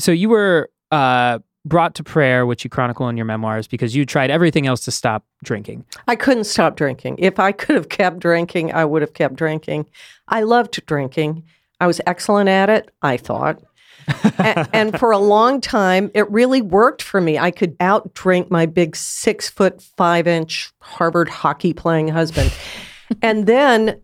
so 0.00 0.10
you 0.10 0.28
were 0.28 0.68
uh, 0.90 1.38
brought 1.64 1.94
to 1.96 2.04
prayer, 2.04 2.46
which 2.46 2.64
you 2.64 2.70
chronicle 2.70 3.08
in 3.08 3.16
your 3.16 3.26
memoirs, 3.26 3.66
because 3.66 3.94
you 3.94 4.06
tried 4.06 4.30
everything 4.30 4.66
else 4.66 4.80
to 4.80 4.90
stop 4.90 5.24
drinking. 5.44 5.84
I 6.08 6.16
couldn't 6.16 6.44
stop 6.44 6.76
drinking. 6.76 7.16
If 7.18 7.38
I 7.38 7.52
could 7.52 7.76
have 7.76 7.88
kept 7.88 8.18
drinking, 8.18 8.72
I 8.72 8.84
would 8.84 9.02
have 9.02 9.14
kept 9.14 9.36
drinking. 9.36 9.86
I 10.28 10.42
loved 10.42 10.84
drinking. 10.86 11.44
I 11.80 11.86
was 11.86 12.00
excellent 12.06 12.48
at 12.48 12.70
it, 12.70 12.90
I 13.02 13.16
thought. 13.16 13.62
A- 14.08 14.68
and 14.72 14.98
for 14.98 15.10
a 15.10 15.18
long 15.18 15.60
time, 15.60 16.10
it 16.14 16.30
really 16.30 16.62
worked 16.62 17.02
for 17.02 17.20
me. 17.20 17.38
I 17.38 17.50
could 17.50 17.76
out 17.80 18.14
drink 18.14 18.50
my 18.50 18.66
big 18.66 18.96
six 18.96 19.48
foot 19.48 19.82
five 19.82 20.26
inch 20.26 20.72
Harvard 20.80 21.28
hockey 21.28 21.72
playing 21.72 22.08
husband. 22.08 22.52
and 23.22 23.46
then 23.46 24.00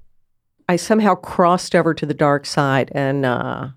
I 0.68 0.76
somehow 0.76 1.14
crossed 1.14 1.74
over 1.74 1.94
to 1.94 2.06
the 2.06 2.14
dark 2.14 2.44
side 2.44 2.90
and 2.92 3.24
uh, 3.24 3.68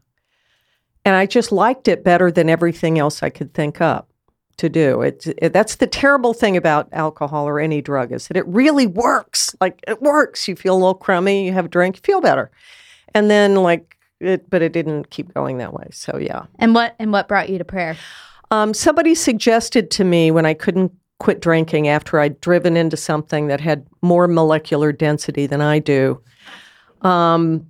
and 1.10 1.16
I 1.16 1.26
just 1.26 1.52
liked 1.52 1.88
it 1.88 2.04
better 2.04 2.30
than 2.30 2.52
everything 2.52 3.00
else 3.00 3.24
I 3.24 3.32
could 3.32 3.56
think 3.56 3.82
up 3.82 4.12
to 4.58 4.70
do. 4.70 5.02
It, 5.02 5.26
it 5.40 5.54
that's 5.54 5.78
the 5.78 5.88
terrible 5.88 6.36
thing 6.36 6.56
about 6.56 6.88
alcohol 6.92 7.50
or 7.50 7.60
any 7.60 7.82
drug 7.82 8.12
is 8.12 8.28
that 8.28 8.38
it 8.38 8.46
really 8.46 8.86
works. 8.86 9.56
Like 9.60 9.84
it 9.88 10.04
works. 10.04 10.48
You 10.48 10.56
feel 10.56 10.76
a 10.76 10.78
little 10.78 10.94
crummy, 10.94 11.48
you 11.48 11.52
have 11.54 11.66
a 11.66 11.68
drink, 11.68 11.96
you 11.96 12.02
feel 12.04 12.22
better. 12.22 12.52
And 13.16 13.28
then 13.28 13.56
like 13.56 13.98
it 14.20 14.48
but 14.52 14.62
it 14.62 14.72
didn't 14.72 15.10
keep 15.10 15.34
going 15.34 15.58
that 15.58 15.74
way. 15.74 15.88
So 15.92 16.20
yeah. 16.20 16.46
And 16.60 16.76
what 16.76 16.94
and 17.00 17.12
what 17.12 17.28
brought 17.28 17.50
you 17.50 17.58
to 17.58 17.66
prayer? 17.66 17.98
Um, 18.52 18.76
somebody 18.76 19.16
suggested 19.16 19.90
to 19.90 20.04
me 20.04 20.30
when 20.30 20.46
I 20.46 20.54
couldn't 20.54 20.92
quit 21.18 21.42
drinking 21.42 21.88
after 21.88 22.20
I'd 22.20 22.40
driven 22.40 22.78
into 22.78 22.98
something 22.98 23.48
that 23.48 23.62
had 23.62 23.88
more 24.04 24.28
molecular 24.28 24.92
density 24.92 25.48
than 25.48 25.62
I 25.62 25.80
do. 25.80 26.22
Um, 27.02 27.66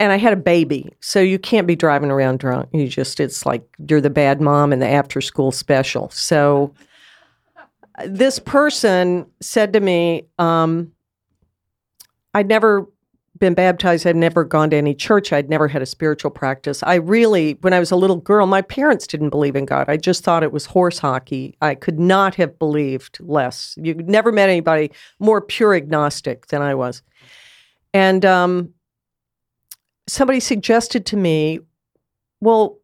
and 0.00 0.12
I 0.12 0.16
had 0.16 0.32
a 0.32 0.36
baby, 0.36 0.92
so 1.00 1.20
you 1.20 1.38
can't 1.38 1.66
be 1.66 1.76
driving 1.76 2.10
around 2.10 2.38
drunk. 2.38 2.68
You 2.72 2.88
just, 2.88 3.20
it's 3.20 3.46
like 3.46 3.62
you're 3.88 4.00
the 4.00 4.10
bad 4.10 4.40
mom 4.40 4.72
in 4.72 4.80
the 4.80 4.88
after 4.88 5.20
school 5.20 5.52
special. 5.52 6.10
So 6.10 6.74
uh, 7.56 8.06
this 8.06 8.38
person 8.38 9.26
said 9.40 9.72
to 9.72 9.80
me, 9.80 10.26
um, 10.38 10.92
I'd 12.34 12.48
never 12.48 12.86
been 13.38 13.54
baptized. 13.54 14.06
I'd 14.06 14.16
never 14.16 14.44
gone 14.44 14.70
to 14.70 14.76
any 14.76 14.94
church. 14.94 15.32
I'd 15.32 15.48
never 15.48 15.68
had 15.68 15.82
a 15.82 15.86
spiritual 15.86 16.30
practice. 16.30 16.82
I 16.82 16.96
really, 16.96 17.58
when 17.60 17.72
I 17.72 17.78
was 17.78 17.90
a 17.90 17.96
little 17.96 18.16
girl, 18.16 18.46
my 18.46 18.62
parents 18.62 19.06
didn't 19.06 19.30
believe 19.30 19.56
in 19.56 19.64
God. 19.64 19.88
I 19.88 19.96
just 19.96 20.24
thought 20.24 20.42
it 20.42 20.52
was 20.52 20.66
horse 20.66 20.98
hockey. 20.98 21.56
I 21.60 21.74
could 21.74 21.98
not 21.98 22.34
have 22.34 22.58
believed 22.58 23.18
less. 23.20 23.76
You 23.80 23.94
never 23.94 24.32
met 24.32 24.48
anybody 24.48 24.90
more 25.18 25.40
pure 25.40 25.74
agnostic 25.74 26.46
than 26.48 26.62
I 26.62 26.74
was. 26.74 27.02
And 27.92 28.24
um, 28.24 28.73
somebody 30.06 30.40
suggested 30.40 31.06
to 31.06 31.16
me, 31.16 31.60
well, 32.40 32.78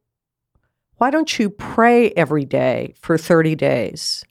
why 0.96 1.10
don't 1.10 1.38
you 1.38 1.50
pray 1.50 2.10
every 2.12 2.44
day 2.44 2.94
for 3.00 3.16
30 3.16 3.54
days 3.54 4.24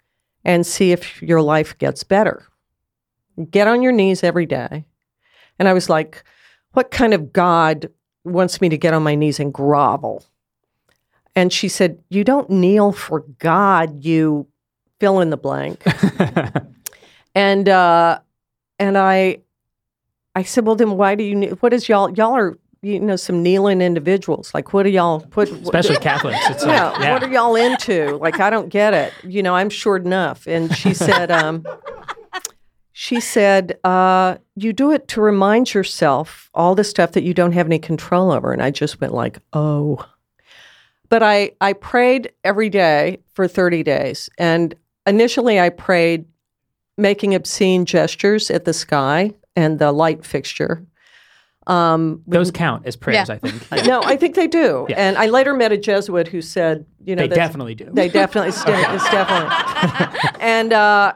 and 0.44 0.66
see 0.66 0.92
if 0.92 1.22
your 1.22 1.42
life 1.42 1.78
gets 1.78 2.04
better? 2.04 2.46
Get 3.50 3.68
on 3.68 3.82
your 3.82 3.92
knees 3.92 4.24
every 4.24 4.46
day. 4.46 4.86
And 5.58 5.68
I 5.68 5.74
was 5.74 5.90
like, 5.90 6.24
what 6.74 6.92
kind 6.92 7.14
of 7.14 7.34
God 7.34 7.90
wants 8.24 8.62
me 8.62 8.70
to 8.70 8.78
get 8.78 8.94
on 8.94 9.04
my 9.04 9.16
knees 9.16 9.40
and 9.40 9.54
grovel? 9.54 10.26
And 11.36 11.54
she 11.54 11.68
said, 11.68 12.04
You 12.10 12.24
don't 12.24 12.50
kneel 12.50 12.92
for 12.92 13.22
God, 13.40 14.04
you 14.04 14.48
fill 15.00 15.22
in 15.22 15.30
the 15.30 15.38
blank. 15.38 15.82
and 17.36 17.70
uh, 17.70 18.20
and 18.78 18.98
I 18.98 19.40
I 20.36 20.44
said, 20.44 20.66
Well 20.66 20.76
then 20.76 20.98
why 20.98 21.16
do 21.16 21.24
you 21.24 21.58
what 21.62 21.74
is 21.74 21.88
y'all 21.88 22.12
y'all 22.12 22.36
are 22.36 22.58
you 22.82 23.00
know 23.00 23.16
some 23.16 23.44
kneeling 23.44 23.82
individuals. 23.82 24.54
Like 24.54 24.74
what 24.74 24.84
do 24.84 24.90
y'all 24.90 25.22
put 25.22 25.50
Especially 25.64 25.98
Catholics. 26.02 26.40
It's 26.50 26.64
like, 26.64 26.76
yeah, 26.76 27.02
yeah. 27.02 27.14
what 27.14 27.24
are 27.24 27.30
y'all 27.30 27.56
into? 27.56 28.18
Like, 28.18 28.40
I 28.40 28.50
don't 28.50 28.70
get 28.70 28.94
it. 28.94 29.14
You 29.24 29.44
know, 29.44 29.56
I'm 29.56 29.70
short 29.70 30.06
enough. 30.06 30.48
And 30.48 30.76
she 30.76 30.94
said, 30.94 31.32
um, 31.32 31.66
she 32.94 33.20
said, 33.20 33.78
uh, 33.84 34.38
you 34.56 34.74
do 34.74 34.92
it 34.92 35.08
to 35.10 35.22
remind 35.22 35.74
yourself 35.74 36.50
all 36.54 36.76
the 36.76 36.84
stuff 36.84 37.14
that 37.14 37.24
you 37.24 37.34
don't 37.34 37.52
have 37.54 37.66
any 37.66 37.80
control 37.80 38.32
over. 38.32 38.52
And 38.52 38.62
I 38.62 38.72
just 38.72 39.02
went 39.02 39.14
like, 39.14 39.40
oh. 39.54 40.06
But 41.10 41.24
I, 41.24 41.52
I 41.60 41.74
prayed 41.74 42.32
every 42.44 42.70
day 42.70 43.20
for 43.34 43.48
30 43.48 43.84
days. 43.84 44.30
And 44.38 44.76
initially 45.08 45.60
I 45.60 45.70
prayed 45.70 46.26
making 46.98 47.34
obscene 47.34 47.86
gestures 47.86 48.52
at 48.52 48.66
the 48.66 48.74
sky 48.74 49.34
and 49.56 49.80
the 49.80 49.92
light 49.92 50.24
fixture. 50.24 50.86
Um, 51.68 52.24
Those 52.26 52.50
count 52.52 52.86
as 52.88 52.96
prayers, 52.96 53.30
Yeah. 53.30 53.36
I 53.36 53.38
think. 53.50 53.86
no, 53.88 54.02
I 54.04 54.16
think 54.16 54.36
they 54.36 54.48
do. 54.48 54.88
Yeah. 54.90 54.96
And 54.98 55.18
I 55.18 55.28
later 55.28 55.54
met 55.54 55.72
a 55.72 55.78
Jesuit 55.78 56.28
who 56.28 56.42
said, 56.42 56.86
you 57.06 57.16
know, 57.16 57.28
they 57.28 57.36
definitely 57.36 57.76
do. 57.76 57.90
they 57.94 58.10
definitely, 58.10 58.50
it's, 58.50 58.64
de- 58.64 58.94
it's 58.96 59.10
definitely. 59.12 60.30
and 60.40 60.74
uh, 60.74 61.14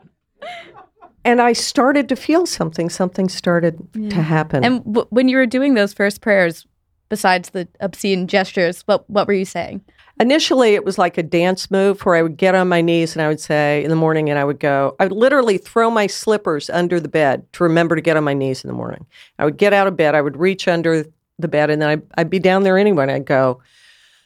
and 1.26 1.42
I 1.42 1.54
started 1.54 2.10
to 2.10 2.16
feel 2.16 2.46
something. 2.46 2.90
Something 2.90 3.30
started 3.30 3.80
to 4.10 4.22
happen. 4.22 4.64
And 4.64 4.84
w- 4.84 5.08
when 5.10 5.28
you 5.30 5.38
were 5.38 5.46
doing 5.46 5.74
those 5.74 5.94
first 5.94 6.22
prayers, 6.22 6.68
besides 7.10 7.52
the 7.52 7.68
obscene 7.80 8.28
gestures, 8.28 8.82
what 8.82 9.10
what 9.10 9.28
were 9.28 9.34
you 9.34 9.46
saying? 9.46 9.82
Initially, 10.20 10.76
it 10.76 10.86
was 10.86 10.98
like 10.98 11.18
a 11.18 11.24
dance 11.24 11.72
move 11.72 12.02
where 12.02 12.16
I 12.16 12.22
would 12.22 12.38
get 12.38 12.54
on 12.54 12.70
my 12.70 12.82
knees 12.82 13.16
and 13.16 13.22
I 13.22 13.28
would 13.28 13.40
say 13.40 13.84
in 13.84 13.90
the 13.90 13.96
morning, 13.96 14.30
and 14.30 14.38
I 14.38 14.44
would 14.44 14.60
go. 14.60 14.96
I 15.00 15.06
would 15.06 15.12
literally 15.12 15.58
throw 15.58 15.90
my 15.90 16.08
slippers 16.08 16.70
under 16.70 17.00
the 17.00 17.10
bed 17.10 17.52
to 17.54 17.64
remember 17.64 17.96
to 17.96 18.02
get 18.02 18.16
on 18.16 18.24
my 18.24 18.34
knees 18.34 18.64
in 18.64 18.68
the 18.68 18.76
morning. 18.76 19.06
I 19.40 19.46
would 19.46 19.58
get 19.58 19.74
out 19.74 19.88
of 19.88 19.98
bed. 19.98 20.14
I 20.14 20.22
would 20.22 20.38
reach 20.38 20.68
under 20.68 21.06
the 21.40 21.48
bed, 21.48 21.72
and 21.72 21.82
then 21.82 21.90
I'd, 21.90 22.02
I'd 22.16 22.30
be 22.30 22.40
down 22.40 22.64
there 22.64 22.78
anyway. 22.78 23.04
And 23.04 23.12
I'd 23.12 23.26
go, 23.26 23.62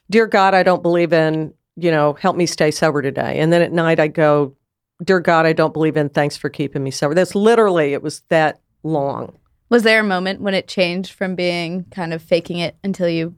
"Dear 0.10 0.28
God, 0.28 0.54
I 0.54 0.63
don't 0.63 0.84
believe 0.84 1.13
in 1.13 1.54
you 1.80 1.91
know, 1.91 2.13
help 2.13 2.36
me 2.36 2.45
stay 2.45 2.71
sober 2.71 3.02
today." 3.02 3.39
And 3.39 3.54
then 3.54 3.62
at 3.62 3.71
night, 3.71 4.00
I'd 4.00 4.13
go, 4.13 4.56
"Dear 5.04 5.21
God, 5.21 5.45
I 5.45 5.54
don't 5.54 5.73
believe 5.73 5.95
in 5.95 6.10
thanks 6.10 6.36
for 6.36 6.50
keeping 6.50 6.84
me 6.84 6.91
sober." 6.91 7.13
That's 7.13 7.36
literally 7.36 7.93
it 7.93 8.04
was 8.04 8.23
that 8.30 8.60
long. 8.84 9.38
Was 9.69 9.84
there 9.84 10.00
a 10.00 10.04
moment 10.04 10.41
when 10.41 10.54
it 10.54 10.67
changed 10.67 11.13
from 11.13 11.36
being 11.36 11.86
kind 11.91 12.13
of 12.13 12.21
faking 12.21 12.58
it 12.58 12.76
until 12.84 13.08
you 13.08 13.36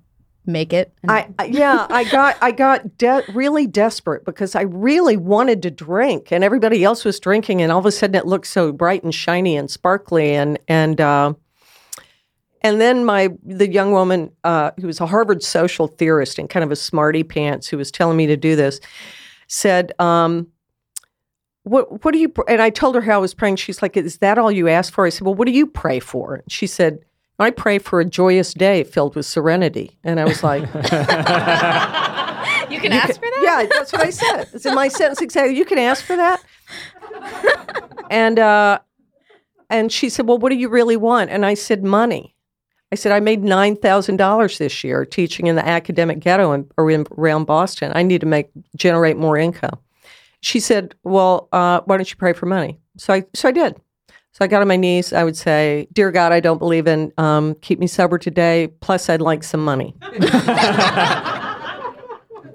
make 0.49 0.73
it? 0.73 0.93
And- 1.01 1.11
I, 1.11 1.29
I 1.37 1.45
yeah, 1.45 1.87
I 1.89 2.03
got 2.03 2.37
I 2.41 2.51
got 2.51 2.97
de- 2.97 3.23
really 3.33 3.67
desperate 3.67 4.25
because 4.25 4.55
I 4.55 4.61
really 4.61 5.17
wanted 5.17 5.61
to 5.63 5.71
drink, 5.71 6.31
and 6.31 6.43
everybody 6.43 6.83
else 6.83 7.05
was 7.05 7.19
drinking, 7.19 7.61
and 7.61 7.71
all 7.71 7.79
of 7.79 7.85
a 7.85 7.91
sudden 7.91 8.15
it 8.15 8.25
looked 8.25 8.47
so 8.47 8.71
bright 8.71 9.03
and 9.03 9.13
shiny 9.13 9.55
and 9.55 9.69
sparkly, 9.69 10.33
and 10.35 10.59
and 10.67 10.99
uh, 10.99 11.33
and 12.61 12.81
then 12.81 13.05
my 13.05 13.29
the 13.43 13.69
young 13.69 13.91
woman 13.91 14.31
uh, 14.43 14.71
who 14.79 14.87
was 14.87 14.99
a 14.99 15.05
Harvard 15.05 15.43
social 15.43 15.87
theorist 15.87 16.39
and 16.39 16.49
kind 16.49 16.63
of 16.63 16.71
a 16.71 16.75
smarty 16.75 17.23
pants 17.23 17.67
who 17.67 17.77
was 17.77 17.91
telling 17.91 18.17
me 18.17 18.27
to 18.27 18.37
do 18.37 18.55
this 18.55 18.79
said. 19.47 19.93
Um, 19.99 20.47
what 21.63 22.03
what 22.03 22.13
do 22.13 22.19
you 22.19 22.29
pr-" 22.29 22.43
and 22.47 22.61
I 22.61 22.69
told 22.69 22.95
her 22.95 23.01
how 23.01 23.15
I 23.15 23.17
was 23.17 23.33
praying. 23.33 23.57
She's 23.57 23.81
like, 23.81 23.95
"Is 23.97 24.19
that 24.19 24.37
all 24.37 24.51
you 24.51 24.67
asked 24.69 24.93
for?" 24.93 25.05
I 25.05 25.09
said, 25.09 25.25
"Well, 25.25 25.35
what 25.35 25.45
do 25.45 25.51
you 25.51 25.67
pray 25.67 25.99
for?" 25.99 26.41
She 26.47 26.65
said, 26.65 26.99
"I 27.39 27.51
pray 27.51 27.79
for 27.79 27.99
a 27.99 28.05
joyous 28.05 28.53
day 28.53 28.83
filled 28.83 29.15
with 29.15 29.25
serenity." 29.25 29.97
And 30.03 30.19
I 30.19 30.25
was 30.25 30.43
like, 30.43 30.61
you 32.69 32.79
can 32.79 32.91
ask 32.93 33.15
for 33.15 33.21
that. 33.21 33.39
yeah, 33.41 33.65
that's 33.71 33.91
what 33.91 34.01
I 34.01 34.09
said. 34.09 34.49
It's 34.53 34.65
in 34.65 34.75
my 34.75 34.87
sentence 34.87 35.21
exactly. 35.21 35.55
You 35.55 35.65
can 35.65 35.77
ask 35.77 36.03
for 36.03 36.15
that. 36.15 36.43
and 38.09 38.39
uh, 38.39 38.79
and 39.69 39.91
she 39.91 40.09
said, 40.09 40.27
"Well, 40.27 40.37
what 40.37 40.49
do 40.49 40.55
you 40.55 40.69
really 40.69 40.97
want?" 40.97 41.29
And 41.29 41.45
I 41.45 41.53
said, 41.53 41.83
"Money." 41.83 42.35
I 42.91 42.95
said, 42.95 43.11
"I 43.11 43.19
made 43.19 43.43
nine 43.43 43.75
thousand 43.75 44.17
dollars 44.17 44.57
this 44.57 44.83
year 44.83 45.05
teaching 45.05 45.47
in 45.47 45.55
the 45.55 45.67
academic 45.67 46.19
ghetto 46.19 46.51
in, 46.53 46.67
around 46.77 47.45
Boston. 47.45 47.91
I 47.95 48.03
need 48.03 48.21
to 48.21 48.27
make 48.27 48.49
generate 48.75 49.17
more 49.17 49.37
income." 49.37 49.77
She 50.41 50.59
said, 50.59 50.95
"Well, 51.03 51.49
uh, 51.51 51.81
why 51.85 51.97
don't 51.97 52.09
you 52.09 52.17
pray 52.17 52.33
for 52.33 52.45
money?" 52.45 52.79
So 52.97 53.13
I 53.13 53.25
so 53.33 53.49
I 53.49 53.51
did. 53.51 53.79
So 54.39 54.45
I 54.45 54.47
got 54.47 54.61
on 54.61 54.69
my 54.69 54.77
knees. 54.77 55.11
I 55.11 55.25
would 55.25 55.35
say, 55.35 55.89
"Dear 55.91 56.11
God, 56.11 56.31
I 56.31 56.39
don't 56.39 56.59
believe 56.59 56.87
in 56.87 57.11
um, 57.17 57.55
keep 57.55 57.77
me 57.77 57.87
sober 57.87 58.17
today. 58.17 58.69
Plus, 58.79 59.09
I'd 59.09 59.19
like 59.21 59.43
some 59.43 59.63
money." 59.63 59.93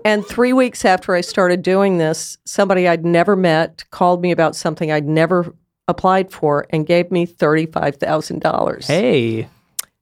And 0.07 0.25
three 0.25 0.53
weeks 0.53 0.85
after 0.85 1.15
I 1.15 1.23
started 1.23 1.63
doing 1.63 1.97
this, 1.97 2.37
somebody 2.45 2.87
I'd 2.87 3.07
never 3.07 3.35
met 3.37 3.85
called 3.91 4.21
me 4.21 4.33
about 4.33 4.55
something 4.55 4.93
I'd 4.93 5.09
never 5.09 5.55
applied 5.89 6.31
for 6.31 6.67
and 6.69 6.87
gave 6.87 7.11
me 7.11 7.27
$35,000. 7.27 8.87
hey. 8.87 9.49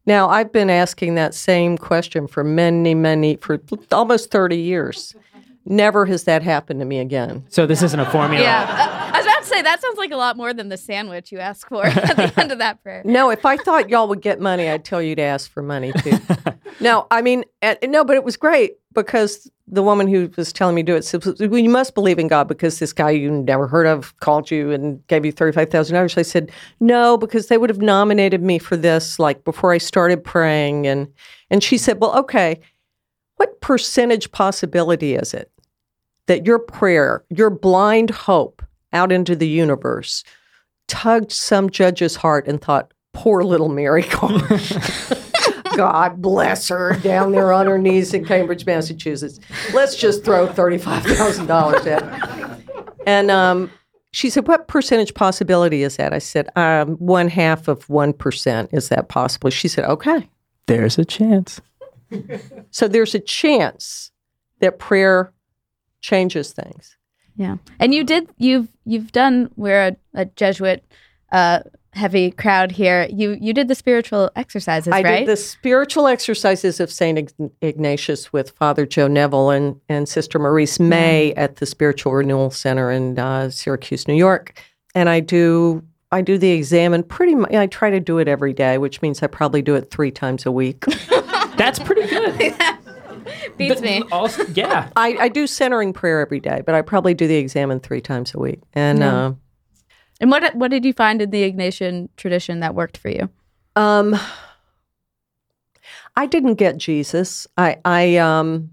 Now, 0.04 0.28
I've 0.28 0.50
been 0.50 0.68
asking 0.68 1.14
that 1.14 1.32
same 1.32 1.78
question 1.78 2.26
for 2.26 2.42
many, 2.42 2.92
many, 2.92 3.36
for 3.36 3.60
almost 3.92 4.32
30 4.32 4.56
years. 4.56 5.14
Never 5.64 6.06
has 6.06 6.24
that 6.24 6.42
happened 6.42 6.80
to 6.80 6.86
me 6.86 6.98
again. 6.98 7.44
So 7.48 7.66
this 7.66 7.84
isn't 7.84 8.00
a 8.00 8.10
formula. 8.10 8.42
Yeah. 8.42 9.12
Uh, 9.14 9.21
I 9.66 9.70
was 9.70 9.74
about 9.74 9.76
to 9.76 9.80
say, 9.80 9.82
that 9.82 9.82
sounds 9.82 9.98
like 9.98 10.10
a 10.10 10.16
lot 10.16 10.36
more 10.36 10.54
than 10.54 10.68
the 10.68 10.76
sandwich 10.76 11.32
you 11.32 11.38
ask 11.38 11.68
for 11.68 11.84
at 11.86 12.16
the 12.16 12.40
end 12.40 12.52
of 12.52 12.58
that 12.58 12.82
prayer. 12.82 13.02
No, 13.04 13.30
if 13.30 13.44
I 13.44 13.56
thought 13.56 13.90
y'all 13.90 14.08
would 14.08 14.20
get 14.20 14.40
money, 14.40 14.68
I'd 14.68 14.84
tell 14.84 15.02
you 15.02 15.14
to 15.16 15.22
ask 15.22 15.50
for 15.50 15.62
money 15.62 15.92
too. 15.92 16.18
no, 16.80 17.06
I 17.10 17.22
mean, 17.22 17.44
uh, 17.62 17.76
no, 17.84 18.04
but 18.04 18.16
it 18.16 18.24
was 18.24 18.36
great 18.36 18.74
because 18.92 19.50
the 19.66 19.82
woman 19.82 20.06
who 20.06 20.30
was 20.36 20.52
telling 20.52 20.74
me 20.74 20.82
to 20.82 20.92
do 20.92 20.96
it 20.96 21.04
said, 21.04 21.24
well, 21.24 21.58
"You 21.58 21.70
must 21.70 21.94
believe 21.94 22.18
in 22.18 22.28
God 22.28 22.48
because 22.48 22.78
this 22.78 22.92
guy 22.92 23.10
you 23.10 23.30
never 23.30 23.66
heard 23.66 23.86
of 23.86 24.16
called 24.18 24.50
you 24.50 24.70
and 24.70 25.04
gave 25.06 25.24
you 25.24 25.32
thirty-five 25.32 25.70
thousand 25.70 25.94
dollars." 25.94 26.18
I 26.18 26.22
said, 26.22 26.50
"No, 26.80 27.16
because 27.16 27.46
they 27.46 27.58
would 27.58 27.70
have 27.70 27.80
nominated 27.80 28.42
me 28.42 28.58
for 28.58 28.76
this 28.76 29.18
like 29.18 29.44
before 29.44 29.72
I 29.72 29.78
started 29.78 30.22
praying." 30.24 30.86
And 30.86 31.08
and 31.50 31.62
she 31.62 31.78
said, 31.78 32.00
"Well, 32.00 32.16
okay, 32.18 32.60
what 33.36 33.60
percentage 33.60 34.30
possibility 34.32 35.14
is 35.14 35.32
it 35.32 35.50
that 36.26 36.46
your 36.46 36.58
prayer, 36.58 37.24
your 37.30 37.50
blind 37.50 38.10
hope 38.10 38.62
out 38.92 39.12
into 39.12 39.34
the 39.36 39.48
universe, 39.48 40.24
tugged 40.88 41.32
some 41.32 41.70
judge's 41.70 42.16
heart 42.16 42.46
and 42.46 42.60
thought, 42.60 42.92
poor 43.12 43.42
little 43.42 43.68
Mary 43.68 44.02
God 45.76 46.20
bless 46.20 46.68
her 46.68 46.96
down 46.98 47.32
there 47.32 47.52
on 47.52 47.66
her 47.66 47.78
knees 47.78 48.12
in 48.12 48.24
Cambridge, 48.24 48.66
Massachusetts. 48.66 49.40
Let's 49.72 49.96
just 49.96 50.24
throw 50.24 50.46
$35,000 50.46 51.86
at 51.86 52.02
her. 52.02 52.58
And 53.06 53.30
um, 53.30 53.70
she 54.12 54.28
said, 54.28 54.46
What 54.46 54.68
percentage 54.68 55.14
possibility 55.14 55.82
is 55.82 55.96
that? 55.96 56.12
I 56.12 56.18
said, 56.18 56.50
um, 56.56 56.96
One 56.96 57.28
half 57.28 57.68
of 57.68 57.86
1%. 57.86 58.68
Is 58.72 58.88
that 58.90 59.08
possible? 59.08 59.50
She 59.50 59.68
said, 59.68 59.84
Okay. 59.84 60.28
There's 60.66 60.98
a 60.98 61.04
chance. 61.04 61.60
So 62.70 62.88
there's 62.88 63.14
a 63.14 63.20
chance 63.20 64.10
that 64.60 64.78
prayer 64.78 65.32
changes 66.00 66.52
things. 66.52 66.96
Yeah, 67.36 67.56
and 67.78 67.94
you 67.94 68.04
did 68.04 68.28
you've 68.38 68.68
you've 68.84 69.12
done 69.12 69.50
we're 69.56 69.88
a, 69.88 69.96
a 70.14 70.24
Jesuit 70.26 70.84
uh, 71.30 71.60
heavy 71.92 72.30
crowd 72.30 72.72
here. 72.72 73.06
You 73.10 73.36
you 73.40 73.52
did 73.52 73.68
the 73.68 73.74
spiritual 73.74 74.30
exercises, 74.36 74.92
I 74.92 75.02
right? 75.02 75.18
did 75.20 75.28
the 75.28 75.36
spiritual 75.36 76.06
exercises 76.06 76.80
of 76.80 76.90
St. 76.90 77.32
Ignatius 77.60 78.32
with 78.32 78.50
Father 78.50 78.86
Joe 78.86 79.08
Neville 79.08 79.50
and, 79.50 79.80
and 79.88 80.08
Sister 80.08 80.38
Maurice 80.38 80.80
May 80.80 81.32
at 81.34 81.56
the 81.56 81.66
Spiritual 81.66 82.12
Renewal 82.12 82.50
Center 82.50 82.90
in 82.90 83.18
uh, 83.18 83.50
Syracuse, 83.50 84.08
New 84.08 84.14
York. 84.14 84.60
And 84.94 85.08
I 85.08 85.20
do 85.20 85.82
I 86.10 86.20
do 86.20 86.36
the 86.36 86.50
exam 86.50 86.92
and 86.92 87.08
pretty 87.08 87.34
much 87.34 87.52
I 87.52 87.66
try 87.66 87.90
to 87.90 88.00
do 88.00 88.18
it 88.18 88.28
every 88.28 88.52
day, 88.52 88.78
which 88.78 89.00
means 89.00 89.22
I 89.22 89.26
probably 89.26 89.62
do 89.62 89.74
it 89.74 89.90
three 89.90 90.10
times 90.10 90.44
a 90.44 90.52
week. 90.52 90.84
That's 91.56 91.78
pretty 91.78 92.06
good. 92.06 92.54
Beats 93.56 93.80
But 93.80 93.84
me. 93.84 94.02
Also, 94.10 94.44
yeah. 94.54 94.90
I, 94.96 95.16
I 95.20 95.28
do 95.28 95.46
centering 95.46 95.92
prayer 95.92 96.20
every 96.20 96.40
day, 96.40 96.62
but 96.64 96.74
I 96.74 96.82
probably 96.82 97.14
do 97.14 97.26
the 97.26 97.36
examen 97.36 97.80
three 97.80 98.00
times 98.00 98.34
a 98.34 98.38
week. 98.38 98.60
And 98.74 99.02
uh, 99.02 99.32
And 100.20 100.30
what 100.30 100.54
what 100.54 100.70
did 100.70 100.84
you 100.84 100.92
find 100.92 101.20
in 101.22 101.30
the 101.30 101.50
Ignatian 101.50 102.08
tradition 102.16 102.60
that 102.60 102.74
worked 102.74 102.96
for 102.96 103.08
you? 103.08 103.28
Um, 103.76 104.18
I 106.16 106.26
didn't 106.26 106.54
get 106.54 106.76
Jesus. 106.76 107.46
I 107.56 107.78
I 107.84 108.16
um 108.16 108.70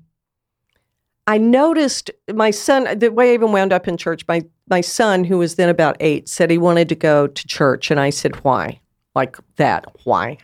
I 1.28 1.38
noticed 1.38 2.10
my 2.34 2.52
son 2.52 2.98
the 2.98 3.12
way 3.12 3.32
I 3.32 3.34
even 3.36 3.52
wound 3.52 3.72
up 3.72 3.88
in 3.88 3.98
church. 3.98 4.24
My 4.28 4.42
my 4.68 4.82
son, 4.82 5.24
who 5.24 5.38
was 5.38 5.56
then 5.56 5.70
about 5.70 5.98
eight, 6.00 6.28
said 6.28 6.50
he 6.50 6.58
wanted 6.58 6.90
to 6.90 6.96
go 6.96 7.28
to 7.28 7.48
church, 7.48 7.92
and 7.92 8.00
I 8.00 8.10
said, 8.10 8.44
"Why? 8.44 8.80
Like 9.16 9.38
that? 9.58 9.86
Why?" 10.06 10.38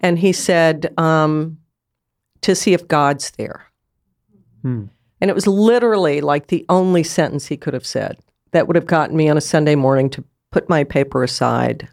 And 0.00 0.18
he 0.18 0.32
said, 0.32 0.92
um, 0.98 1.58
"To 2.44 2.54
see 2.54 2.72
if 2.72 2.88
God's 2.88 3.30
there." 3.32 3.66
Hmm. 4.62 4.84
And 5.20 5.30
it 5.30 5.34
was 5.34 5.46
literally 5.46 6.20
like 6.20 6.48
the 6.48 6.66
only 6.68 7.02
sentence 7.02 7.46
he 7.46 7.56
could 7.56 7.74
have 7.74 7.86
said 7.86 8.18
that 8.52 8.66
would 8.66 8.76
have 8.76 8.86
gotten 8.86 9.16
me 9.16 9.28
on 9.28 9.36
a 9.36 9.40
Sunday 9.40 9.74
morning 9.74 10.10
to 10.10 10.24
put 10.52 10.68
my 10.68 10.84
paper 10.84 11.22
aside, 11.22 11.88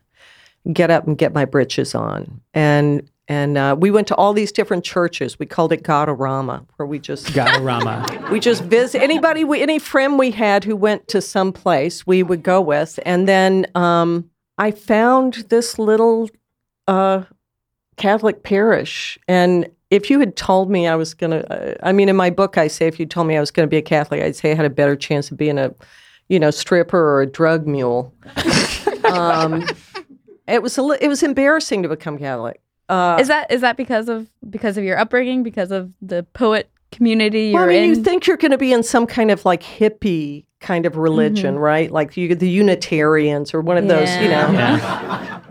get 0.71 0.91
up 0.91 1.07
and 1.07 1.17
get 1.17 1.33
my 1.33 1.45
britches 1.45 1.95
on. 1.95 2.41
And 2.53 3.09
and 3.27 3.57
uh, 3.57 3.77
we 3.79 3.91
went 3.91 4.07
to 4.09 4.15
all 4.15 4.33
these 4.33 4.51
different 4.51 4.83
churches. 4.83 5.39
We 5.39 5.45
called 5.45 5.71
it 5.71 5.83
Godorama, 5.83 6.65
where 6.75 6.85
we 6.85 6.99
just 6.99 7.27
Gatorama. 7.33 8.29
we 8.29 8.41
just 8.41 8.63
visit 8.63 9.01
anybody, 9.01 9.45
we, 9.45 9.61
any 9.61 9.79
friend 9.79 10.19
we 10.19 10.31
had 10.31 10.65
who 10.65 10.75
went 10.75 11.07
to 11.09 11.21
some 11.21 11.53
place, 11.53 12.05
we 12.05 12.23
would 12.23 12.43
go 12.43 12.59
with. 12.59 12.99
And 13.05 13.29
then 13.29 13.67
um, 13.73 14.29
I 14.57 14.71
found 14.71 15.45
this 15.47 15.79
little 15.79 16.29
uh, 16.89 17.23
Catholic 18.01 18.43
parish, 18.43 19.17
and 19.27 19.69
if 19.91 20.09
you 20.09 20.19
had 20.19 20.35
told 20.35 20.71
me 20.71 20.87
I 20.87 20.95
was 20.95 21.13
going 21.13 21.31
to, 21.31 21.53
uh, 21.53 21.75
I 21.83 21.91
mean, 21.91 22.09
in 22.09 22.15
my 22.15 22.29
book, 22.29 22.57
I 22.57 22.67
say 22.67 22.87
if 22.87 22.99
you 22.99 23.05
told 23.05 23.27
me 23.27 23.37
I 23.37 23.39
was 23.39 23.51
going 23.51 23.67
to 23.67 23.69
be 23.69 23.77
a 23.77 23.81
Catholic, 23.81 24.23
I'd 24.23 24.35
say 24.35 24.51
I 24.51 24.55
had 24.55 24.65
a 24.65 24.69
better 24.69 24.95
chance 24.95 25.29
of 25.29 25.37
being 25.37 25.59
a, 25.59 25.73
you 26.29 26.39
know, 26.39 26.49
stripper 26.49 26.97
or 26.97 27.21
a 27.21 27.27
drug 27.27 27.67
mule. 27.67 28.13
um, 29.03 29.67
it 30.47 30.63
was 30.63 30.77
a, 30.77 30.97
it 30.99 31.07
was 31.07 31.21
embarrassing 31.21 31.83
to 31.83 31.89
become 31.89 32.17
Catholic. 32.17 32.61
Uh, 32.89 33.17
Is 33.19 33.27
that 33.27 33.51
is 33.51 33.61
that 33.61 33.77
because 33.77 34.09
of 34.09 34.27
because 34.49 34.77
of 34.77 34.83
your 34.83 34.97
upbringing, 34.97 35.43
because 35.43 35.71
of 35.71 35.91
the 36.01 36.23
poet 36.33 36.69
community 36.91 37.47
you're 37.47 37.59
well, 37.61 37.69
I 37.69 37.73
mean, 37.73 37.83
in? 37.83 37.89
you 37.89 38.03
think 38.03 38.27
you're 38.27 38.37
going 38.37 38.51
to 38.51 38.57
be 38.57 38.73
in 38.73 38.83
some 38.83 39.07
kind 39.07 39.31
of 39.31 39.45
like 39.45 39.63
hippie 39.63 40.45
kind 40.61 40.85
of 40.85 40.95
religion, 40.95 41.57
right? 41.59 41.91
Like 41.91 42.15
you, 42.15 42.33
the 42.35 42.49
Unitarians 42.49 43.53
or 43.53 43.61
one 43.61 43.77
of 43.77 43.87
those, 43.87 44.09
you 44.17 44.29
know. 44.29 44.51
Yeah. 44.51 45.41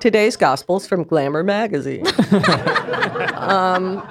Today's 0.00 0.36
Gospels 0.36 0.86
from 0.86 1.04
Glamour 1.04 1.44
magazine. 1.44 2.04
um, 3.36 4.02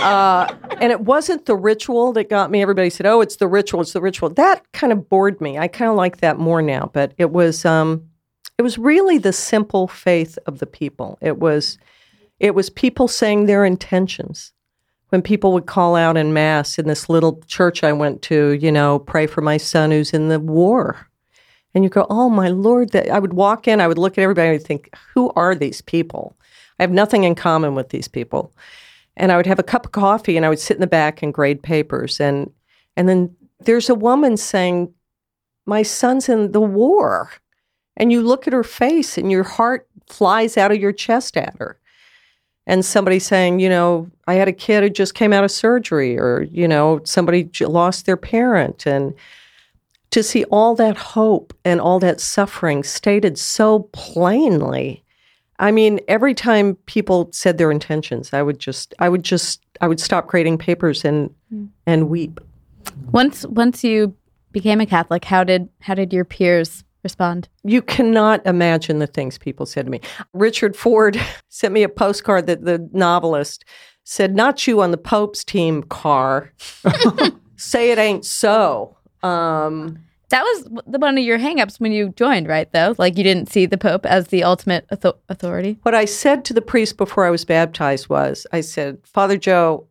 uh, 0.00 0.54
and 0.80 0.92
it 0.92 1.00
wasn't 1.00 1.46
the 1.46 1.56
ritual 1.56 2.12
that 2.12 2.30
got 2.30 2.52
me. 2.52 2.62
Everybody 2.62 2.88
said, 2.88 3.06
"Oh, 3.06 3.20
it's 3.20 3.36
the 3.36 3.48
ritual. 3.48 3.80
It's 3.80 3.92
the 3.92 4.00
ritual." 4.00 4.30
That 4.30 4.70
kind 4.72 4.92
of 4.92 5.08
bored 5.08 5.40
me. 5.40 5.58
I 5.58 5.66
kind 5.66 5.90
of 5.90 5.96
like 5.96 6.18
that 6.18 6.38
more 6.38 6.62
now. 6.62 6.90
But 6.92 7.14
it 7.18 7.32
was, 7.32 7.64
um, 7.64 8.08
it 8.58 8.62
was 8.62 8.78
really 8.78 9.18
the 9.18 9.32
simple 9.32 9.88
faith 9.88 10.38
of 10.46 10.60
the 10.60 10.66
people. 10.66 11.18
It 11.20 11.38
was, 11.38 11.78
it 12.38 12.54
was 12.54 12.70
people 12.70 13.08
saying 13.08 13.46
their 13.46 13.64
intentions. 13.64 14.52
When 15.12 15.20
people 15.20 15.52
would 15.52 15.66
call 15.66 15.94
out 15.94 16.16
in 16.16 16.32
mass 16.32 16.78
in 16.78 16.88
this 16.88 17.10
little 17.10 17.42
church 17.46 17.84
I 17.84 17.92
went 17.92 18.22
to, 18.22 18.52
you 18.52 18.72
know, 18.72 18.98
pray 18.98 19.26
for 19.26 19.42
my 19.42 19.58
son 19.58 19.90
who's 19.90 20.14
in 20.14 20.30
the 20.30 20.40
war. 20.40 21.06
And 21.74 21.84
you 21.84 21.90
go, 21.90 22.06
oh 22.08 22.30
my 22.30 22.48
lord! 22.48 22.92
That 22.92 23.10
I 23.10 23.18
would 23.18 23.34
walk 23.34 23.68
in, 23.68 23.82
I 23.82 23.88
would 23.88 23.98
look 23.98 24.16
at 24.16 24.22
everybody, 24.22 24.48
and 24.48 24.54
I'd 24.54 24.66
think, 24.66 24.88
who 25.12 25.30
are 25.36 25.54
these 25.54 25.82
people? 25.82 26.34
I 26.78 26.82
have 26.82 26.90
nothing 26.90 27.24
in 27.24 27.34
common 27.34 27.74
with 27.74 27.90
these 27.90 28.08
people. 28.08 28.54
And 29.18 29.30
I 29.30 29.36
would 29.36 29.44
have 29.44 29.58
a 29.58 29.62
cup 29.62 29.84
of 29.84 29.92
coffee, 29.92 30.38
and 30.38 30.46
I 30.46 30.48
would 30.48 30.58
sit 30.58 30.78
in 30.78 30.80
the 30.80 30.86
back 30.86 31.22
and 31.22 31.34
grade 31.34 31.62
papers, 31.62 32.18
and 32.18 32.50
and 32.96 33.06
then 33.06 33.36
there's 33.60 33.90
a 33.90 33.94
woman 33.94 34.38
saying, 34.38 34.94
my 35.66 35.82
son's 35.82 36.30
in 36.30 36.52
the 36.52 36.60
war, 36.62 37.30
and 37.98 38.10
you 38.10 38.22
look 38.22 38.46
at 38.46 38.54
her 38.54 38.64
face, 38.64 39.18
and 39.18 39.30
your 39.30 39.44
heart 39.44 39.86
flies 40.08 40.56
out 40.56 40.72
of 40.72 40.78
your 40.78 40.92
chest 40.92 41.36
at 41.36 41.54
her. 41.58 41.78
And 42.66 42.84
somebody 42.84 43.18
saying, 43.18 43.58
you 43.58 43.68
know, 43.68 44.08
I 44.28 44.34
had 44.34 44.46
a 44.46 44.52
kid 44.52 44.84
who 44.84 44.90
just 44.90 45.14
came 45.14 45.32
out 45.32 45.44
of 45.44 45.50
surgery, 45.50 46.18
or 46.18 46.46
you 46.50 46.68
know, 46.68 47.00
somebody 47.04 47.44
j- 47.44 47.66
lost 47.66 48.06
their 48.06 48.16
parent, 48.16 48.86
and 48.86 49.14
to 50.10 50.22
see 50.22 50.44
all 50.44 50.74
that 50.76 50.96
hope 50.96 51.54
and 51.64 51.80
all 51.80 51.98
that 51.98 52.20
suffering 52.20 52.84
stated 52.84 53.38
so 53.38 53.80
plainly. 53.92 55.02
I 55.58 55.70
mean, 55.70 56.00
every 56.06 56.34
time 56.34 56.76
people 56.86 57.30
said 57.32 57.58
their 57.58 57.70
intentions, 57.70 58.32
I 58.32 58.42
would 58.42 58.58
just, 58.58 58.94
I 58.98 59.08
would 59.08 59.22
just, 59.22 59.64
I 59.80 59.88
would 59.88 60.00
stop 60.00 60.26
grading 60.26 60.58
papers 60.58 61.04
and 61.04 61.34
hmm. 61.48 61.66
and 61.86 62.08
weep. 62.08 62.40
once 63.10 63.44
once 63.46 63.82
you 63.82 64.14
became 64.52 64.80
a 64.80 64.86
Catholic, 64.86 65.24
how 65.24 65.44
did 65.44 65.68
how 65.80 65.94
did 65.94 66.12
your 66.12 66.24
peers 66.24 66.84
respond? 67.02 67.48
You 67.64 67.82
cannot 67.82 68.44
imagine 68.46 68.98
the 68.98 69.06
things 69.06 69.38
people 69.38 69.66
said 69.66 69.86
to 69.86 69.90
me. 69.90 70.00
Richard 70.32 70.76
Ford 70.76 71.20
sent 71.48 71.74
me 71.74 71.82
a 71.82 71.88
postcard 71.88 72.46
that 72.46 72.64
the 72.64 72.88
novelist 72.92 73.64
said, 74.04 74.34
"Not 74.34 74.66
you 74.66 74.80
on 74.82 74.90
the 74.90 74.96
Pope's 74.98 75.44
team, 75.44 75.82
Karr. 75.84 76.52
Say 77.56 77.90
it 77.92 77.98
ain't 77.98 78.24
so." 78.24 78.96
Um, 79.22 79.98
That 80.30 80.42
was 80.42 80.82
the 80.86 80.98
one 80.98 81.16
of 81.18 81.24
your 81.24 81.38
hangups 81.38 81.78
when 81.78 81.92
you 81.92 82.08
joined, 82.16 82.48
right? 82.48 82.70
Though, 82.72 82.94
like 82.98 83.16
you 83.18 83.22
didn't 83.24 83.50
see 83.50 83.66
the 83.66 83.78
Pope 83.78 84.06
as 84.06 84.28
the 84.28 84.42
ultimate 84.44 84.86
author- 84.90 85.18
authority. 85.28 85.78
What 85.82 85.94
I 85.94 86.06
said 86.06 86.44
to 86.46 86.54
the 86.54 86.62
priest 86.62 86.96
before 86.96 87.24
I 87.26 87.30
was 87.30 87.44
baptized 87.44 88.08
was, 88.08 88.46
I 88.52 88.62
said, 88.62 88.98
Father 89.04 89.36
Joe, 89.36 89.86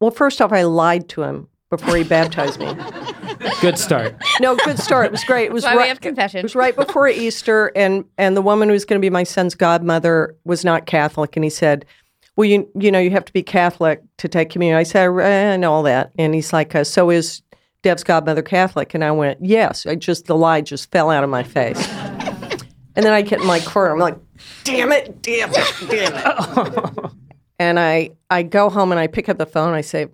well, 0.00 0.10
first 0.10 0.40
off, 0.40 0.52
I 0.52 0.62
lied 0.62 1.08
to 1.10 1.22
him 1.22 1.48
before 1.70 1.96
he 1.96 2.04
baptized 2.04 2.58
me. 2.58 2.74
Good 3.60 3.78
start. 3.78 4.14
No, 4.40 4.56
good 4.56 4.78
start. 4.78 5.06
It 5.06 5.12
was 5.12 5.24
great. 5.24 5.46
It 5.46 5.52
was 5.52 5.62
That's 5.64 5.72
why 5.72 5.76
we 5.76 5.82
right, 5.82 5.88
have 5.88 6.00
confession. 6.00 6.40
it 6.40 6.42
was 6.42 6.54
right 6.54 6.74
before 6.74 7.08
Easter, 7.08 7.72
and 7.76 8.04
and 8.16 8.36
the 8.36 8.42
woman 8.42 8.68
who 8.68 8.72
was 8.72 8.84
going 8.84 9.00
to 9.00 9.04
be 9.04 9.10
my 9.10 9.24
son's 9.24 9.54
godmother 9.54 10.36
was 10.44 10.64
not 10.64 10.86
Catholic, 10.86 11.36
and 11.36 11.44
he 11.44 11.50
said, 11.50 11.84
"Well, 12.36 12.46
you 12.46 12.68
you 12.78 12.90
know 12.90 12.98
you 12.98 13.10
have 13.10 13.24
to 13.26 13.32
be 13.32 13.42
Catholic 13.42 14.02
to 14.18 14.28
take 14.28 14.50
communion." 14.50 14.78
I 14.78 14.82
said, 14.82 15.08
"I 15.08 15.56
know 15.56 15.72
all 15.72 15.82
that," 15.84 16.12
and 16.18 16.34
he's 16.34 16.52
like, 16.52 16.74
uh, 16.74 16.84
"So 16.84 17.10
is 17.10 17.42
Deb's 17.82 18.02
godmother 18.04 18.42
Catholic?" 18.42 18.94
And 18.94 19.04
I 19.04 19.10
went, 19.10 19.38
"Yes." 19.44 19.86
I 19.86 19.94
just 19.94 20.26
the 20.26 20.36
lie 20.36 20.60
just 20.62 20.90
fell 20.90 21.10
out 21.10 21.22
of 21.24 21.30
my 21.30 21.42
face, 21.42 21.86
and 21.88 23.04
then 23.04 23.12
I 23.12 23.22
get 23.22 23.40
in 23.40 23.46
my 23.46 23.60
car. 23.60 23.92
I'm 23.92 23.98
like, 23.98 24.16
damn 24.64 24.92
it, 24.92 25.20
damn 25.22 25.50
it, 25.52 25.74
damn 25.88 26.12
it. 26.14 27.10
and 27.58 27.78
I, 27.78 28.10
I 28.30 28.42
go 28.42 28.70
home 28.70 28.92
and 28.92 29.00
I 29.00 29.06
pick 29.06 29.28
up 29.28 29.38
the 29.38 29.46
phone. 29.46 29.68
And 29.68 29.76
I 29.76 29.80
say, 29.80 30.06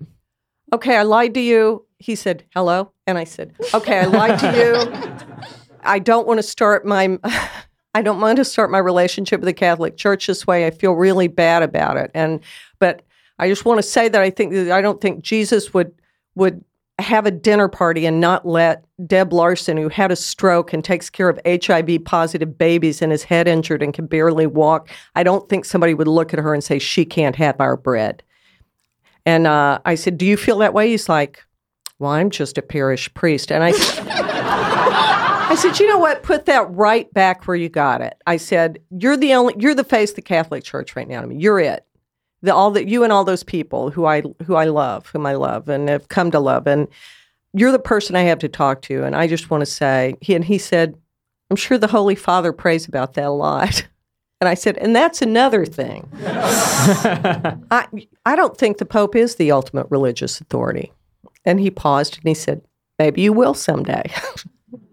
okay, 0.74 0.96
I 0.96 1.02
lied 1.02 1.34
to 1.34 1.40
you. 1.40 1.84
He 1.98 2.14
said, 2.14 2.44
hello. 2.54 2.90
And 3.06 3.16
I 3.16 3.24
said, 3.24 3.54
okay, 3.72 4.00
I 4.00 4.04
lied 4.06 4.38
to 4.40 4.56
you. 4.56 5.46
I 5.82 5.98
don't 5.98 6.26
want 6.26 6.38
to 6.38 6.42
start 6.42 6.84
my, 6.84 7.18
I 7.94 8.02
don't 8.02 8.20
want 8.20 8.36
to 8.36 8.44
start 8.44 8.70
my 8.70 8.78
relationship 8.78 9.40
with 9.40 9.46
the 9.46 9.54
Catholic 9.54 9.96
Church 9.96 10.26
this 10.26 10.46
way. 10.46 10.66
I 10.66 10.70
feel 10.70 10.92
really 10.92 11.28
bad 11.28 11.62
about 11.62 11.96
it. 11.96 12.10
And, 12.14 12.40
but 12.78 13.02
I 13.38 13.48
just 13.48 13.64
want 13.64 13.78
to 13.78 13.82
say 13.82 14.08
that 14.08 14.20
I 14.20 14.30
think 14.30 14.52
that 14.52 14.70
I 14.70 14.80
don't 14.80 15.00
think 15.00 15.22
Jesus 15.22 15.72
would, 15.72 15.92
would 16.34 16.64
have 16.98 17.26
a 17.26 17.30
dinner 17.30 17.68
party 17.68 18.06
and 18.06 18.20
not 18.20 18.46
let 18.46 18.84
Deb 19.06 19.32
Larson, 19.32 19.76
who 19.76 19.88
had 19.88 20.12
a 20.12 20.16
stroke 20.16 20.72
and 20.72 20.84
takes 20.84 21.10
care 21.10 21.28
of 21.28 21.40
HIV 21.44 22.04
positive 22.04 22.56
babies 22.56 23.02
and 23.02 23.12
is 23.12 23.24
head 23.24 23.48
injured 23.48 23.82
and 23.82 23.92
can 23.92 24.06
barely 24.06 24.46
walk, 24.46 24.88
I 25.14 25.22
don't 25.22 25.48
think 25.48 25.64
somebody 25.64 25.94
would 25.94 26.08
look 26.08 26.32
at 26.32 26.40
her 26.40 26.54
and 26.54 26.62
say, 26.62 26.78
she 26.78 27.04
can't 27.04 27.36
have 27.36 27.60
our 27.60 27.76
bread. 27.76 28.22
And 29.26 29.46
uh, 29.46 29.80
I 29.84 29.94
said, 29.94 30.18
Do 30.18 30.26
you 30.26 30.36
feel 30.36 30.58
that 30.58 30.74
way? 30.74 30.90
He's 30.90 31.08
like, 31.08 31.44
Well, 31.98 32.12
I'm 32.12 32.30
just 32.30 32.58
a 32.58 32.62
parish 32.62 33.12
priest. 33.14 33.50
And 33.50 33.62
I 33.62 33.72
said, 33.72 34.06
I 35.46 35.56
said, 35.56 35.78
you 35.78 35.86
know 35.86 35.98
what? 35.98 36.24
Put 36.24 36.46
that 36.46 36.68
right 36.70 37.12
back 37.12 37.46
where 37.46 37.56
you 37.56 37.68
got 37.68 38.00
it. 38.00 38.20
I 38.26 38.38
said, 38.38 38.80
you're 38.90 39.16
the 39.16 39.34
only, 39.34 39.54
you're 39.56 39.74
the 39.74 39.84
face 39.84 40.10
of 40.10 40.16
the 40.16 40.22
Catholic 40.22 40.64
Church 40.64 40.96
right 40.96 41.06
now 41.06 41.20
to 41.20 41.26
me. 41.28 41.36
You're 41.36 41.60
it 41.60 41.86
the, 42.44 42.54
all 42.54 42.70
that 42.72 42.88
you 42.88 43.02
and 43.02 43.12
all 43.12 43.24
those 43.24 43.42
people 43.42 43.90
who 43.90 44.04
I 44.04 44.22
who 44.44 44.54
I 44.54 44.64
love, 44.66 45.06
whom 45.08 45.26
I 45.26 45.34
love 45.34 45.68
and 45.68 45.88
have 45.88 46.08
come 46.08 46.30
to 46.30 46.38
love, 46.38 46.66
and 46.66 46.86
you're 47.54 47.72
the 47.72 47.78
person 47.78 48.16
I 48.16 48.22
have 48.22 48.38
to 48.40 48.48
talk 48.48 48.82
to. 48.82 49.04
And 49.04 49.16
I 49.16 49.26
just 49.26 49.50
want 49.50 49.62
to 49.62 49.66
say, 49.66 50.14
he 50.20 50.34
and 50.34 50.44
he 50.44 50.58
said, 50.58 50.94
I'm 51.50 51.56
sure 51.56 51.78
the 51.78 51.86
Holy 51.86 52.14
Father 52.14 52.52
prays 52.52 52.86
about 52.86 53.14
that 53.14 53.24
a 53.24 53.30
lot. 53.30 53.86
And 54.44 54.50
I 54.50 54.54
said, 54.54 54.76
and 54.76 54.94
that's 54.94 55.22
another 55.22 55.64
thing. 55.64 56.06
I 56.22 57.88
I 58.26 58.36
don't 58.36 58.58
think 58.58 58.76
the 58.76 58.84
Pope 58.84 59.16
is 59.16 59.36
the 59.36 59.50
ultimate 59.50 59.86
religious 59.88 60.38
authority. 60.38 60.92
And 61.46 61.58
he 61.58 61.70
paused 61.70 62.18
and 62.18 62.28
he 62.28 62.34
said, 62.34 62.60
Maybe 62.98 63.22
you 63.22 63.32
will 63.32 63.54
someday. 63.54 64.04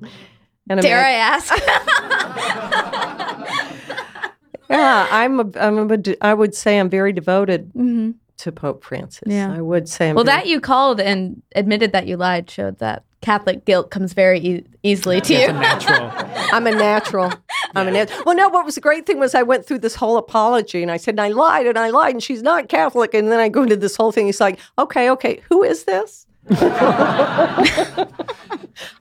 and 0.69 0.79
Dare 0.79 1.03
I 1.03 1.11
ask? 1.11 1.53
yeah, 4.69 5.07
I'm 5.11 5.41
a, 5.41 5.49
I'm 5.59 5.91
a, 5.91 5.97
I 6.21 6.33
would 6.33 6.55
say 6.55 6.79
I'm 6.79 6.89
very 6.89 7.11
devoted 7.11 7.73
mm-hmm. 7.73 8.11
to 8.37 8.51
Pope 8.53 8.85
Francis. 8.85 9.23
Yeah. 9.25 9.53
I 9.53 9.59
would 9.59 9.89
say. 9.89 10.11
I'm 10.11 10.15
well, 10.15 10.23
very, 10.23 10.37
that 10.37 10.47
you 10.47 10.61
called 10.61 11.01
and 11.01 11.41
admitted 11.55 11.91
that 11.91 12.07
you 12.07 12.15
lied 12.15 12.49
showed 12.49 12.79
that 12.79 13.03
Catholic 13.19 13.65
guilt 13.65 13.91
comes 13.91 14.13
very 14.13 14.39
e- 14.39 14.65
easily 14.81 15.19
to 15.19 15.33
you. 15.33 15.51
natural. 15.51 16.09
I'm 16.53 16.65
a 16.67 16.71
natural. 16.71 17.33
I'm 17.75 17.87
a 17.87 17.91
natural. 17.91 18.23
Well, 18.25 18.35
no. 18.35 18.49
What 18.49 18.65
was 18.65 18.75
the 18.75 18.81
great 18.81 19.05
thing 19.05 19.19
was 19.19 19.33
I 19.35 19.43
went 19.43 19.65
through 19.65 19.79
this 19.79 19.95
whole 19.95 20.17
apology 20.17 20.81
and 20.81 20.91
I 20.91 20.97
said 20.97 21.13
and 21.13 21.21
I 21.21 21.29
lied 21.29 21.67
and 21.67 21.77
I 21.77 21.89
lied 21.89 22.13
and 22.13 22.23
she's 22.23 22.41
not 22.41 22.69
Catholic 22.69 23.13
and 23.13 23.31
then 23.31 23.39
I 23.39 23.49
go 23.49 23.63
into 23.63 23.75
this 23.75 23.95
whole 23.95 24.11
thing. 24.11 24.25
He's 24.25 24.41
like, 24.41 24.59
okay, 24.77 25.09
okay, 25.11 25.41
who 25.49 25.63
is 25.63 25.83
this? 25.85 26.27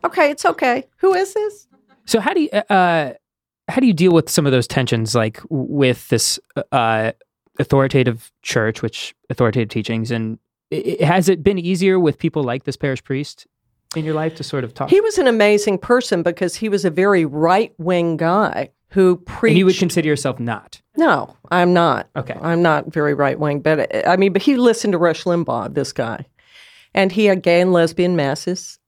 okay, 0.04 0.30
it's 0.30 0.44
okay. 0.44 0.86
Who 0.98 1.14
is 1.14 1.34
this? 1.34 1.66
So 2.04 2.20
how 2.20 2.34
do 2.34 2.42
you? 2.42 2.50
Uh, 2.50 3.14
how 3.68 3.80
do 3.80 3.86
you 3.86 3.92
deal 3.94 4.12
with 4.12 4.28
some 4.28 4.46
of 4.46 4.52
those 4.52 4.66
tensions, 4.66 5.14
like 5.14 5.40
with 5.48 6.08
this 6.08 6.40
uh, 6.72 7.12
authoritative 7.58 8.32
church, 8.42 8.82
which 8.82 9.14
authoritative 9.30 9.68
teachings, 9.68 10.10
and 10.10 10.38
it, 10.70 11.00
has 11.00 11.28
it 11.28 11.42
been 11.42 11.58
easier 11.58 11.98
with 11.98 12.18
people 12.18 12.42
like 12.42 12.64
this 12.64 12.76
parish 12.76 13.02
priest 13.04 13.46
in 13.96 14.04
your 14.04 14.14
life 14.14 14.34
to 14.36 14.44
sort 14.44 14.64
of 14.64 14.74
talk? 14.74 14.90
He 14.90 15.00
was 15.00 15.18
an 15.18 15.26
amazing 15.26 15.78
person 15.78 16.22
because 16.22 16.56
he 16.56 16.68
was 16.68 16.84
a 16.84 16.90
very 16.90 17.24
right 17.24 17.72
wing 17.78 18.16
guy 18.16 18.70
who 18.90 19.16
preached. 19.16 19.52
And 19.52 19.58
you 19.58 19.66
would 19.66 19.78
consider 19.78 20.08
yourself 20.08 20.40
not? 20.40 20.80
No, 20.96 21.36
I'm 21.50 21.72
not. 21.72 22.08
Okay, 22.16 22.36
I'm 22.40 22.62
not 22.62 22.92
very 22.92 23.14
right 23.14 23.38
wing, 23.38 23.60
but 23.60 24.06
I 24.06 24.16
mean, 24.16 24.32
but 24.32 24.42
he 24.42 24.56
listened 24.56 24.92
to 24.92 24.98
Rush 24.98 25.24
Limbaugh, 25.24 25.74
this 25.74 25.92
guy, 25.92 26.26
and 26.94 27.12
he 27.12 27.26
had 27.26 27.42
gay 27.42 27.60
and 27.60 27.72
lesbian 27.72 28.16
masses. 28.16 28.78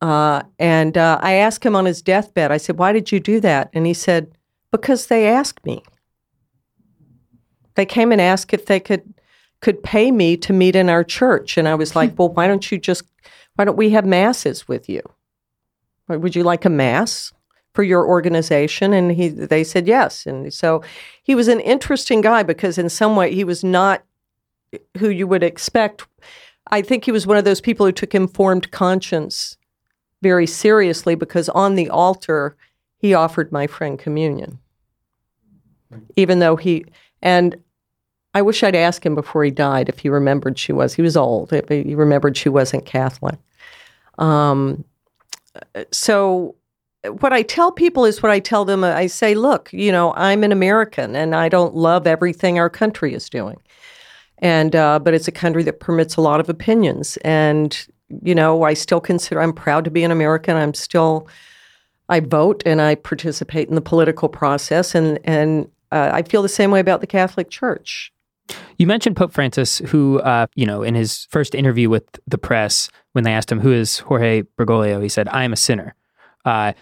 Uh, 0.00 0.42
and 0.58 0.98
uh, 0.98 1.18
I 1.22 1.34
asked 1.34 1.64
him 1.64 1.76
on 1.76 1.84
his 1.84 2.02
deathbed, 2.02 2.50
I 2.50 2.56
said, 2.56 2.76
Why 2.76 2.92
did 2.92 3.12
you 3.12 3.20
do 3.20 3.38
that? 3.40 3.70
And 3.72 3.86
he 3.86 3.94
said, 3.94 4.32
Because 4.72 5.06
they 5.06 5.28
asked 5.28 5.64
me. 5.64 5.82
They 7.76 7.86
came 7.86 8.10
and 8.10 8.20
asked 8.20 8.52
if 8.52 8.66
they 8.66 8.80
could 8.80 9.14
could 9.60 9.80
pay 9.84 10.10
me 10.10 10.36
to 10.36 10.52
meet 10.52 10.74
in 10.74 10.90
our 10.90 11.04
church. 11.04 11.56
And 11.56 11.68
I 11.68 11.76
was 11.76 11.94
like, 11.94 12.12
Well, 12.18 12.30
why 12.30 12.48
don't 12.48 12.70
you 12.70 12.78
just 12.78 13.04
why 13.56 13.64
don't 13.64 13.76
we 13.76 13.90
have 13.90 14.06
masses 14.06 14.66
with 14.66 14.88
you? 14.88 15.02
Would 16.08 16.36
you 16.36 16.42
like 16.42 16.64
a 16.64 16.70
mass 16.70 17.32
for 17.74 17.82
your 17.82 18.06
organization? 18.06 18.92
And 18.92 19.12
he 19.12 19.28
they 19.28 19.64
said 19.64 19.86
yes. 19.86 20.26
And 20.26 20.52
so 20.52 20.82
he 21.22 21.34
was 21.34 21.48
an 21.48 21.60
interesting 21.60 22.20
guy 22.20 22.42
because 22.42 22.78
in 22.78 22.88
some 22.88 23.16
way 23.16 23.34
he 23.34 23.44
was 23.44 23.64
not 23.64 24.04
who 24.98 25.08
you 25.08 25.26
would 25.26 25.42
expect. 25.42 26.06
I 26.70 26.82
think 26.82 27.04
he 27.04 27.12
was 27.12 27.26
one 27.26 27.36
of 27.36 27.44
those 27.44 27.60
people 27.60 27.86
who 27.86 27.92
took 27.92 28.14
informed 28.14 28.70
conscience 28.70 29.56
very 30.22 30.46
seriously 30.46 31.14
because 31.14 31.48
on 31.50 31.74
the 31.74 31.90
altar, 31.90 32.56
he 32.96 33.12
offered 33.12 33.52
my 33.52 33.66
friend 33.66 33.98
communion. 33.98 34.58
Even 36.16 36.38
though 36.38 36.56
he, 36.56 36.86
and 37.20 37.56
I 38.34 38.42
wish 38.42 38.62
I'd 38.62 38.74
asked 38.74 39.04
him 39.04 39.14
before 39.14 39.44
he 39.44 39.50
died 39.50 39.88
if 39.88 39.98
he 39.98 40.08
remembered 40.08 40.58
she 40.58 40.72
was. 40.72 40.94
He 40.94 41.02
was 41.02 41.16
old. 41.16 41.52
If 41.52 41.68
he 41.68 41.94
remembered 41.94 42.36
she 42.36 42.48
wasn't 42.48 42.86
Catholic. 42.86 43.38
Um, 44.18 44.84
so, 45.90 46.54
what 47.18 47.32
I 47.32 47.42
tell 47.42 47.72
people 47.72 48.04
is 48.04 48.22
what 48.22 48.30
I 48.30 48.38
tell 48.38 48.64
them. 48.64 48.84
I 48.84 49.06
say, 49.06 49.34
look, 49.34 49.72
you 49.72 49.90
know, 49.90 50.14
I'm 50.14 50.44
an 50.44 50.52
American 50.52 51.16
and 51.16 51.34
I 51.34 51.48
don't 51.48 51.74
love 51.74 52.06
everything 52.06 52.58
our 52.58 52.70
country 52.70 53.12
is 53.12 53.28
doing. 53.28 53.60
And, 54.38 54.74
uh, 54.76 54.98
but 55.00 55.12
it's 55.12 55.28
a 55.28 55.32
country 55.32 55.62
that 55.64 55.80
permits 55.80 56.16
a 56.16 56.20
lot 56.20 56.40
of 56.40 56.48
opinions. 56.48 57.16
And 57.18 57.86
you 58.22 58.34
know, 58.34 58.62
I 58.64 58.74
still 58.74 59.00
consider 59.00 59.40
I'm 59.40 59.52
proud 59.52 59.84
to 59.84 59.90
be 59.90 60.04
an 60.04 60.10
American. 60.10 60.56
I'm 60.56 60.74
still 60.74 61.28
I 62.08 62.20
vote 62.20 62.62
and 62.66 62.82
I 62.82 62.96
participate 62.96 63.68
in 63.68 63.74
the 63.74 63.80
political 63.80 64.28
process, 64.28 64.94
and 64.94 65.18
and 65.24 65.70
uh, 65.92 66.10
I 66.12 66.22
feel 66.22 66.42
the 66.42 66.48
same 66.48 66.70
way 66.70 66.80
about 66.80 67.00
the 67.00 67.06
Catholic 67.06 67.48
Church. 67.48 68.12
You 68.78 68.86
mentioned 68.86 69.16
Pope 69.16 69.32
Francis, 69.32 69.78
who, 69.78 70.20
uh, 70.20 70.46
you 70.54 70.66
know, 70.66 70.82
in 70.82 70.94
his 70.94 71.26
first 71.30 71.54
interview 71.54 71.88
with 71.88 72.04
the 72.26 72.38
press, 72.38 72.90
when 73.12 73.24
they 73.24 73.32
asked 73.32 73.50
him 73.50 73.60
who 73.60 73.72
is 73.72 74.00
Jorge 74.00 74.42
Bergoglio, 74.58 75.02
he 75.02 75.08
said, 75.08 75.28
"I 75.28 75.44
am 75.44 75.52
a 75.52 75.56
sinner," 75.56 75.94
uh, 76.44 76.72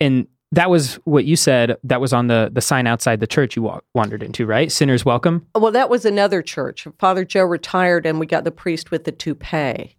and 0.00 0.26
that 0.52 0.70
was 0.70 0.94
what 1.04 1.24
you 1.24 1.36
said. 1.36 1.76
That 1.84 2.00
was 2.00 2.12
on 2.12 2.26
the 2.28 2.50
the 2.52 2.60
sign 2.60 2.86
outside 2.86 3.20
the 3.20 3.26
church 3.26 3.56
you 3.56 3.62
wa- 3.62 3.80
wandered 3.94 4.22
into, 4.22 4.46
right? 4.46 4.70
Sinners 4.70 5.04
welcome. 5.04 5.46
Well, 5.54 5.72
that 5.72 5.90
was 5.90 6.04
another 6.04 6.42
church. 6.42 6.86
Father 6.98 7.24
Joe 7.24 7.44
retired, 7.44 8.06
and 8.06 8.18
we 8.18 8.26
got 8.26 8.44
the 8.44 8.50
priest 8.50 8.90
with 8.90 9.04
the 9.04 9.12
toupee. 9.12 9.96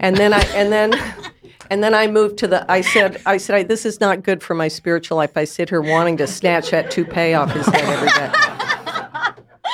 And 0.00 0.16
then 0.16 0.32
I 0.32 0.40
and 0.54 0.72
then 0.72 0.94
and 1.70 1.82
then 1.82 1.94
I 1.94 2.06
moved 2.06 2.38
to 2.38 2.48
the. 2.48 2.70
I 2.70 2.80
said 2.80 3.20
I 3.26 3.36
said 3.36 3.68
this 3.68 3.84
is 3.84 4.00
not 4.00 4.22
good 4.22 4.42
for 4.42 4.54
my 4.54 4.68
spiritual 4.68 5.16
life. 5.16 5.36
I 5.36 5.44
sit 5.44 5.68
here 5.68 5.82
wanting 5.82 6.16
to 6.18 6.26
snatch 6.26 6.70
that 6.70 6.90
toupee 6.90 7.34
off 7.34 7.52
his 7.52 7.66
head 7.66 7.84
every 7.84 8.08
day. 8.08 8.47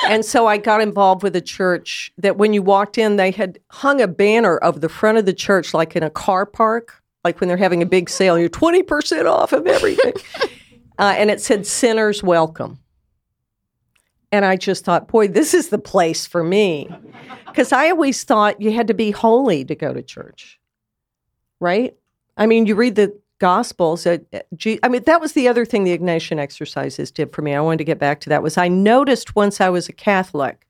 And 0.05 0.25
so 0.25 0.47
I 0.47 0.57
got 0.57 0.81
involved 0.81 1.23
with 1.23 1.35
a 1.35 1.41
church 1.41 2.11
that 2.17 2.37
when 2.37 2.53
you 2.53 2.61
walked 2.61 2.97
in, 2.97 3.15
they 3.15 3.31
had 3.31 3.59
hung 3.71 4.01
a 4.01 4.07
banner 4.07 4.57
of 4.57 4.81
the 4.81 4.89
front 4.89 5.17
of 5.17 5.25
the 5.25 5.33
church, 5.33 5.73
like 5.73 5.95
in 5.95 6.03
a 6.03 6.09
car 6.09 6.45
park, 6.45 7.01
like 7.23 7.39
when 7.39 7.47
they're 7.47 7.57
having 7.57 7.81
a 7.81 7.87
big 7.87 8.09
sale, 8.09 8.37
you're 8.37 8.49
20% 8.49 9.29
off 9.29 9.51
of 9.51 9.65
everything. 9.67 10.13
uh, 10.99 11.15
and 11.17 11.31
it 11.31 11.41
said, 11.41 11.65
Sinners 11.65 12.21
Welcome. 12.21 12.79
And 14.31 14.45
I 14.45 14.57
just 14.57 14.85
thought, 14.85 15.07
boy, 15.07 15.27
this 15.27 15.53
is 15.53 15.69
the 15.69 15.77
place 15.77 16.25
for 16.25 16.43
me. 16.43 16.89
Because 17.47 17.71
I 17.71 17.89
always 17.89 18.23
thought 18.23 18.61
you 18.61 18.71
had 18.71 18.87
to 18.87 18.93
be 18.93 19.11
holy 19.11 19.63
to 19.65 19.75
go 19.75 19.93
to 19.93 20.01
church, 20.01 20.59
right? 21.59 21.95
I 22.35 22.45
mean, 22.45 22.65
you 22.65 22.75
read 22.75 22.95
the 22.95 23.17
Gospels. 23.39 24.05
Uh, 24.07 24.19
I 24.83 24.87
mean, 24.87 25.03
that 25.05 25.21
was 25.21 25.33
the 25.33 25.47
other 25.47 25.65
thing 25.65 25.83
the 25.83 25.97
Ignatian 25.97 26.39
exercises 26.39 27.11
did 27.11 27.33
for 27.33 27.41
me. 27.41 27.53
I 27.53 27.61
wanted 27.61 27.79
to 27.79 27.83
get 27.83 27.99
back 27.99 28.21
to 28.21 28.29
that. 28.29 28.43
Was 28.43 28.57
I 28.57 28.67
noticed 28.67 29.35
once 29.35 29.59
I 29.59 29.69
was 29.69 29.89
a 29.89 29.93
Catholic 29.93 30.65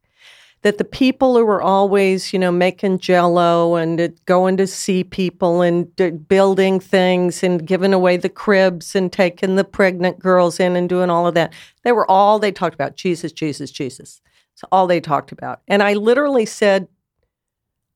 that 0.65 0.80
the 0.80 0.84
people 0.84 1.38
who 1.38 1.45
were 1.45 1.62
always, 1.62 2.34
you 2.34 2.39
know, 2.39 2.51
making 2.51 2.97
jello 2.97 3.75
and 3.75 4.19
going 4.25 4.58
to 4.58 4.65
see 4.65 5.04
people 5.04 5.62
and 5.62 5.95
building 6.28 6.80
things 6.80 7.43
and 7.43 7.67
giving 7.67 7.93
away 7.93 8.17
the 8.17 8.30
cribs 8.30 8.95
and 8.95 9.13
taking 9.13 9.58
the 9.58 9.63
pregnant 9.63 10.17
girls 10.17 10.60
in 10.60 10.75
and 10.75 10.89
doing 10.89 11.12
all 11.12 11.28
of 11.28 11.36
that, 11.36 11.54
they 11.84 11.91
were 11.91 12.10
all 12.10 12.39
they 12.39 12.51
talked 12.51 12.73
about 12.73 12.95
Jesus, 12.95 13.32
Jesus, 13.32 13.69
Jesus. 13.69 14.21
It's 14.54 14.63
all 14.71 14.88
they 14.88 14.99
talked 14.99 15.32
about. 15.32 15.62
And 15.67 15.84
I 15.84 15.93
literally 15.93 16.47
said, 16.47 16.88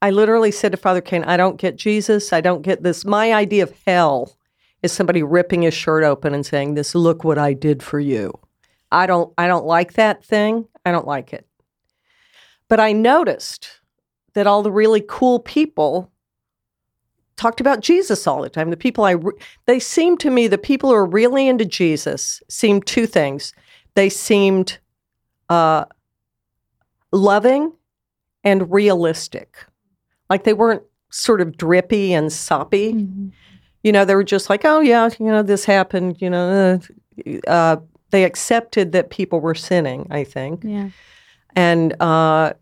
I 0.03 0.11
literally 0.11 0.51
said 0.51 0.71
to 0.71 0.77
Father 0.77 1.01
Kane, 1.01 1.23
I 1.23 1.37
don't 1.37 1.57
get 1.57 1.75
Jesus. 1.75 2.31
I 2.31 2.39
don't 2.39 2.61
get 2.61 2.83
this. 2.83 3.03
My 3.03 3.33
idea 3.33 3.63
of 3.63 3.73
hell 3.87 4.37
is 4.81 4.91
somebody 4.91 5.23
ripping 5.23 5.63
his 5.63 5.73
shirt 5.73 6.03
open 6.03 6.33
and 6.33 6.45
saying, 6.45 6.73
This, 6.73 6.95
look 6.95 7.23
what 7.23 7.37
I 7.37 7.53
did 7.53 7.83
for 7.83 7.99
you. 7.99 8.33
I 8.91 9.05
don't 9.05 9.33
I 9.37 9.47
don't 9.47 9.65
like 9.65 9.93
that 9.93 10.23
thing. 10.23 10.67
I 10.85 10.91
don't 10.91 11.07
like 11.07 11.33
it. 11.33 11.47
But 12.67 12.79
I 12.79 12.91
noticed 12.91 13.81
that 14.33 14.47
all 14.47 14.63
the 14.63 14.71
really 14.71 15.03
cool 15.07 15.39
people 15.39 16.11
talked 17.35 17.61
about 17.61 17.79
Jesus 17.79 18.27
all 18.27 18.41
the 18.41 18.49
time. 18.49 18.69
The 18.69 18.77
people 18.77 19.05
I, 19.05 19.11
re- 19.11 19.33
they 19.65 19.79
seemed 19.79 20.19
to 20.21 20.29
me, 20.29 20.47
the 20.47 20.57
people 20.57 20.89
who 20.89 20.95
are 20.95 21.05
really 21.05 21.47
into 21.47 21.65
Jesus 21.65 22.41
seemed 22.49 22.85
two 22.85 23.05
things 23.05 23.53
they 23.95 24.09
seemed 24.09 24.77
uh, 25.49 25.85
loving 27.11 27.73
and 28.43 28.71
realistic. 28.71 29.65
Like 30.29 30.43
they 30.43 30.53
weren't 30.53 30.83
sort 31.11 31.41
of 31.41 31.57
drippy 31.57 32.13
and 32.13 32.31
soppy. 32.31 32.93
Mm-hmm. 32.93 33.29
You 33.83 33.91
know, 33.91 34.05
they 34.05 34.15
were 34.15 34.23
just 34.23 34.49
like, 34.49 34.65
oh, 34.65 34.79
yeah, 34.79 35.09
you 35.19 35.27
know, 35.27 35.43
this 35.43 35.65
happened. 35.65 36.21
You 36.21 36.29
know, 36.29 36.81
uh, 37.25 37.49
uh, 37.49 37.77
they 38.11 38.23
accepted 38.23 38.91
that 38.91 39.09
people 39.09 39.39
were 39.39 39.55
sinning, 39.55 40.07
I 40.09 40.23
think. 40.23 40.63
Yeah. 40.63 40.89
And, 41.55 41.99
uh, 42.01 42.53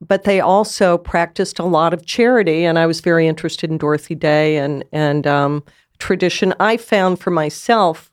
but 0.00 0.24
they 0.24 0.40
also 0.40 0.98
practiced 0.98 1.58
a 1.58 1.64
lot 1.64 1.94
of 1.94 2.04
charity. 2.04 2.64
And 2.64 2.78
I 2.78 2.86
was 2.86 3.00
very 3.00 3.26
interested 3.26 3.70
in 3.70 3.78
Dorothy 3.78 4.14
Day 4.14 4.56
and, 4.56 4.84
and 4.92 5.26
um, 5.26 5.64
tradition. 5.98 6.54
I 6.60 6.76
found 6.76 7.20
for 7.20 7.30
myself 7.30 8.10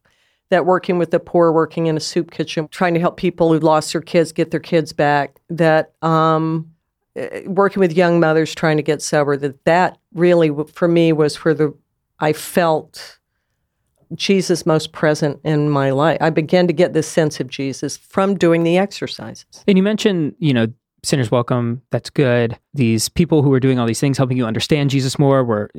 that 0.50 0.66
working 0.66 0.98
with 0.98 1.12
the 1.12 1.20
poor, 1.20 1.52
working 1.52 1.88
in 1.88 1.98
a 1.98 2.00
soup 2.00 2.30
kitchen, 2.32 2.68
trying 2.70 2.94
to 2.94 3.00
help 3.00 3.18
people 3.18 3.52
who 3.52 3.60
lost 3.60 3.94
their 3.94 4.02
kids 4.02 4.32
get 4.32 4.52
their 4.52 4.60
kids 4.60 4.94
back, 4.94 5.40
that 5.50 5.94
um, 6.02 6.70
eh, 7.16 7.44
working 7.48 7.80
with 7.80 7.94
young 7.94 8.20
mothers 8.20 8.54
trying 8.54 8.78
to 8.78 8.84
get 8.84 9.02
sober, 9.02 9.38
that 9.38 9.64
that 9.64 9.98
really 10.14 10.52
for 10.74 10.90
me 10.90 11.14
was 11.14 11.36
for 11.36 11.54
the 11.54 11.74
I 12.22 12.34
felt 12.34 13.20
Jesus 14.14 14.66
most 14.66 14.92
present 14.92 15.40
in 15.44 15.70
my 15.70 15.90
life. 15.92 16.18
I 16.22 16.30
began 16.30 16.68
to 16.68 16.74
get 16.74 16.94
this 16.94 17.08
sense 17.08 17.40
of 17.40 17.48
Jesus 17.48 17.98
from 17.98 18.38
doing 18.38 18.64
the 18.64 18.78
exercises. 18.78 19.64
And 19.68 19.78
you 19.78 19.84
mentioned, 19.84 20.36
you 20.38 20.54
know, 20.54 20.68
sinners 21.04 21.32
welcome. 21.32 21.82
That's 21.90 22.10
good. 22.10 22.60
These 22.74 23.10
people 23.10 23.42
who 23.42 23.50
were 23.50 23.60
doing 23.60 23.80
all 23.80 23.88
these 23.88 24.00
things, 24.00 24.18
helping 24.18 24.38
you 24.38 24.46
understand 24.46 24.90
Jesus 24.90 25.18
more, 25.18 25.44
were 25.44 25.72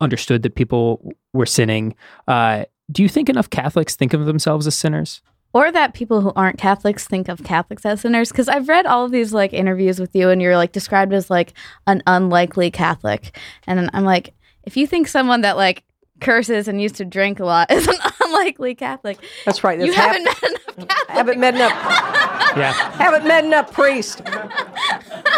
understood 0.00 0.42
that 0.42 0.54
people 0.54 1.12
were 1.32 1.46
sinning. 1.46 1.94
Uh, 2.26 2.64
do 2.90 3.02
you 3.02 3.08
think 3.08 3.28
enough 3.28 3.50
Catholics 3.50 3.94
think 3.94 4.14
of 4.14 4.24
themselves 4.24 4.66
as 4.66 4.74
sinners? 4.74 5.20
Or 5.52 5.72
that 5.72 5.94
people 5.94 6.20
who 6.20 6.32
aren't 6.36 6.58
Catholics 6.58 7.06
think 7.08 7.28
of 7.28 7.42
Catholics 7.42 7.84
as 7.84 8.02
sinners. 8.02 8.30
Because 8.30 8.48
I've 8.48 8.68
read 8.68 8.86
all 8.86 9.04
of 9.04 9.10
these 9.10 9.34
like 9.34 9.52
interviews 9.52 9.98
with 9.98 10.14
you, 10.14 10.30
and 10.30 10.40
you're 10.40 10.56
like 10.56 10.72
described 10.72 11.12
as 11.12 11.28
like 11.28 11.52
an 11.88 12.02
unlikely 12.06 12.70
Catholic, 12.70 13.36
and 13.66 13.90
I'm 13.92 14.04
like, 14.04 14.32
if 14.62 14.76
you 14.76 14.86
think 14.86 15.08
someone 15.08 15.40
that 15.40 15.56
like 15.56 15.82
curses 16.20 16.68
and 16.68 16.80
used 16.80 16.96
to 16.96 17.04
drink 17.04 17.40
a 17.40 17.44
lot 17.44 17.70
is 17.72 17.86
an 17.88 17.96
unlikely 18.22 18.74
Catholic, 18.74 19.18
That's 19.44 19.62
right. 19.64 19.78
you 19.80 19.92
hap- 19.92 20.16
haven't 20.16 20.24
met 20.24 20.42
enough 20.42 20.76
Catholics. 20.76 20.94
haven't 21.08 21.40
met 21.40 21.54
enough 21.54 21.72
Yeah. 22.56 22.72
haven't 22.92 23.26
met 23.28 23.44
enough 23.44 23.72
priest. 23.72 24.22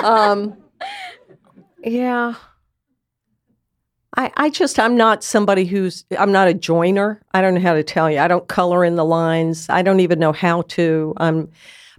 Um, 0.02 0.56
yeah. 1.84 2.34
I, 4.16 4.30
I 4.36 4.50
just 4.50 4.78
I'm 4.78 4.96
not 4.96 5.24
somebody 5.24 5.64
who's 5.64 6.04
I'm 6.18 6.32
not 6.32 6.46
a 6.48 6.54
joiner. 6.54 7.22
I 7.32 7.40
don't 7.40 7.54
know 7.54 7.60
how 7.60 7.74
to 7.74 7.82
tell 7.82 8.10
you. 8.10 8.18
I 8.18 8.28
don't 8.28 8.46
color 8.46 8.84
in 8.84 8.96
the 8.96 9.04
lines. 9.04 9.66
I 9.70 9.80
don't 9.82 10.00
even 10.00 10.18
know 10.18 10.32
how 10.32 10.62
to. 10.62 11.14
Um, 11.16 11.48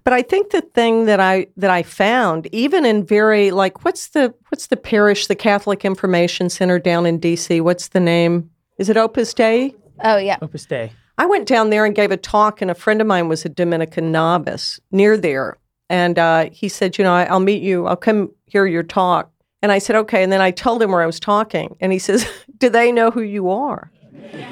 but 0.03 0.13
I 0.13 0.21
think 0.21 0.51
the 0.51 0.61
thing 0.61 1.05
that 1.05 1.19
I 1.19 1.47
that 1.57 1.71
I 1.71 1.81
found, 1.81 2.47
even 2.53 2.85
in 2.85 3.03
very 3.03 3.49
like 3.51 3.83
what's 3.83 4.09
the 4.09 4.31
what's 4.49 4.67
the 4.67 4.77
parish, 4.77 5.25
the 5.27 5.35
Catholic 5.35 5.83
Information 5.85 6.49
Center 6.49 6.77
down 6.77 7.05
in 7.07 7.17
D.C. 7.19 7.61
What's 7.61 7.87
the 7.89 7.99
name? 7.99 8.49
Is 8.77 8.89
it 8.89 8.97
Opus 8.97 9.33
Dei? 9.33 9.75
Oh 10.03 10.17
yeah, 10.17 10.38
Opus 10.41 10.65
Dei. 10.65 10.91
I 11.17 11.25
went 11.25 11.47
down 11.47 11.69
there 11.69 11.86
and 11.86 11.95
gave 11.95 12.12
a 12.12 12.17
talk, 12.17 12.62
and 12.62 12.71
a 12.71 12.75
friend 12.75 12.99
of 12.99 13.07
mine 13.07 13.27
was 13.27 13.45
a 13.45 13.49
Dominican 13.49 14.12
novice 14.12 14.79
near 14.91 15.15
there. 15.15 15.57
And 15.89 16.17
uh, 16.17 16.49
he 16.51 16.69
said, 16.69 16.97
You 16.97 17.03
know, 17.03 17.13
I, 17.13 17.25
I'll 17.25 17.39
meet 17.39 17.62
you, 17.62 17.86
I'll 17.86 17.95
come 17.95 18.31
hear 18.45 18.65
your 18.65 18.83
talk. 18.83 19.31
And 19.62 19.71
I 19.71 19.77
said, 19.77 19.95
Okay. 19.97 20.23
And 20.23 20.31
then 20.31 20.41
I 20.41 20.51
told 20.51 20.81
him 20.81 20.91
where 20.91 21.01
I 21.01 21.05
was 21.05 21.19
talking. 21.19 21.77
And 21.79 21.91
he 21.91 21.99
says, 21.99 22.27
Do 22.57 22.69
they 22.69 22.91
know 22.91 23.12
who 23.12 23.21
you 23.21 23.49
are? 23.49 23.91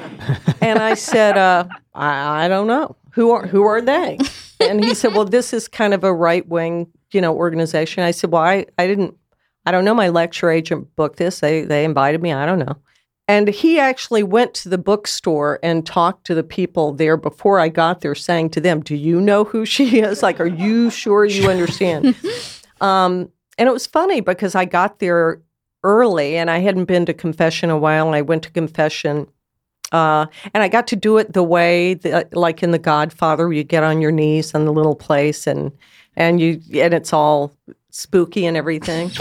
and 0.60 0.78
I 0.78 0.94
said, 0.94 1.36
uh, 1.36 1.66
I, 1.94 2.44
I 2.44 2.48
don't 2.48 2.66
know. 2.66 2.96
Who 3.12 3.30
are, 3.32 3.46
who 3.46 3.64
are 3.64 3.80
they? 3.80 4.18
And 4.60 4.84
he 4.84 4.94
said, 4.94 5.14
Well, 5.14 5.24
this 5.24 5.52
is 5.52 5.66
kind 5.66 5.92
of 5.92 6.04
a 6.04 6.14
right 6.14 6.46
wing, 6.48 6.86
you 7.10 7.20
know, 7.20 7.34
organization. 7.34 8.04
I 8.04 8.12
said, 8.12 8.30
Well, 8.30 8.42
I, 8.42 8.66
I 8.78 8.86
didn't, 8.86 9.16
I 9.66 9.72
don't 9.72 9.84
know. 9.84 9.92
My 9.92 10.08
lecture 10.08 10.50
agent 10.50 10.94
booked 10.94 11.16
this. 11.16 11.40
They, 11.40 11.62
they 11.62 11.84
invited 11.84 12.22
me. 12.22 12.32
I 12.32 12.46
don't 12.46 12.60
know. 12.60 12.76
And 13.28 13.48
he 13.48 13.78
actually 13.78 14.22
went 14.22 14.52
to 14.54 14.68
the 14.68 14.78
bookstore 14.78 15.58
and 15.62 15.86
talked 15.86 16.26
to 16.26 16.34
the 16.34 16.42
people 16.42 16.92
there 16.92 17.16
before 17.16 17.60
I 17.60 17.68
got 17.68 18.00
there, 18.00 18.14
saying 18.14 18.50
to 18.50 18.60
them, 18.60 18.80
Do 18.80 18.96
you 18.96 19.20
know 19.20 19.44
who 19.44 19.64
she 19.64 20.00
is? 20.00 20.22
Like, 20.22 20.40
are 20.40 20.46
you 20.46 20.90
sure 20.90 21.24
you 21.24 21.48
understand? 21.48 22.16
um, 22.80 23.30
and 23.58 23.68
it 23.68 23.72
was 23.72 23.86
funny 23.86 24.20
because 24.20 24.54
I 24.54 24.64
got 24.64 24.98
there 24.98 25.40
early 25.84 26.36
and 26.36 26.50
I 26.50 26.58
hadn't 26.58 26.86
been 26.86 27.06
to 27.06 27.14
confession 27.14 27.70
a 27.70 27.78
while. 27.78 28.06
And 28.06 28.16
I 28.16 28.22
went 28.22 28.42
to 28.44 28.50
confession. 28.50 29.28
Uh, 29.92 30.26
and 30.54 30.62
I 30.62 30.68
got 30.68 30.86
to 30.88 30.96
do 30.96 31.18
it 31.18 31.32
the 31.32 31.42
way, 31.42 31.94
that, 31.94 32.34
like 32.34 32.62
in 32.62 32.70
The 32.70 32.78
Godfather, 32.78 33.46
where 33.46 33.52
you 33.52 33.62
get 33.62 33.84
on 33.84 34.00
your 34.00 34.10
knees 34.10 34.54
in 34.54 34.64
the 34.64 34.72
little 34.72 34.96
place 34.96 35.46
and 35.46 35.70
and 36.16 36.40
you 36.40 36.60
and 36.74 36.92
it's 36.94 37.12
all 37.12 37.54
spooky 37.90 38.46
and 38.46 38.56
everything. 38.56 39.10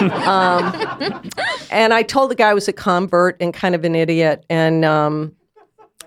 um, 0.00 1.22
and 1.70 1.92
I 1.92 2.02
told 2.02 2.30
the 2.30 2.34
guy 2.34 2.50
I 2.50 2.54
was 2.54 2.68
a 2.68 2.72
convert 2.72 3.36
and 3.40 3.52
kind 3.52 3.74
of 3.74 3.84
an 3.84 3.94
idiot, 3.94 4.44
and 4.48 4.84
um, 4.84 5.34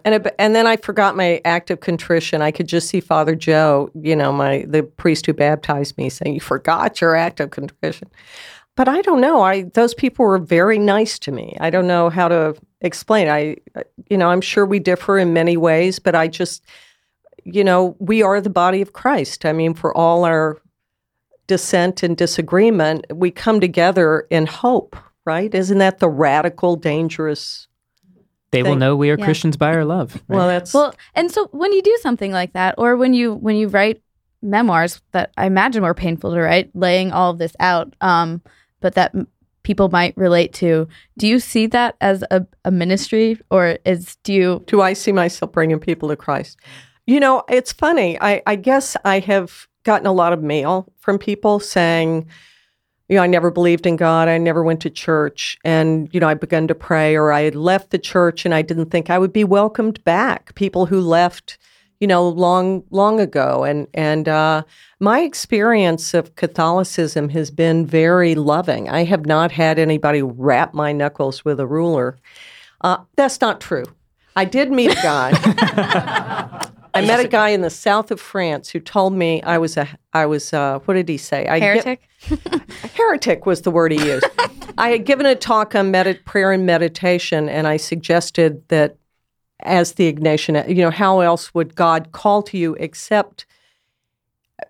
and 0.05 0.15
it, 0.15 0.35
and 0.37 0.55
then 0.55 0.67
I 0.67 0.77
forgot 0.77 1.15
my 1.15 1.41
act 1.45 1.71
of 1.71 1.79
contrition. 1.79 2.41
I 2.41 2.51
could 2.51 2.67
just 2.67 2.89
see 2.89 2.99
Father 2.99 3.35
Joe, 3.35 3.89
you 3.95 4.15
know, 4.15 4.31
my 4.31 4.65
the 4.67 4.83
priest 4.83 5.25
who 5.25 5.33
baptized 5.33 5.97
me, 5.97 6.09
saying, 6.09 6.33
"You 6.33 6.41
forgot 6.41 7.01
your 7.01 7.15
act 7.15 7.39
of 7.39 7.51
contrition." 7.51 8.09
But 8.75 8.87
I 8.87 9.01
don't 9.01 9.21
know. 9.21 9.41
I 9.41 9.63
those 9.63 9.93
people 9.93 10.25
were 10.25 10.39
very 10.39 10.79
nice 10.79 11.19
to 11.19 11.31
me. 11.31 11.55
I 11.59 11.69
don't 11.69 11.87
know 11.87 12.09
how 12.09 12.27
to 12.27 12.55
explain. 12.81 13.29
I, 13.29 13.57
you 14.09 14.17
know, 14.17 14.29
I'm 14.29 14.41
sure 14.41 14.65
we 14.65 14.79
differ 14.79 15.17
in 15.17 15.31
many 15.31 15.57
ways, 15.57 15.99
but 15.99 16.15
I 16.15 16.27
just, 16.27 16.65
you 17.43 17.63
know, 17.63 17.95
we 17.99 18.23
are 18.23 18.41
the 18.41 18.49
body 18.49 18.81
of 18.81 18.93
Christ. 18.93 19.45
I 19.45 19.53
mean, 19.53 19.73
for 19.73 19.95
all 19.95 20.25
our 20.25 20.57
dissent 21.47 22.03
and 22.03 22.15
disagreement, 22.17 23.05
we 23.13 23.31
come 23.31 23.59
together 23.59 24.27
in 24.29 24.45
hope, 24.45 24.95
right? 25.25 25.53
Isn't 25.53 25.77
that 25.79 25.99
the 25.99 26.09
radical, 26.09 26.75
dangerous? 26.75 27.67
They 28.51 28.63
will 28.63 28.75
know 28.75 28.95
we 28.95 29.09
are 29.09 29.17
Yeah. 29.17 29.25
Christians 29.25 29.57
by 29.57 29.73
our 29.73 29.83
love. 29.85 30.13
right? 30.27 30.37
Well, 30.37 30.47
that's 30.47 30.73
Well, 30.73 30.93
and 31.15 31.31
so 31.31 31.47
when 31.51 31.73
you 31.73 31.81
do 31.81 31.97
something 32.01 32.31
like 32.31 32.53
that, 32.53 32.75
or 32.77 32.95
when 32.97 33.13
you 33.13 33.33
when 33.33 33.55
you 33.55 33.67
write 33.67 34.01
memoirs 34.41 35.01
that 35.11 35.31
I 35.37 35.45
imagine 35.47 35.83
were 35.83 35.93
painful 35.93 36.33
to 36.33 36.41
write, 36.41 36.69
laying 36.75 37.11
all 37.11 37.31
of 37.31 37.39
this 37.39 37.55
out, 37.59 37.95
um, 38.01 38.41
but 38.79 38.93
that 38.95 39.15
m- 39.15 39.27
people 39.63 39.89
might 39.89 40.15
relate 40.17 40.53
to, 40.53 40.87
do 41.17 41.25
you 41.27 41.39
see 41.39 41.65
that 41.67 41.95
as 42.01 42.23
a, 42.29 42.45
a 42.65 42.69
ministry, 42.69 43.39
or 43.49 43.77
is 43.85 44.17
do 44.23 44.33
you? 44.33 44.63
do 44.67 44.81
I 44.81 44.93
see 44.93 45.11
myself 45.11 45.51
bringing 45.51 45.79
people 45.79 46.09
to 46.09 46.15
Christ? 46.15 46.59
You 47.07 47.19
know, 47.19 47.43
it's 47.49 47.73
funny. 47.73 48.19
I, 48.21 48.41
I 48.45 48.55
guess 48.55 48.95
I 49.03 49.19
have 49.19 49.67
gotten 49.83 50.07
a 50.07 50.13
lot 50.13 50.33
of 50.33 50.41
mail 50.41 50.91
from 50.99 51.17
people 51.17 51.59
saying, 51.59 52.27
you 53.09 53.17
know, 53.17 53.23
I 53.23 53.27
never 53.27 53.51
believed 53.51 53.85
in 53.85 53.95
God. 53.95 54.27
I 54.27 54.37
never 54.37 54.63
went 54.63 54.81
to 54.81 54.89
church. 54.89 55.57
And, 55.63 56.09
you 56.13 56.19
know, 56.19 56.27
I 56.27 56.33
begun 56.33 56.67
to 56.67 56.75
pray, 56.75 57.15
or 57.15 57.31
I 57.31 57.41
had 57.41 57.55
left 57.55 57.91
the 57.91 57.99
church 57.99 58.45
and 58.45 58.53
I 58.53 58.61
didn't 58.61 58.91
think 58.91 59.09
I 59.09 59.19
would 59.19 59.33
be 59.33 59.43
welcomed 59.43 60.03
back. 60.03 60.55
People 60.55 60.85
who 60.85 61.01
left, 61.01 61.57
you 61.99 62.07
know, 62.07 62.27
long, 62.27 62.83
long 62.91 63.19
ago. 63.19 63.65
And, 63.65 63.87
and, 63.93 64.27
uh, 64.29 64.63
my 64.99 65.19
experience 65.19 66.13
of 66.13 66.35
Catholicism 66.37 67.29
has 67.29 67.51
been 67.51 67.85
very 67.85 68.35
loving. 68.35 68.87
I 68.89 69.03
have 69.03 69.25
not 69.25 69.51
had 69.51 69.77
anybody 69.77 70.21
wrap 70.21 70.73
my 70.73 70.93
knuckles 70.93 71.43
with 71.43 71.59
a 71.59 71.67
ruler. 71.67 72.17
Uh, 72.81 72.97
that's 73.15 73.41
not 73.41 73.59
true. 73.59 73.85
I 74.35 74.45
did 74.45 74.71
meet 74.71 74.91
a 74.91 74.95
guy. 75.03 76.62
I 76.93 77.01
met 77.01 77.19
a 77.19 77.27
guy 77.27 77.49
in 77.49 77.61
the 77.61 77.69
south 77.69 78.11
of 78.11 78.19
France 78.19 78.69
who 78.69 78.79
told 78.79 79.13
me 79.13 79.41
I 79.43 79.57
was 79.57 79.77
a 79.77 79.87
I 80.13 80.25
was 80.25 80.53
uh, 80.53 80.79
what 80.85 80.93
did 80.93 81.09
he 81.09 81.17
say? 81.17 81.47
I 81.47 81.59
get- 81.59 81.83
Heretic? 81.83 82.01
heretic 82.95 83.45
was 83.45 83.61
the 83.61 83.71
word 83.71 83.91
he 83.91 84.05
used. 84.05 84.25
I 84.77 84.89
had 84.89 85.05
given 85.05 85.25
a 85.25 85.35
talk 85.35 85.75
on 85.75 85.91
medit- 85.91 86.23
prayer 86.25 86.51
and 86.51 86.65
meditation, 86.65 87.49
and 87.49 87.67
I 87.67 87.77
suggested 87.77 88.67
that 88.69 88.97
as 89.61 89.93
the 89.93 90.11
Ignatian, 90.11 90.67
you 90.67 90.81
know, 90.81 90.91
how 90.91 91.19
else 91.19 91.53
would 91.53 91.75
God 91.75 92.11
call 92.11 92.43
to 92.43 92.57
you 92.57 92.75
except 92.79 93.45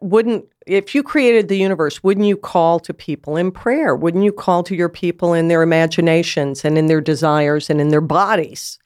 wouldn't 0.01 0.45
if 0.65 0.95
you 0.95 1.03
created 1.03 1.49
the 1.49 1.57
universe, 1.57 2.03
wouldn't 2.03 2.25
you 2.25 2.37
call 2.37 2.79
to 2.79 2.93
people 2.93 3.35
in 3.35 3.51
prayer? 3.51 3.95
Wouldn't 3.95 4.23
you 4.23 4.31
call 4.31 4.63
to 4.63 4.75
your 4.75 4.89
people 4.89 5.33
in 5.33 5.49
their 5.49 5.61
imaginations 5.61 6.63
and 6.63 6.77
in 6.77 6.87
their 6.87 7.01
desires 7.01 7.69
and 7.69 7.81
in 7.81 7.89
their 7.89 8.01
bodies? 8.01 8.79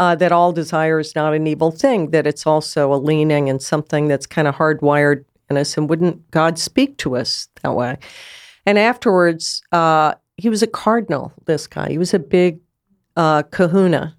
Uh, 0.00 0.14
that 0.14 0.32
all 0.32 0.50
desire 0.50 0.98
is 0.98 1.14
not 1.14 1.34
an 1.34 1.46
evil 1.46 1.70
thing, 1.70 2.10
that 2.10 2.26
it's 2.26 2.46
also 2.46 2.90
a 2.90 2.96
leaning 2.96 3.50
and 3.50 3.60
something 3.60 4.08
that's 4.08 4.26
kind 4.26 4.48
of 4.48 4.54
hardwired 4.54 5.26
in 5.50 5.58
us. 5.58 5.76
And 5.76 5.90
wouldn't 5.90 6.30
God 6.30 6.58
speak 6.58 6.96
to 6.98 7.16
us 7.16 7.48
that 7.62 7.74
way? 7.74 7.98
And 8.64 8.78
afterwards, 8.78 9.62
uh, 9.72 10.14
he 10.38 10.48
was 10.48 10.62
a 10.62 10.66
cardinal, 10.66 11.32
this 11.44 11.66
guy. 11.66 11.90
He 11.90 11.98
was 11.98 12.14
a 12.14 12.18
big 12.18 12.60
uh, 13.16 13.42
kahuna. 13.50 14.16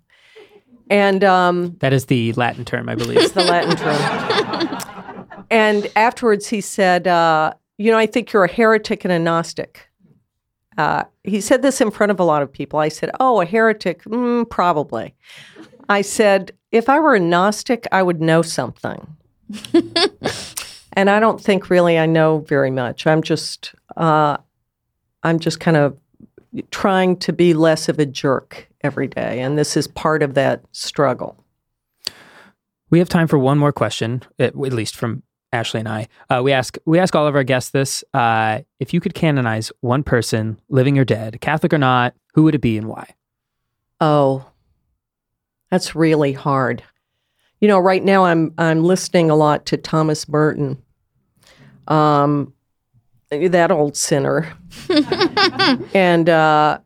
And 0.89 1.23
um, 1.23 1.77
that 1.79 1.93
is 1.93 2.07
the 2.07 2.33
Latin 2.33 2.65
term, 2.65 2.89
I 2.89 2.95
believe. 2.95 3.17
It's 3.17 3.31
the 3.31 3.43
Latin 3.43 3.77
term. 3.77 5.45
and 5.49 5.89
afterwards, 5.95 6.47
he 6.47 6.61
said, 6.61 7.07
uh, 7.07 7.53
You 7.77 7.91
know, 7.91 7.97
I 7.97 8.05
think 8.05 8.33
you're 8.33 8.43
a 8.43 8.51
heretic 8.51 9.05
and 9.05 9.11
a 9.11 9.17
Gnostic. 9.17 9.87
Uh, 10.77 11.03
he 11.23 11.41
said 11.41 11.61
this 11.61 11.81
in 11.81 11.91
front 11.91 12.11
of 12.11 12.19
a 12.19 12.23
lot 12.23 12.41
of 12.41 12.51
people. 12.51 12.79
I 12.79 12.89
said, 12.89 13.11
Oh, 13.19 13.39
a 13.39 13.45
heretic? 13.45 14.03
Mm, 14.03 14.49
probably. 14.49 15.15
I 15.91 16.03
said, 16.03 16.53
If 16.71 16.87
I 16.87 16.99
were 16.99 17.15
a 17.15 17.19
Gnostic, 17.19 17.85
I 17.91 18.01
would 18.01 18.21
know 18.21 18.41
something. 18.41 19.17
and 20.93 21.09
I 21.09 21.19
don't 21.19 21.41
think 21.41 21.69
really 21.69 21.99
I 21.99 22.05
know 22.05 22.39
very 22.39 22.71
much. 22.71 23.05
I'm 23.05 23.21
just, 23.21 23.75
uh, 23.97 24.37
I'm 25.23 25.39
just 25.39 25.59
kind 25.59 25.75
of 25.75 25.97
trying 26.71 27.17
to 27.17 27.33
be 27.33 27.53
less 27.53 27.89
of 27.89 27.99
a 27.99 28.05
jerk 28.05 28.69
every 28.79 29.07
day, 29.07 29.41
and 29.41 29.57
this 29.57 29.75
is 29.75 29.85
part 29.85 30.23
of 30.23 30.33
that 30.35 30.63
struggle. 30.71 31.43
We 32.89 32.99
have 32.99 33.09
time 33.09 33.27
for 33.27 33.37
one 33.37 33.57
more 33.57 33.73
question, 33.73 34.23
at, 34.39 34.53
at 34.53 34.55
least 34.55 34.95
from 34.95 35.23
Ashley 35.51 35.81
and 35.81 35.89
I. 35.89 36.07
Uh, 36.29 36.41
we 36.41 36.53
ask 36.53 36.77
we 36.85 36.99
ask 36.99 37.17
all 37.17 37.27
of 37.27 37.35
our 37.35 37.43
guests 37.43 37.71
this: 37.71 38.01
uh, 38.13 38.61
if 38.79 38.93
you 38.93 39.01
could 39.01 39.13
canonize 39.13 39.73
one 39.81 40.03
person, 40.03 40.57
living 40.69 40.97
or 40.97 41.03
dead, 41.03 41.41
Catholic 41.41 41.73
or 41.73 41.77
not, 41.77 42.13
who 42.33 42.43
would 42.43 42.55
it 42.55 42.61
be 42.61 42.77
and 42.77 42.87
why? 42.87 43.09
Oh, 43.99 44.45
that's 45.71 45.95
really 45.95 46.33
hard. 46.33 46.83
You 47.59 47.67
know, 47.67 47.79
right 47.79 48.03
now 48.03 48.25
I'm 48.25 48.53
I'm 48.57 48.83
listening 48.83 49.31
a 49.31 49.35
lot 49.35 49.65
to 49.67 49.77
Thomas 49.77 50.27
Merton, 50.27 50.81
um, 51.87 52.53
that 53.29 53.71
old 53.71 53.95
sinner, 53.95 54.51
and 55.93 56.27
uh, 56.27 56.79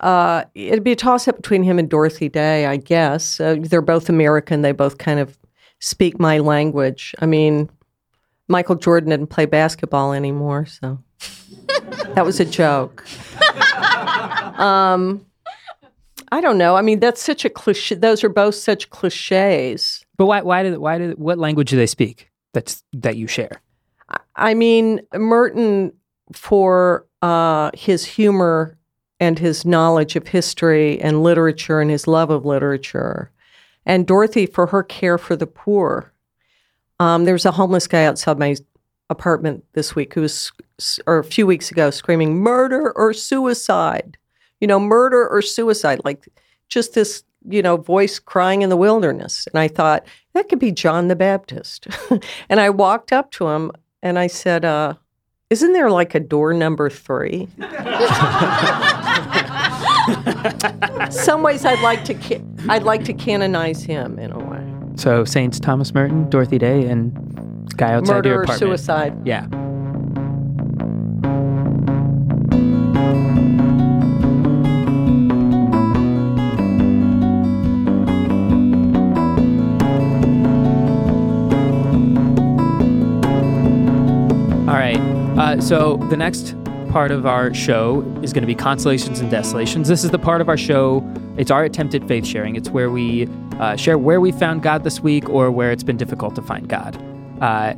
uh, 0.00 0.44
it'd 0.54 0.84
be 0.84 0.92
a 0.92 0.96
toss 0.96 1.28
up 1.28 1.36
between 1.36 1.62
him 1.62 1.78
and 1.78 1.88
Dorothy 1.88 2.28
Day, 2.28 2.66
I 2.66 2.76
guess. 2.76 3.40
Uh, 3.40 3.56
they're 3.60 3.82
both 3.82 4.08
American. 4.08 4.62
They 4.62 4.72
both 4.72 4.98
kind 4.98 5.20
of 5.20 5.36
speak 5.80 6.18
my 6.18 6.38
language. 6.38 7.14
I 7.18 7.26
mean, 7.26 7.68
Michael 8.48 8.76
Jordan 8.76 9.10
didn't 9.10 9.28
play 9.28 9.46
basketball 9.46 10.12
anymore, 10.12 10.66
so 10.66 10.98
that 12.14 12.24
was 12.24 12.40
a 12.40 12.44
joke. 12.44 13.04
um, 14.58 15.25
I 16.32 16.40
don't 16.40 16.58
know. 16.58 16.76
I 16.76 16.82
mean, 16.82 17.00
that's 17.00 17.22
such 17.22 17.44
a 17.44 17.50
cliche. 17.50 17.94
Those 17.94 18.24
are 18.24 18.28
both 18.28 18.54
such 18.54 18.90
cliches. 18.90 20.04
But 20.16 20.26
why? 20.26 20.42
Why 20.42 20.62
did? 20.62 20.78
Why 20.78 20.98
did? 20.98 21.18
What 21.18 21.38
language 21.38 21.70
do 21.70 21.76
they 21.76 21.86
speak? 21.86 22.30
That's 22.52 22.82
that 22.92 23.16
you 23.16 23.26
share. 23.26 23.62
I 24.36 24.54
mean, 24.54 25.00
Merton 25.14 25.92
for 26.32 27.06
uh, 27.22 27.70
his 27.74 28.04
humor 28.04 28.76
and 29.20 29.38
his 29.38 29.64
knowledge 29.64 30.16
of 30.16 30.28
history 30.28 31.00
and 31.00 31.22
literature 31.22 31.80
and 31.80 31.90
his 31.90 32.06
love 32.06 32.30
of 32.30 32.44
literature, 32.44 33.30
and 33.84 34.06
Dorothy 34.06 34.46
for 34.46 34.66
her 34.66 34.82
care 34.82 35.18
for 35.18 35.36
the 35.36 35.46
poor. 35.46 36.12
Um, 36.98 37.24
there 37.24 37.34
was 37.34 37.46
a 37.46 37.52
homeless 37.52 37.86
guy 37.86 38.04
outside 38.04 38.38
my 38.38 38.56
apartment 39.10 39.64
this 39.74 39.94
week 39.94 40.14
who 40.14 40.22
was, 40.22 40.50
or 41.06 41.18
a 41.18 41.24
few 41.24 41.46
weeks 41.46 41.70
ago, 41.70 41.90
screaming 41.90 42.36
"murder 42.36 42.92
or 42.96 43.12
suicide." 43.12 44.18
You 44.60 44.66
know, 44.66 44.80
murder 44.80 45.28
or 45.28 45.42
suicide, 45.42 46.00
like 46.04 46.26
just 46.68 46.94
this, 46.94 47.22
you 47.48 47.62
know, 47.62 47.76
voice 47.76 48.18
crying 48.18 48.62
in 48.62 48.70
the 48.70 48.76
wilderness. 48.76 49.46
And 49.52 49.58
I 49.60 49.68
thought 49.68 50.04
that 50.34 50.48
could 50.48 50.58
be 50.58 50.72
John 50.72 51.08
the 51.08 51.16
Baptist. 51.16 51.86
and 52.48 52.60
I 52.60 52.70
walked 52.70 53.12
up 53.12 53.30
to 53.32 53.48
him 53.48 53.70
and 54.02 54.18
I 54.18 54.26
said, 54.28 54.64
uh, 54.64 54.94
"Isn't 55.50 55.72
there 55.72 55.90
like 55.90 56.14
a 56.14 56.20
door 56.20 56.52
number 56.54 56.88
three? 56.90 57.48
Some 61.10 61.42
ways 61.42 61.64
I'd 61.64 61.80
like 61.82 62.04
to 62.04 62.14
ca- 62.14 62.42
I'd 62.68 62.84
like 62.84 63.04
to 63.04 63.12
canonize 63.12 63.82
him 63.82 64.18
in 64.18 64.30
a 64.32 64.38
way. 64.38 64.62
So 64.96 65.24
Saints 65.24 65.58
Thomas 65.60 65.92
Merton, 65.94 66.28
Dorothy 66.30 66.58
Day, 66.58 66.86
and 66.86 67.12
guy 67.76 67.92
outside 67.92 68.14
Murder 68.16 68.28
your 68.30 68.38
or 68.38 68.42
apartment. 68.44 68.58
suicide. 68.60 69.26
Yeah. 69.26 69.46
Uh, 85.36 85.60
so 85.60 85.98
the 86.08 86.16
next 86.16 86.54
part 86.88 87.10
of 87.10 87.26
our 87.26 87.52
show 87.52 88.00
is 88.22 88.32
going 88.32 88.42
to 88.42 88.46
be 88.46 88.54
consolations 88.54 89.20
and 89.20 89.30
desolations. 89.30 89.86
This 89.86 90.02
is 90.02 90.10
the 90.10 90.18
part 90.18 90.40
of 90.40 90.48
our 90.48 90.56
show. 90.56 91.06
It's 91.36 91.50
our 91.50 91.64
attempt 91.64 91.94
at 91.94 92.08
faith 92.08 92.24
sharing. 92.24 92.56
It's 92.56 92.70
where 92.70 92.88
we 92.88 93.28
uh, 93.60 93.76
share 93.76 93.98
where 93.98 94.18
we 94.18 94.32
found 94.32 94.62
God 94.62 94.82
this 94.82 95.00
week 95.00 95.28
or 95.28 95.50
where 95.50 95.70
it's 95.72 95.82
been 95.82 95.98
difficult 95.98 96.34
to 96.36 96.42
find 96.42 96.70
God. 96.70 96.96
Uh, 97.42 97.74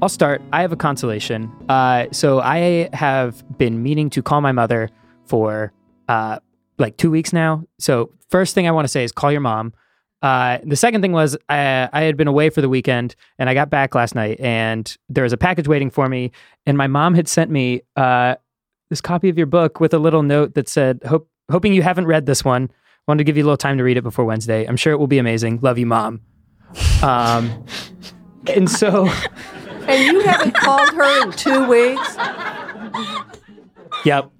I'll 0.00 0.08
start. 0.08 0.42
I 0.52 0.60
have 0.62 0.70
a 0.70 0.76
consolation. 0.76 1.50
Uh, 1.68 2.06
so 2.12 2.40
I 2.40 2.88
have 2.92 3.42
been 3.58 3.82
meaning 3.82 4.08
to 4.10 4.22
call 4.22 4.40
my 4.40 4.52
mother 4.52 4.88
for 5.24 5.72
uh, 6.08 6.38
like 6.78 6.98
two 6.98 7.10
weeks 7.10 7.32
now. 7.32 7.64
So 7.80 8.12
first 8.30 8.54
thing 8.54 8.68
I 8.68 8.70
want 8.70 8.84
to 8.84 8.88
say 8.88 9.02
is 9.02 9.10
call 9.10 9.32
your 9.32 9.40
mom. 9.40 9.72
Uh, 10.22 10.58
the 10.64 10.76
second 10.76 11.02
thing 11.02 11.12
was 11.12 11.36
I, 11.48 11.88
I 11.92 12.02
had 12.02 12.16
been 12.16 12.28
away 12.28 12.48
for 12.48 12.60
the 12.60 12.68
weekend 12.68 13.16
and 13.38 13.50
I 13.50 13.54
got 13.54 13.70
back 13.70 13.94
last 13.94 14.14
night 14.14 14.38
and 14.40 14.96
there 15.08 15.24
was 15.24 15.32
a 15.32 15.36
package 15.36 15.66
waiting 15.66 15.90
for 15.90 16.08
me 16.08 16.30
and 16.64 16.78
my 16.78 16.86
mom 16.86 17.14
had 17.14 17.26
sent 17.26 17.50
me 17.50 17.82
uh, 17.96 18.36
this 18.88 19.00
copy 19.00 19.28
of 19.28 19.36
your 19.36 19.46
book 19.46 19.80
with 19.80 19.92
a 19.92 19.98
little 19.98 20.22
note 20.22 20.54
that 20.54 20.68
said, 20.68 21.00
Hope, 21.04 21.28
hoping 21.50 21.72
you 21.72 21.82
haven't 21.82 22.06
read 22.06 22.26
this 22.26 22.44
one. 22.44 22.70
Wanted 23.08 23.18
to 23.18 23.24
give 23.24 23.36
you 23.36 23.42
a 23.42 23.46
little 23.46 23.56
time 23.56 23.78
to 23.78 23.84
read 23.84 23.96
it 23.96 24.02
before 24.02 24.24
Wednesday. 24.24 24.64
I'm 24.64 24.76
sure 24.76 24.92
it 24.92 24.98
will 24.98 25.08
be 25.08 25.18
amazing. 25.18 25.58
Love 25.60 25.76
you, 25.76 25.86
mom. 25.86 26.20
Um, 27.02 27.64
and 28.46 28.70
so, 28.70 29.08
And 29.86 30.04
you 30.04 30.20
haven't 30.20 30.54
called 30.54 30.94
her 30.94 31.22
in 31.22 31.32
two 31.32 31.68
weeks. 31.68 32.16
yep. 34.04 34.30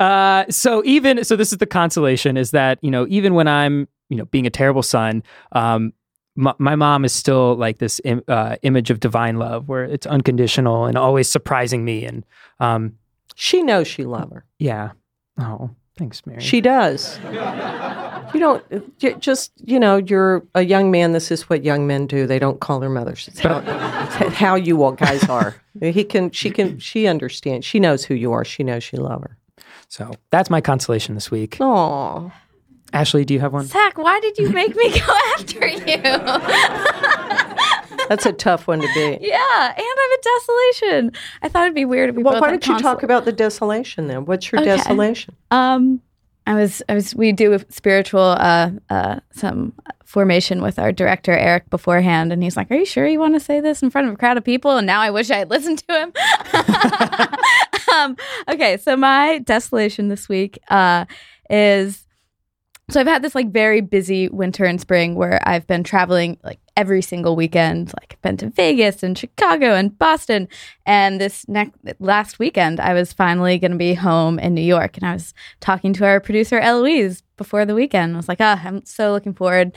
Uh, 0.00 0.44
so 0.50 0.82
even 0.84 1.22
so, 1.22 1.36
this 1.36 1.52
is 1.52 1.58
the 1.58 1.66
consolation: 1.66 2.36
is 2.36 2.50
that 2.50 2.78
you 2.82 2.90
know 2.90 3.06
even 3.08 3.34
when 3.34 3.46
I'm 3.46 3.86
you 4.08 4.16
know 4.16 4.24
being 4.26 4.46
a 4.46 4.50
terrible 4.50 4.82
son, 4.82 5.22
um, 5.52 5.92
my, 6.36 6.52
my 6.58 6.74
mom 6.76 7.04
is 7.04 7.12
still 7.12 7.54
like 7.56 7.78
this 7.78 8.00
Im- 8.04 8.24
uh, 8.28 8.56
image 8.62 8.90
of 8.90 9.00
divine 9.00 9.36
love, 9.38 9.68
where 9.68 9.84
it's 9.84 10.06
unconditional 10.06 10.84
and 10.86 10.98
always 10.98 11.28
surprising 11.30 11.84
me. 11.84 12.04
And 12.04 12.24
um, 12.60 12.94
She 13.34 13.62
knows 13.62 13.86
she 13.86 14.04
loves 14.04 14.32
her. 14.32 14.44
yeah, 14.58 14.92
oh, 15.38 15.70
thanks, 15.96 16.24
Mary. 16.26 16.40
She 16.40 16.60
does. 16.60 17.18
You 18.32 18.40
don't 18.40 19.20
just 19.20 19.52
you 19.64 19.78
know 19.78 19.96
you're 19.98 20.42
a 20.56 20.62
young 20.62 20.90
man. 20.90 21.12
This 21.12 21.30
is 21.30 21.48
what 21.48 21.62
young 21.64 21.86
men 21.86 22.06
do. 22.08 22.26
They 22.26 22.40
don't 22.40 22.58
call 22.58 22.80
their 22.80 22.90
mothers. 22.90 23.28
It's 23.28 23.38
how, 23.38 23.58
it's 24.20 24.34
how 24.34 24.56
you 24.56 24.82
all 24.82 24.92
guys 24.92 25.22
are. 25.28 25.54
He 25.80 26.02
can. 26.02 26.30
She 26.32 26.50
can. 26.50 26.78
She 26.80 27.06
understands. 27.06 27.64
She 27.64 27.78
knows 27.78 28.04
who 28.04 28.14
you 28.14 28.32
are. 28.32 28.44
She 28.44 28.64
knows 28.64 28.82
she 28.82 28.96
love 28.96 29.22
her. 29.22 29.36
so 29.88 30.10
that's 30.30 30.50
my 30.50 30.60
consolation 30.60 31.14
this 31.14 31.30
week. 31.30 31.58
Oh, 31.60 32.32
Ashley, 32.94 33.24
do 33.24 33.34
you 33.34 33.40
have 33.40 33.52
one? 33.52 33.66
Zach, 33.66 33.98
why 33.98 34.20
did 34.20 34.38
you 34.38 34.50
make 34.50 34.74
me 34.76 34.90
go 34.98 35.18
after 35.38 35.66
you? 35.66 35.96
that's 38.08 38.26
a 38.26 38.32
tough 38.32 38.66
one 38.66 38.80
to 38.80 38.88
be. 38.94 39.18
yeah, 39.20 39.74
and 39.76 39.78
I'm 39.78 40.12
a 40.12 40.18
desolation. 40.22 41.12
I 41.42 41.48
thought 41.48 41.62
it'd 41.64 41.74
be 41.74 41.84
weird 41.84 42.10
if 42.10 42.16
we 42.16 42.22
Well, 42.22 42.34
both 42.34 42.42
why 42.42 42.50
had 42.52 42.60
don't 42.60 42.76
you 42.76 42.82
talk 42.82 43.02
about 43.02 43.24
the 43.24 43.32
desolation 43.32 44.06
then? 44.06 44.24
What's 44.26 44.50
your 44.52 44.60
Okay. 44.60 44.76
desolation? 44.76 45.34
Um, 45.50 46.00
I 46.46 46.54
was, 46.54 46.82
I 46.88 46.94
was. 46.94 47.14
We 47.14 47.32
do 47.32 47.54
a 47.54 47.60
spiritual, 47.70 48.20
uh, 48.38 48.70
uh, 48.90 49.20
some 49.32 49.72
formation 50.04 50.60
with 50.60 50.78
our 50.78 50.92
director 50.92 51.32
Eric 51.32 51.70
beforehand, 51.70 52.34
and 52.34 52.42
he's 52.42 52.54
like, 52.54 52.70
"Are 52.70 52.74
you 52.76 52.84
sure 52.84 53.06
you 53.06 53.18
want 53.18 53.32
to 53.34 53.40
say 53.40 53.60
this 53.60 53.82
in 53.82 53.88
front 53.88 54.08
of 54.08 54.14
a 54.14 54.16
crowd 54.18 54.36
of 54.36 54.44
people?" 54.44 54.76
And 54.76 54.86
now 54.86 55.00
I 55.00 55.10
wish 55.10 55.30
I 55.30 55.38
had 55.38 55.48
listened 55.48 55.82
to 55.88 56.00
him. 56.00 56.12
um, 57.94 58.16
okay, 58.48 58.76
so 58.76 58.94
my 58.94 59.38
desolation 59.38 60.08
this 60.08 60.28
week 60.28 60.58
uh, 60.68 61.06
is 61.48 62.03
so 62.90 63.00
I've 63.00 63.06
had 63.06 63.22
this 63.22 63.34
like 63.34 63.50
very 63.50 63.80
busy 63.80 64.28
winter 64.28 64.64
and 64.64 64.78
spring 64.78 65.14
where 65.14 65.40
I've 65.48 65.66
been 65.66 65.84
traveling 65.84 66.36
like 66.44 66.60
every 66.76 67.00
single 67.00 67.34
weekend. 67.34 67.94
Like 67.98 68.12
I've 68.12 68.22
been 68.22 68.36
to 68.38 68.50
Vegas 68.50 69.02
and 69.02 69.16
Chicago 69.16 69.74
and 69.74 69.98
Boston. 69.98 70.48
And 70.84 71.18
this 71.18 71.48
next 71.48 71.72
last 71.98 72.38
weekend, 72.38 72.80
I 72.80 72.92
was 72.92 73.12
finally 73.12 73.58
going 73.58 73.70
to 73.70 73.78
be 73.78 73.94
home 73.94 74.38
in 74.38 74.54
New 74.54 74.60
York. 74.60 74.98
And 74.98 75.06
I 75.06 75.14
was 75.14 75.32
talking 75.60 75.94
to 75.94 76.04
our 76.04 76.20
producer 76.20 76.58
Eloise 76.58 77.22
before 77.38 77.64
the 77.64 77.74
weekend. 77.74 78.14
I 78.14 78.16
was 78.16 78.28
like, 78.28 78.40
ah, 78.40 78.60
I'm 78.62 78.84
so 78.84 79.12
looking 79.12 79.34
forward 79.34 79.72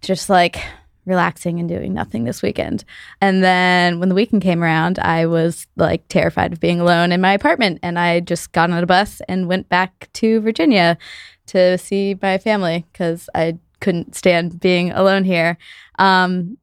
to 0.00 0.06
just 0.06 0.28
like 0.28 0.60
relaxing 1.06 1.58
and 1.58 1.68
doing 1.68 1.94
nothing 1.94 2.24
this 2.24 2.42
weekend. 2.42 2.84
And 3.20 3.42
then 3.42 3.98
when 4.00 4.08
the 4.08 4.14
weekend 4.14 4.42
came 4.42 4.62
around, 4.62 4.98
I 4.98 5.26
was 5.26 5.66
like 5.76 6.06
terrified 6.08 6.52
of 6.52 6.60
being 6.60 6.80
alone 6.80 7.12
in 7.12 7.20
my 7.20 7.32
apartment. 7.32 7.78
And 7.82 7.98
I 7.98 8.20
just 8.20 8.52
got 8.52 8.70
on 8.70 8.82
a 8.82 8.86
bus 8.86 9.22
and 9.28 9.48
went 9.48 9.68
back 9.68 10.10
to 10.14 10.40
Virginia 10.40 10.98
to 11.48 11.78
see 11.78 12.16
my 12.20 12.38
family 12.38 12.86
because 12.92 13.28
I 13.34 13.58
couldn't 13.80 14.14
stand 14.14 14.60
being 14.60 14.90
alone 14.90 15.24
here. 15.24 15.58
Um, 15.98 16.58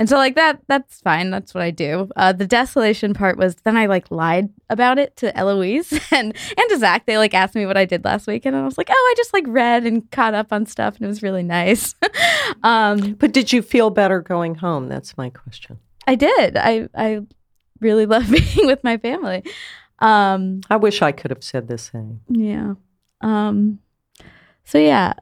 and 0.00 0.08
so 0.08 0.16
like 0.16 0.36
that, 0.36 0.60
that's 0.68 1.00
fine. 1.00 1.30
That's 1.30 1.52
what 1.54 1.62
I 1.64 1.72
do. 1.72 2.08
Uh, 2.14 2.32
the 2.32 2.46
desolation 2.46 3.14
part 3.14 3.36
was 3.36 3.56
then 3.56 3.76
I 3.76 3.86
like 3.86 4.10
lied 4.12 4.48
about 4.70 4.96
it 4.96 5.16
to 5.16 5.36
Eloise 5.36 5.92
and 6.12 6.36
and 6.36 6.68
to 6.70 6.78
Zach. 6.78 7.04
They 7.06 7.18
like 7.18 7.34
asked 7.34 7.56
me 7.56 7.66
what 7.66 7.76
I 7.76 7.84
did 7.84 8.04
last 8.04 8.28
week, 8.28 8.46
and 8.46 8.54
I 8.54 8.64
was 8.64 8.78
like, 8.78 8.90
oh, 8.90 8.92
I 9.10 9.14
just 9.16 9.34
like 9.34 9.44
read 9.48 9.84
and 9.84 10.08
caught 10.12 10.34
up 10.34 10.52
on 10.52 10.66
stuff, 10.66 10.94
and 10.96 11.04
it 11.04 11.08
was 11.08 11.22
really 11.22 11.42
nice. 11.42 11.96
um, 12.62 13.14
But 13.14 13.32
did 13.32 13.52
you 13.52 13.60
feel 13.60 13.90
better 13.90 14.20
going 14.20 14.54
home? 14.54 14.88
That's 14.88 15.16
my 15.16 15.30
question. 15.30 15.78
I 16.06 16.14
did. 16.14 16.56
I 16.56 16.88
I 16.94 17.22
really 17.80 18.06
love 18.06 18.30
being 18.30 18.66
with 18.68 18.84
my 18.84 18.98
family. 18.98 19.42
Um, 19.98 20.60
I 20.70 20.76
wish 20.76 21.02
I 21.02 21.10
could 21.10 21.32
have 21.32 21.42
said 21.42 21.66
the 21.66 21.76
same. 21.78 22.20
yeah. 22.28 22.74
Um, 23.20 23.80
so 24.68 24.76
yeah, 24.76 25.14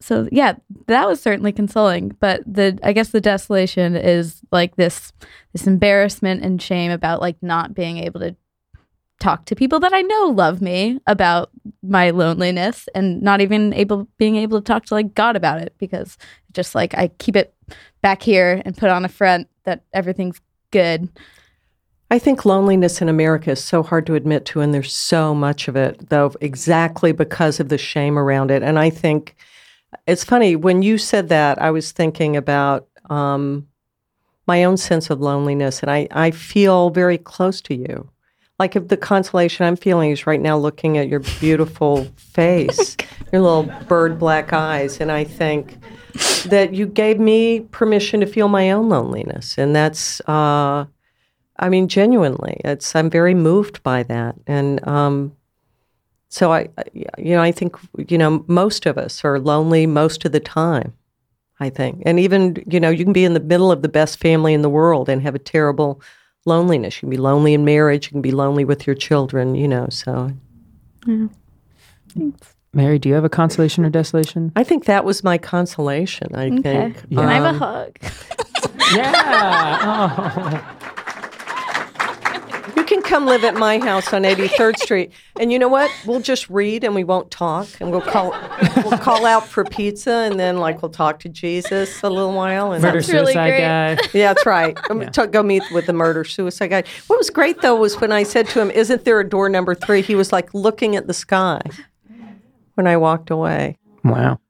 so 0.00 0.26
yeah, 0.32 0.54
that 0.86 1.06
was 1.06 1.20
certainly 1.20 1.52
consoling. 1.52 2.16
But 2.18 2.42
the 2.46 2.78
I 2.82 2.94
guess 2.94 3.10
the 3.10 3.20
desolation 3.20 3.94
is 3.94 4.40
like 4.50 4.76
this 4.76 5.12
this 5.52 5.66
embarrassment 5.66 6.42
and 6.42 6.62
shame 6.62 6.90
about 6.90 7.20
like 7.20 7.36
not 7.42 7.74
being 7.74 7.98
able 7.98 8.20
to 8.20 8.34
talk 9.20 9.44
to 9.46 9.54
people 9.54 9.80
that 9.80 9.92
I 9.92 10.00
know 10.00 10.32
love 10.34 10.62
me 10.62 10.98
about 11.06 11.50
my 11.82 12.08
loneliness 12.08 12.88
and 12.94 13.20
not 13.20 13.42
even 13.42 13.74
able 13.74 14.08
being 14.16 14.36
able 14.36 14.62
to 14.62 14.64
talk 14.64 14.86
to 14.86 14.94
like 14.94 15.14
God 15.14 15.36
about 15.36 15.60
it 15.60 15.74
because 15.76 16.16
just 16.52 16.74
like 16.74 16.94
I 16.94 17.08
keep 17.18 17.36
it 17.36 17.54
back 18.00 18.22
here 18.22 18.62
and 18.64 18.74
put 18.74 18.88
on 18.88 19.04
a 19.04 19.10
front 19.10 19.48
that 19.64 19.84
everything's 19.92 20.40
good. 20.70 21.10
I 22.10 22.20
think 22.20 22.44
loneliness 22.44 23.02
in 23.02 23.08
America 23.08 23.50
is 23.50 23.62
so 23.62 23.82
hard 23.82 24.06
to 24.06 24.14
admit 24.14 24.44
to, 24.46 24.60
and 24.60 24.72
there's 24.72 24.94
so 24.94 25.34
much 25.34 25.66
of 25.66 25.74
it, 25.74 26.08
though, 26.08 26.32
exactly 26.40 27.10
because 27.10 27.58
of 27.58 27.68
the 27.68 27.78
shame 27.78 28.16
around 28.16 28.52
it. 28.52 28.62
And 28.62 28.78
I 28.78 28.90
think 28.90 29.34
it's 30.06 30.22
funny 30.22 30.54
when 30.54 30.82
you 30.82 30.98
said 30.98 31.28
that, 31.30 31.60
I 31.60 31.72
was 31.72 31.90
thinking 31.90 32.36
about 32.36 32.86
um, 33.10 33.66
my 34.46 34.62
own 34.62 34.76
sense 34.76 35.10
of 35.10 35.20
loneliness, 35.20 35.80
and 35.80 35.90
I, 35.90 36.06
I 36.12 36.30
feel 36.30 36.90
very 36.90 37.18
close 37.18 37.60
to 37.62 37.74
you. 37.74 38.08
Like 38.60 38.76
if 38.76 38.88
the 38.88 38.96
consolation 38.96 39.66
I'm 39.66 39.76
feeling 39.76 40.12
is 40.12 40.26
right 40.26 40.40
now 40.40 40.56
looking 40.56 40.96
at 40.98 41.08
your 41.08 41.20
beautiful 41.40 42.04
face, 42.16 42.96
your 43.32 43.42
little 43.42 43.64
bird 43.88 44.18
black 44.18 44.52
eyes, 44.52 45.00
and 45.00 45.10
I 45.10 45.24
think 45.24 45.76
that 46.46 46.72
you 46.72 46.86
gave 46.86 47.18
me 47.18 47.60
permission 47.60 48.20
to 48.20 48.26
feel 48.26 48.46
my 48.46 48.70
own 48.70 48.88
loneliness, 48.88 49.58
and 49.58 49.74
that's. 49.74 50.20
Uh, 50.20 50.86
I 51.58 51.68
mean, 51.68 51.88
genuinely, 51.88 52.60
it's 52.64 52.94
I'm 52.94 53.08
very 53.10 53.34
moved 53.34 53.82
by 53.82 54.02
that, 54.04 54.36
and 54.46 54.86
um, 54.86 55.32
so 56.28 56.52
I, 56.52 56.68
you 56.94 57.34
know, 57.34 57.40
I 57.42 57.52
think 57.52 57.76
you 58.08 58.18
know 58.18 58.44
most 58.48 58.86
of 58.86 58.98
us 58.98 59.24
are 59.24 59.38
lonely 59.38 59.86
most 59.86 60.24
of 60.24 60.32
the 60.32 60.40
time. 60.40 60.92
I 61.58 61.70
think, 61.70 62.02
and 62.04 62.20
even 62.20 62.62
you 62.70 62.78
know, 62.80 62.90
you 62.90 63.02
can 63.04 63.14
be 63.14 63.24
in 63.24 63.32
the 63.34 63.40
middle 63.40 63.72
of 63.72 63.80
the 63.82 63.88
best 63.88 64.20
family 64.20 64.52
in 64.52 64.60
the 64.62 64.68
world 64.68 65.08
and 65.08 65.22
have 65.22 65.34
a 65.34 65.38
terrible 65.38 66.02
loneliness. 66.44 66.96
You 66.96 67.00
can 67.00 67.10
be 67.10 67.16
lonely 67.16 67.54
in 67.54 67.64
marriage. 67.64 68.06
You 68.06 68.10
can 68.12 68.22
be 68.22 68.30
lonely 68.32 68.64
with 68.66 68.86
your 68.86 68.94
children. 68.96 69.54
You 69.54 69.68
know, 69.68 69.86
so. 69.90 70.32
Yeah. 71.06 71.28
Thanks. 72.10 72.54
Mary, 72.74 72.98
do 72.98 73.08
you 73.08 73.14
have 73.14 73.24
a 73.24 73.30
consolation 73.30 73.86
or 73.86 73.90
desolation? 73.90 74.52
I 74.54 74.62
think 74.64 74.84
that 74.84 75.04
was 75.06 75.24
my 75.24 75.38
consolation. 75.38 76.34
I 76.34 76.48
Okay. 76.48 76.60
think. 76.60 77.08
Can 77.08 77.18
I 77.20 77.34
have 77.34 77.44
a 77.44 77.48
Um, 77.48 77.58
hug? 77.58 77.98
yeah. 78.94 79.78
Oh. 79.82 80.72
You 82.76 82.84
can 82.84 83.02
come 83.02 83.24
live 83.26 83.42
at 83.42 83.54
my 83.54 83.78
house 83.78 84.12
on 84.12 84.22
83rd 84.22 84.76
Street, 84.82 85.12
and 85.40 85.50
you 85.50 85.58
know 85.58 85.68
what? 85.68 85.90
We'll 86.04 86.20
just 86.20 86.48
read 86.50 86.84
and 86.84 86.94
we 86.94 87.04
won't 87.04 87.30
talk, 87.30 87.68
and 87.80 87.90
we'll 87.90 88.02
call 88.02 88.30
we'll 88.84 88.98
call 88.98 89.24
out 89.24 89.46
for 89.46 89.64
pizza, 89.64 90.10
and 90.10 90.38
then 90.38 90.58
like 90.58 90.82
we'll 90.82 90.90
talk 90.90 91.18
to 91.20 91.28
Jesus 91.28 92.02
a 92.02 92.10
little 92.10 92.34
while. 92.34 92.72
And 92.72 92.82
Murder 92.82 92.98
That's 92.98 93.08
really 93.08 93.32
suicide 93.32 93.58
guy. 93.58 94.08
yeah, 94.12 94.34
that's 94.34 94.46
right. 94.46 94.78
To 95.16 95.26
go 95.26 95.42
meet 95.42 95.62
with 95.72 95.86
the 95.86 95.92
murder 95.92 96.24
suicide 96.24 96.68
guy. 96.68 96.84
What 97.06 97.16
was 97.16 97.30
great 97.30 97.62
though 97.62 97.76
was 97.76 98.00
when 98.00 98.12
I 98.12 98.22
said 98.22 98.48
to 98.48 98.60
him, 98.60 98.70
"Isn't 98.70 99.04
there 99.04 99.18
a 99.20 99.28
door 99.28 99.48
number 99.48 99.74
three? 99.74 100.02
He 100.02 100.14
was 100.14 100.32
like 100.32 100.52
looking 100.52 100.96
at 100.96 101.06
the 101.06 101.14
sky 101.14 101.60
when 102.74 102.86
I 102.86 102.96
walked 102.96 103.30
away. 103.30 103.78
Wow. 104.04 104.40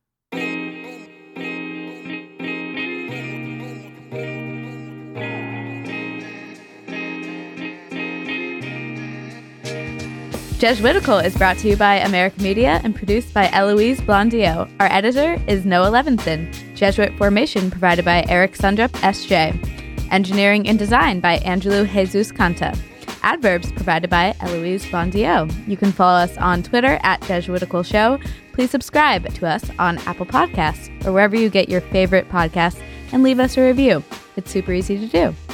Jesuitical 10.58 11.18
is 11.18 11.36
brought 11.36 11.58
to 11.58 11.68
you 11.68 11.76
by 11.76 11.96
America 11.96 12.40
Media 12.40 12.80
and 12.82 12.96
produced 12.96 13.34
by 13.34 13.50
Eloise 13.50 14.00
Blondiau. 14.00 14.70
Our 14.80 14.90
editor 14.90 15.38
is 15.46 15.66
Noah 15.66 15.90
Levinson. 15.90 16.50
Jesuit 16.74 17.12
formation 17.18 17.70
provided 17.70 18.06
by 18.06 18.24
Eric 18.30 18.56
Sundrup, 18.56 18.88
SJ. 19.02 20.10
Engineering 20.10 20.66
and 20.66 20.78
design 20.78 21.20
by 21.20 21.34
Angelo 21.38 21.84
Jesus 21.84 22.32
Canta. 22.32 22.74
Adverbs 23.22 23.70
provided 23.72 24.08
by 24.08 24.34
Eloise 24.40 24.86
Blondiau. 24.86 25.68
You 25.68 25.76
can 25.76 25.92
follow 25.92 26.20
us 26.20 26.34
on 26.38 26.62
Twitter 26.62 26.98
at 27.02 27.20
Jesuitical 27.20 27.82
Show. 27.82 28.18
Please 28.54 28.70
subscribe 28.70 29.28
to 29.34 29.46
us 29.46 29.70
on 29.78 29.98
Apple 30.06 30.24
Podcasts 30.24 30.88
or 31.04 31.12
wherever 31.12 31.36
you 31.36 31.50
get 31.50 31.68
your 31.68 31.82
favorite 31.82 32.30
podcasts 32.30 32.80
and 33.12 33.22
leave 33.22 33.40
us 33.40 33.58
a 33.58 33.62
review. 33.62 34.02
It's 34.36 34.50
super 34.50 34.72
easy 34.72 34.98
to 34.98 35.06
do. 35.06 35.45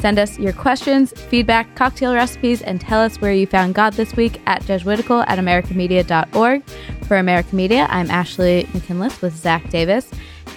Send 0.00 0.18
us 0.18 0.38
your 0.38 0.54
questions, 0.54 1.12
feedback, 1.12 1.76
cocktail 1.76 2.14
recipes, 2.14 2.62
and 2.62 2.80
tell 2.80 3.00
us 3.00 3.20
where 3.20 3.34
you 3.34 3.46
found 3.46 3.74
God 3.74 3.92
this 3.92 4.16
week 4.16 4.40
at 4.46 4.64
Jesuitical 4.64 5.20
at 5.20 5.38
AmericaMedia.org. 5.38 6.64
For 7.06 7.18
America 7.18 7.54
Media, 7.54 7.86
I'm 7.90 8.10
Ashley 8.10 8.66
McKinless 8.72 9.20
with 9.20 9.36
Zach 9.36 9.68
Davis. 9.68 10.10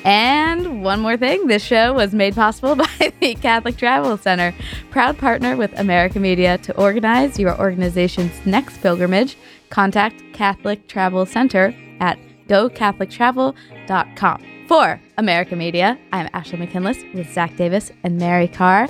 And 0.05 0.81
one 0.81 1.01
more 1.01 1.17
thing 1.17 1.47
this 1.47 1.63
show 1.63 1.91
was 1.93 2.13
made 2.13 2.35
possible 2.35 2.75
by 2.99 3.11
the 3.19 3.35
Catholic 3.35 3.75
Travel 3.75 4.15
Center, 4.17 4.55
proud 4.91 5.17
partner 5.17 5.57
with 5.57 5.77
America 5.77 6.21
Media 6.21 6.57
to 6.59 6.73
organize 6.77 7.37
your 7.37 7.59
organization's 7.59 8.45
next 8.45 8.77
pilgrimage. 8.77 9.35
Contact 9.69 10.23
Catholic 10.33 10.87
Travel 10.87 11.25
Center 11.25 11.75
at 11.99 12.17
gocatholictravel.com. 12.47 14.52
For 14.73 14.99
America 15.19 15.55
Media, 15.55 15.99
I'm 16.11 16.27
Ashley 16.33 16.57
McKinless 16.57 16.97
with 17.13 17.31
Zach 17.31 17.55
Davis 17.57 17.91
and 18.03 18.17
Mary 18.17 18.47
Karr. 18.47 18.87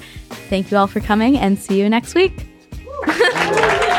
Thank 0.47 0.71
you 0.71 0.77
all 0.77 0.87
for 0.87 1.01
coming 1.01 1.37
and 1.37 1.59
see 1.59 1.77
you 1.77 1.89
next 1.89 2.15
week. 2.15 2.45